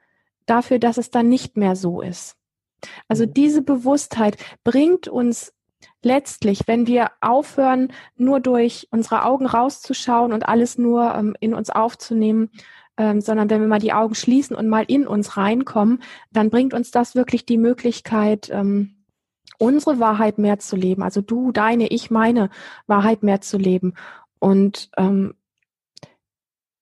dafür, 0.46 0.78
dass 0.78 0.98
es 0.98 1.10
dann 1.10 1.28
nicht 1.28 1.56
mehr 1.56 1.76
so 1.76 2.00
ist? 2.00 2.36
Also 3.08 3.24
mhm. 3.24 3.34
diese 3.34 3.62
Bewusstheit 3.62 4.36
bringt 4.64 5.08
uns 5.08 5.52
letztlich, 6.02 6.62
wenn 6.66 6.86
wir 6.86 7.10
aufhören, 7.20 7.92
nur 8.16 8.40
durch 8.40 8.88
unsere 8.90 9.24
Augen 9.24 9.46
rauszuschauen 9.46 10.32
und 10.32 10.48
alles 10.48 10.78
nur 10.78 11.14
ähm, 11.14 11.36
in 11.40 11.54
uns 11.54 11.70
aufzunehmen, 11.70 12.50
ähm, 12.96 13.20
sondern 13.20 13.50
wenn 13.50 13.60
wir 13.60 13.68
mal 13.68 13.78
die 13.78 13.92
Augen 13.92 14.14
schließen 14.14 14.56
und 14.56 14.68
mal 14.68 14.84
in 14.86 15.06
uns 15.06 15.36
reinkommen, 15.36 16.02
dann 16.32 16.50
bringt 16.50 16.74
uns 16.74 16.90
das 16.90 17.14
wirklich 17.14 17.44
die 17.44 17.58
Möglichkeit, 17.58 18.50
ähm, 18.50 18.95
unsere 19.58 19.98
Wahrheit 20.00 20.38
mehr 20.38 20.58
zu 20.58 20.76
leben, 20.76 21.02
also 21.02 21.20
du, 21.20 21.52
deine, 21.52 21.88
ich, 21.88 22.10
meine 22.10 22.50
Wahrheit 22.86 23.22
mehr 23.22 23.40
zu 23.40 23.58
leben. 23.58 23.94
Und 24.38 24.90
ähm, 24.96 25.34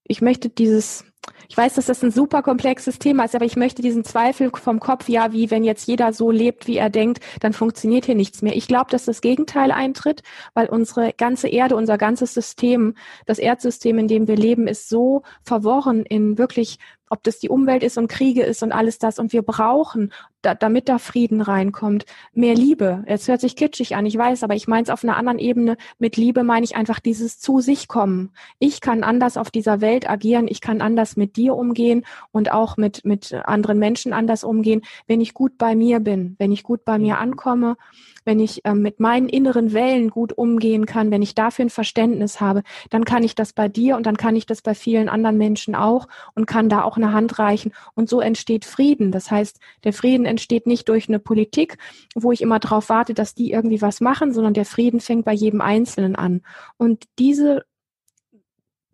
ich 0.06 0.20
möchte 0.20 0.50
dieses, 0.50 1.04
ich 1.48 1.56
weiß, 1.56 1.74
dass 1.74 1.86
das 1.86 2.02
ein 2.02 2.10
super 2.10 2.42
komplexes 2.42 2.98
Thema 2.98 3.24
ist, 3.24 3.34
aber 3.34 3.46
ich 3.46 3.56
möchte 3.56 3.80
diesen 3.80 4.04
Zweifel 4.04 4.50
vom 4.50 4.80
Kopf, 4.80 5.08
ja, 5.08 5.32
wie 5.32 5.50
wenn 5.50 5.64
jetzt 5.64 5.88
jeder 5.88 6.12
so 6.12 6.30
lebt, 6.30 6.66
wie 6.66 6.76
er 6.76 6.90
denkt, 6.90 7.20
dann 7.40 7.54
funktioniert 7.54 8.04
hier 8.04 8.14
nichts 8.14 8.42
mehr. 8.42 8.54
Ich 8.54 8.68
glaube, 8.68 8.90
dass 8.90 9.06
das 9.06 9.22
Gegenteil 9.22 9.72
eintritt, 9.72 10.22
weil 10.52 10.66
unsere 10.66 11.12
ganze 11.14 11.48
Erde, 11.48 11.76
unser 11.76 11.96
ganzes 11.96 12.34
System, 12.34 12.94
das 13.26 13.38
Erdsystem, 13.38 13.98
in 13.98 14.08
dem 14.08 14.28
wir 14.28 14.36
leben, 14.36 14.66
ist 14.66 14.88
so 14.88 15.22
verworren 15.42 16.04
in 16.04 16.36
wirklich 16.36 16.78
ob 17.14 17.22
das 17.22 17.38
die 17.38 17.48
Umwelt 17.48 17.82
ist 17.84 17.96
und 17.96 18.08
Kriege 18.08 18.42
ist 18.42 18.62
und 18.62 18.72
alles 18.72 18.98
das. 18.98 19.20
Und 19.20 19.32
wir 19.32 19.42
brauchen, 19.42 20.12
da, 20.42 20.54
damit 20.54 20.88
da 20.88 20.98
Frieden 20.98 21.40
reinkommt, 21.40 22.04
mehr 22.32 22.54
Liebe. 22.54 23.04
Es 23.06 23.28
hört 23.28 23.40
sich 23.40 23.54
kitschig 23.56 23.94
an, 23.94 24.04
ich 24.04 24.18
weiß, 24.18 24.42
aber 24.42 24.54
ich 24.54 24.66
meine 24.66 24.82
es 24.82 24.90
auf 24.90 25.04
einer 25.04 25.16
anderen 25.16 25.38
Ebene. 25.38 25.76
Mit 25.98 26.16
Liebe 26.16 26.42
meine 26.42 26.64
ich 26.64 26.76
einfach 26.76 26.98
dieses 26.98 27.38
zu 27.38 27.60
sich 27.60 27.86
kommen. 27.86 28.30
Ich 28.58 28.80
kann 28.80 29.04
anders 29.04 29.36
auf 29.36 29.50
dieser 29.50 29.80
Welt 29.80 30.10
agieren, 30.10 30.48
ich 30.48 30.60
kann 30.60 30.80
anders 30.80 31.16
mit 31.16 31.36
dir 31.36 31.54
umgehen 31.54 32.04
und 32.32 32.50
auch 32.50 32.76
mit, 32.76 33.04
mit 33.04 33.32
anderen 33.32 33.78
Menschen 33.78 34.12
anders 34.12 34.42
umgehen, 34.42 34.82
wenn 35.06 35.20
ich 35.20 35.32
gut 35.32 35.56
bei 35.56 35.76
mir 35.76 36.00
bin, 36.00 36.34
wenn 36.38 36.52
ich 36.52 36.64
gut 36.64 36.84
bei 36.84 36.98
mir 36.98 37.18
ankomme 37.18 37.76
wenn 38.24 38.40
ich 38.40 38.64
äh, 38.64 38.74
mit 38.74 39.00
meinen 39.00 39.28
inneren 39.28 39.72
Wellen 39.72 40.10
gut 40.10 40.32
umgehen 40.36 40.86
kann, 40.86 41.10
wenn 41.10 41.22
ich 41.22 41.34
dafür 41.34 41.66
ein 41.66 41.70
Verständnis 41.70 42.40
habe, 42.40 42.62
dann 42.90 43.04
kann 43.04 43.22
ich 43.22 43.34
das 43.34 43.52
bei 43.52 43.68
dir 43.68 43.96
und 43.96 44.06
dann 44.06 44.16
kann 44.16 44.36
ich 44.36 44.46
das 44.46 44.62
bei 44.62 44.74
vielen 44.74 45.08
anderen 45.08 45.38
Menschen 45.38 45.74
auch 45.74 46.08
und 46.34 46.46
kann 46.46 46.68
da 46.68 46.82
auch 46.82 46.96
eine 46.96 47.12
Hand 47.12 47.38
reichen. 47.38 47.72
Und 47.94 48.08
so 48.08 48.20
entsteht 48.20 48.64
Frieden. 48.64 49.12
Das 49.12 49.30
heißt, 49.30 49.58
der 49.84 49.92
Frieden 49.92 50.26
entsteht 50.26 50.66
nicht 50.66 50.88
durch 50.88 51.08
eine 51.08 51.18
Politik, 51.18 51.78
wo 52.14 52.32
ich 52.32 52.42
immer 52.42 52.58
darauf 52.58 52.88
warte, 52.88 53.14
dass 53.14 53.34
die 53.34 53.50
irgendwie 53.50 53.82
was 53.82 54.00
machen, 54.00 54.32
sondern 54.32 54.54
der 54.54 54.64
Frieden 54.64 55.00
fängt 55.00 55.24
bei 55.24 55.32
jedem 55.32 55.60
Einzelnen 55.60 56.16
an. 56.16 56.42
Und 56.76 57.04
diese 57.18 57.64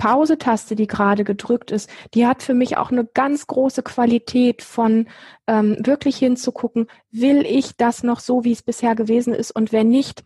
Pause-Taste, 0.01 0.77
die 0.77 0.87
gerade 0.87 1.25
gedrückt 1.25 1.71
ist, 1.71 1.91
die 2.15 2.27
hat 2.27 2.43
für 2.43 2.55
mich 2.55 2.79
auch 2.79 2.91
eine 2.91 3.05
ganz 3.05 3.47
große 3.47 3.83
Qualität 3.83 4.63
von 4.63 5.09
ähm, 5.47 5.77
wirklich 5.79 6.17
hinzugucken, 6.17 6.87
will 7.11 7.45
ich 7.47 7.77
das 7.77 8.03
noch 8.03 8.21
so, 8.21 8.43
wie 8.43 8.53
es 8.53 8.63
bisher 8.63 8.95
gewesen 8.95 9.35
ist? 9.35 9.51
Und 9.51 9.73
wenn 9.73 9.89
nicht, 9.89 10.25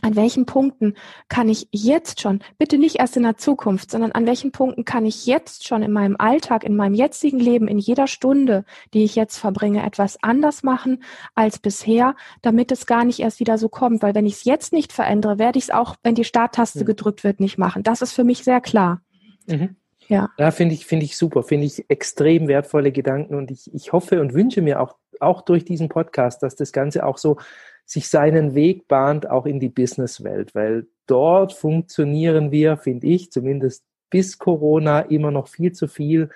an 0.00 0.16
welchen 0.16 0.46
Punkten 0.46 0.94
kann 1.28 1.48
ich 1.48 1.68
jetzt 1.70 2.20
schon, 2.20 2.40
bitte 2.58 2.78
nicht 2.78 2.96
erst 2.96 3.16
in 3.16 3.22
der 3.22 3.36
Zukunft, 3.36 3.90
sondern 3.90 4.12
an 4.12 4.26
welchen 4.26 4.50
Punkten 4.50 4.84
kann 4.84 5.04
ich 5.04 5.26
jetzt 5.26 5.66
schon 5.66 5.82
in 5.82 5.92
meinem 5.92 6.16
Alltag, 6.18 6.64
in 6.64 6.74
meinem 6.74 6.94
jetzigen 6.94 7.38
Leben, 7.38 7.68
in 7.68 7.78
jeder 7.78 8.06
Stunde, 8.06 8.64
die 8.94 9.04
ich 9.04 9.14
jetzt 9.14 9.38
verbringe, 9.38 9.84
etwas 9.84 10.18
anders 10.22 10.62
machen 10.62 11.04
als 11.34 11.58
bisher, 11.58 12.16
damit 12.40 12.72
es 12.72 12.86
gar 12.86 13.04
nicht 13.04 13.20
erst 13.20 13.38
wieder 13.38 13.58
so 13.58 13.68
kommt. 13.68 14.02
Weil 14.02 14.14
wenn 14.14 14.26
ich 14.26 14.34
es 14.34 14.44
jetzt 14.44 14.72
nicht 14.72 14.92
verändere, 14.92 15.38
werde 15.38 15.58
ich 15.58 15.64
es 15.64 15.70
auch, 15.70 15.94
wenn 16.02 16.14
die 16.14 16.24
Starttaste 16.24 16.80
mhm. 16.80 16.86
gedrückt 16.86 17.22
wird, 17.22 17.38
nicht 17.38 17.58
machen. 17.58 17.82
Das 17.82 18.02
ist 18.02 18.12
für 18.12 18.24
mich 18.24 18.42
sehr 18.42 18.60
klar. 18.60 19.02
Mhm. 19.46 19.76
Ja, 20.08 20.30
ja 20.38 20.50
finde 20.50 20.74
ich, 20.74 20.84
finde 20.84 21.04
ich 21.04 21.16
super, 21.16 21.42
finde 21.42 21.66
ich 21.66 21.88
extrem 21.88 22.48
wertvolle 22.48 22.92
Gedanken 22.92 23.34
und 23.34 23.50
ich, 23.50 23.72
ich 23.72 23.92
hoffe 23.92 24.20
und 24.20 24.34
wünsche 24.34 24.62
mir 24.62 24.80
auch, 24.80 24.96
auch 25.20 25.42
durch 25.42 25.64
diesen 25.64 25.88
Podcast, 25.88 26.42
dass 26.42 26.56
das 26.56 26.72
Ganze 26.72 27.06
auch 27.06 27.18
so 27.18 27.38
sich 27.84 28.08
seinen 28.08 28.54
Weg 28.54 28.88
bahnt, 28.88 29.28
auch 29.28 29.46
in 29.46 29.60
die 29.60 29.68
Businesswelt, 29.68 30.54
weil 30.54 30.86
dort 31.06 31.52
funktionieren 31.52 32.50
wir, 32.50 32.76
finde 32.76 33.06
ich, 33.08 33.30
zumindest 33.30 33.84
bis 34.10 34.38
Corona 34.38 35.00
immer 35.00 35.30
noch 35.30 35.48
viel 35.48 35.72
zu 35.72 35.88
viel 35.88 36.30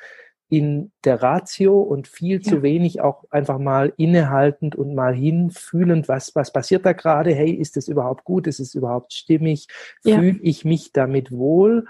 in 0.49 0.93
der 1.05 1.23
Ratio 1.23 1.81
und 1.81 2.07
viel 2.07 2.37
ja. 2.37 2.43
zu 2.43 2.63
wenig 2.63 3.01
auch 3.01 3.25
einfach 3.31 3.59
mal 3.59 3.93
innehaltend 3.97 4.77
und 4.77 4.95
mal 4.95 5.15
hinfühlend, 5.15 6.09
was, 6.09 6.35
was 6.35 6.53
passiert 6.53 6.87
da 6.87 6.93
gerade? 6.93 7.35
Hey, 7.35 7.51
ist 7.51 7.77
es 7.77 7.89
überhaupt 7.89 8.25
gut? 8.25 8.47
Ist 8.47 8.61
es 8.61 8.75
überhaupt 8.75 9.13
stimmig? 9.13 9.67
Ja. 10.05 10.19
Fühle 10.19 10.39
ich 10.43 10.65
mich 10.65 10.93
damit 10.93 11.33
wohl? 11.33 11.87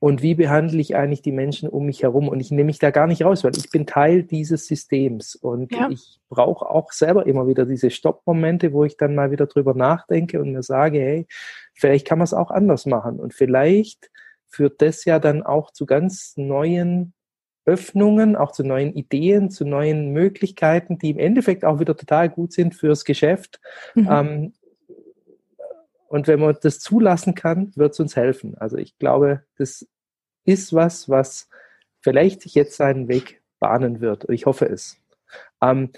Und 0.00 0.22
wie 0.22 0.34
behandle 0.34 0.80
ich 0.80 0.96
eigentlich 0.96 1.20
die 1.20 1.30
Menschen 1.30 1.68
um 1.68 1.84
mich 1.84 2.02
herum. 2.02 2.28
Und 2.28 2.40
ich 2.40 2.50
nehme 2.50 2.64
mich 2.64 2.78
da 2.78 2.90
gar 2.90 3.06
nicht 3.06 3.22
raus, 3.22 3.44
weil 3.44 3.56
ich 3.56 3.70
bin 3.70 3.86
Teil 3.86 4.22
dieses 4.22 4.66
Systems 4.66 5.36
und 5.36 5.72
ja. 5.72 5.90
ich 5.90 6.18
brauche 6.30 6.68
auch 6.68 6.90
selber 6.90 7.26
immer 7.26 7.46
wieder 7.46 7.66
diese 7.66 7.90
Stoppmomente, 7.90 8.72
wo 8.72 8.84
ich 8.84 8.96
dann 8.96 9.14
mal 9.14 9.30
wieder 9.30 9.46
drüber 9.46 9.74
nachdenke 9.74 10.40
und 10.40 10.52
mir 10.52 10.62
sage, 10.62 10.98
hey, 10.98 11.26
vielleicht 11.74 12.06
kann 12.06 12.18
man 12.18 12.24
es 12.24 12.34
auch 12.34 12.50
anders 12.50 12.86
machen 12.86 13.20
und 13.20 13.34
vielleicht 13.34 14.10
führt 14.48 14.80
das 14.80 15.04
ja 15.04 15.18
dann 15.18 15.42
auch 15.42 15.70
zu 15.70 15.84
ganz 15.84 16.32
neuen 16.36 17.12
Öffnungen, 17.66 18.36
auch 18.36 18.52
zu 18.52 18.64
neuen 18.64 18.94
Ideen, 18.94 19.50
zu 19.50 19.66
neuen 19.66 20.12
Möglichkeiten, 20.12 20.98
die 20.98 21.10
im 21.10 21.18
Endeffekt 21.18 21.64
auch 21.64 21.78
wieder 21.78 21.94
total 21.94 22.30
gut 22.30 22.54
sind 22.54 22.74
fürs 22.74 23.04
Geschäft. 23.04 23.60
Mhm. 23.94 24.08
Ähm, 24.10 24.52
und 26.10 26.26
wenn 26.26 26.40
man 26.40 26.56
das 26.60 26.80
zulassen 26.80 27.36
kann, 27.36 27.70
wird 27.76 27.92
es 27.92 28.00
uns 28.00 28.16
helfen. 28.16 28.56
Also 28.58 28.76
ich 28.76 28.98
glaube, 28.98 29.44
das 29.56 29.86
ist 30.44 30.74
was, 30.74 31.08
was 31.08 31.48
vielleicht 32.00 32.46
jetzt 32.46 32.76
seinen 32.76 33.06
Weg 33.06 33.42
bahnen 33.60 34.00
wird. 34.00 34.28
Ich 34.28 34.44
hoffe 34.44 34.66
es. 34.66 34.98
Ähm, 35.62 35.90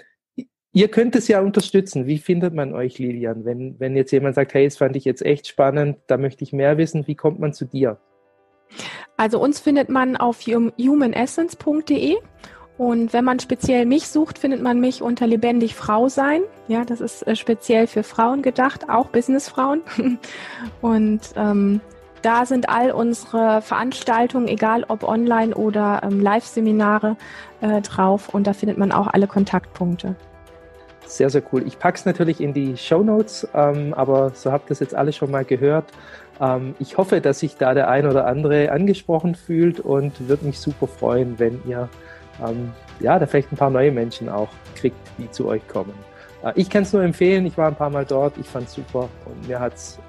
ihr 0.71 0.89
könnt 0.89 1.15
es 1.15 1.27
ja 1.27 1.41
unterstützen. 1.41 2.05
Wie 2.05 2.19
findet 2.19 2.53
man 2.53 2.75
euch, 2.75 2.99
Lilian? 2.99 3.43
Wenn, 3.43 3.79
wenn 3.79 3.95
jetzt 3.95 4.11
jemand 4.11 4.35
sagt, 4.35 4.53
hey, 4.53 4.65
das 4.65 4.77
fand 4.77 4.95
ich 4.95 5.03
jetzt 5.03 5.25
echt 5.25 5.47
spannend, 5.47 5.97
da 6.05 6.17
möchte 6.17 6.43
ich 6.43 6.53
mehr 6.53 6.77
wissen, 6.77 7.07
wie 7.07 7.15
kommt 7.15 7.39
man 7.39 7.51
zu 7.51 7.65
dir? 7.65 7.97
Also 9.17 9.41
uns 9.41 9.59
findet 9.59 9.89
man 9.89 10.15
auf 10.15 10.41
humanessence.de 10.45 12.17
und 12.77 13.13
wenn 13.13 13.23
man 13.23 13.39
speziell 13.39 13.85
mich 13.85 14.07
sucht, 14.07 14.39
findet 14.39 14.61
man 14.61 14.79
mich 14.79 15.01
unter 15.01 15.27
lebendig 15.27 15.75
Frau 15.75 16.09
sein. 16.09 16.41
Ja, 16.67 16.83
das 16.83 17.01
ist 17.01 17.25
äh, 17.27 17.35
speziell 17.35 17.85
für 17.85 18.03
Frauen 18.03 18.41
gedacht, 18.41 18.89
auch 18.89 19.09
Businessfrauen. 19.09 19.81
Und 20.81 21.21
ähm, 21.35 21.81
da 22.23 22.45
sind 22.45 22.69
all 22.69 22.91
unsere 22.91 23.61
Veranstaltungen, 23.61 24.47
egal 24.47 24.85
ob 24.87 25.03
online 25.03 25.53
oder 25.53 26.01
ähm, 26.03 26.19
Live-Seminare, 26.19 27.15
äh, 27.61 27.81
drauf. 27.81 28.29
Und 28.29 28.47
da 28.47 28.53
findet 28.53 28.77
man 28.77 28.91
auch 28.91 29.07
alle 29.07 29.27
Kontaktpunkte. 29.27 30.15
Sehr, 31.05 31.29
sehr 31.29 31.43
cool. 31.51 31.67
Ich 31.67 31.77
packe 31.77 31.99
es 31.99 32.05
natürlich 32.05 32.41
in 32.41 32.53
die 32.53 32.75
Show 32.77 33.03
Notes, 33.03 33.47
ähm, 33.53 33.93
aber 33.93 34.31
so 34.33 34.51
habt 34.51 34.65
ihr 34.65 34.69
das 34.69 34.79
jetzt 34.79 34.95
alle 34.95 35.13
schon 35.13 35.29
mal 35.29 35.45
gehört. 35.45 35.85
Ähm, 36.41 36.73
ich 36.79 36.97
hoffe, 36.97 37.21
dass 37.21 37.39
sich 37.39 37.57
da 37.57 37.75
der 37.75 37.89
ein 37.89 38.07
oder 38.07 38.25
andere 38.25 38.71
angesprochen 38.71 39.35
fühlt 39.35 39.79
und 39.79 40.27
würde 40.27 40.45
mich 40.45 40.59
super 40.59 40.87
freuen, 40.87 41.37
wenn 41.37 41.61
ihr 41.67 41.89
ähm, 42.45 42.71
ja, 42.99 43.19
da 43.19 43.25
vielleicht 43.25 43.51
ein 43.51 43.57
paar 43.57 43.69
neue 43.69 43.91
Menschen 43.91 44.29
auch 44.29 44.49
kriegt, 44.75 44.97
die 45.17 45.29
zu 45.31 45.47
euch 45.47 45.67
kommen. 45.67 45.93
Äh, 46.43 46.53
ich 46.55 46.69
kann 46.69 46.83
es 46.83 46.93
nur 46.93 47.03
empfehlen, 47.03 47.45
ich 47.45 47.57
war 47.57 47.67
ein 47.67 47.75
paar 47.75 47.89
Mal 47.89 48.05
dort, 48.05 48.37
ich 48.37 48.47
fand 48.47 48.67
es 48.67 48.73
super 48.73 49.09
und 49.25 49.47
mir 49.47 49.59
hat 49.59 49.75
es 49.75 49.99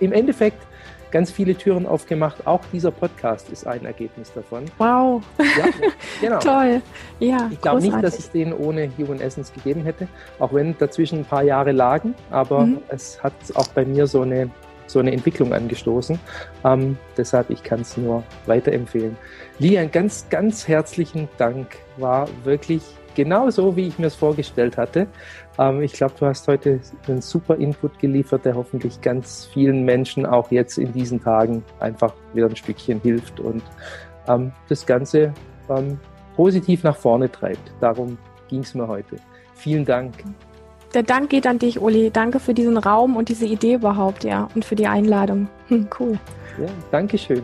im 0.00 0.12
Endeffekt 0.12 0.62
ganz 1.10 1.30
viele 1.30 1.54
Türen 1.54 1.86
aufgemacht. 1.86 2.46
Auch 2.46 2.60
dieser 2.72 2.90
Podcast 2.90 3.48
ist 3.50 3.66
ein 3.66 3.84
Ergebnis 3.84 4.32
davon. 4.32 4.64
Wow. 4.78 5.22
Ja, 5.38 5.64
genau. 6.20 6.38
Toll. 6.38 6.82
Ja. 7.18 7.48
Ich 7.50 7.60
glaube 7.60 7.80
nicht, 7.80 8.02
dass 8.02 8.18
es 8.18 8.30
den 8.30 8.52
ohne 8.52 8.90
Human 8.98 9.20
Essence 9.20 9.52
gegeben 9.52 9.84
hätte, 9.84 10.08
auch 10.38 10.52
wenn 10.52 10.76
dazwischen 10.78 11.20
ein 11.20 11.24
paar 11.24 11.42
Jahre 11.42 11.72
lagen, 11.72 12.14
aber 12.30 12.66
mhm. 12.66 12.78
es 12.88 13.22
hat 13.22 13.32
auch 13.54 13.68
bei 13.68 13.84
mir 13.84 14.06
so 14.06 14.22
eine 14.22 14.50
so 14.88 14.98
eine 14.98 15.12
Entwicklung 15.12 15.52
angestoßen. 15.52 16.18
Ähm, 16.64 16.96
deshalb, 17.16 17.50
ich 17.50 17.62
kann 17.62 17.80
es 17.80 17.96
nur 17.96 18.24
weiterempfehlen. 18.46 19.16
Lian, 19.58 19.90
ganz, 19.90 20.26
ganz 20.30 20.66
herzlichen 20.66 21.28
Dank. 21.38 21.76
War 21.96 22.28
wirklich 22.44 22.82
genau 23.14 23.50
so, 23.50 23.76
wie 23.76 23.88
ich 23.88 23.98
mir 23.98 24.06
es 24.06 24.14
vorgestellt 24.14 24.76
hatte. 24.76 25.08
Ähm, 25.58 25.82
ich 25.82 25.92
glaube, 25.92 26.14
du 26.18 26.26
hast 26.26 26.46
heute 26.48 26.80
einen 27.06 27.20
super 27.20 27.56
Input 27.56 27.98
geliefert, 27.98 28.44
der 28.44 28.54
hoffentlich 28.54 29.00
ganz 29.00 29.48
vielen 29.52 29.84
Menschen 29.84 30.24
auch 30.24 30.50
jetzt 30.50 30.78
in 30.78 30.92
diesen 30.92 31.22
Tagen 31.22 31.64
einfach 31.80 32.14
wieder 32.32 32.46
ein 32.46 32.56
Stückchen 32.56 33.00
hilft 33.00 33.40
und 33.40 33.62
ähm, 34.28 34.52
das 34.68 34.86
Ganze 34.86 35.34
ähm, 35.68 35.98
positiv 36.36 36.84
nach 36.84 36.96
vorne 36.96 37.30
treibt. 37.30 37.72
Darum 37.80 38.16
ging 38.48 38.60
es 38.60 38.74
mir 38.74 38.86
heute. 38.86 39.16
Vielen 39.54 39.84
Dank. 39.84 40.14
Der 40.94 41.02
Dank 41.02 41.30
geht 41.30 41.46
an 41.46 41.58
dich, 41.58 41.80
Uli. 41.80 42.10
Danke 42.10 42.40
für 42.40 42.54
diesen 42.54 42.78
Raum 42.78 43.16
und 43.16 43.28
diese 43.28 43.44
Idee 43.44 43.74
überhaupt, 43.74 44.24
ja, 44.24 44.48
und 44.54 44.64
für 44.64 44.74
die 44.74 44.86
Einladung. 44.86 45.48
Hm, 45.68 45.88
cool. 46.00 46.18
Ja, 46.58 46.68
Dankeschön. 46.90 47.42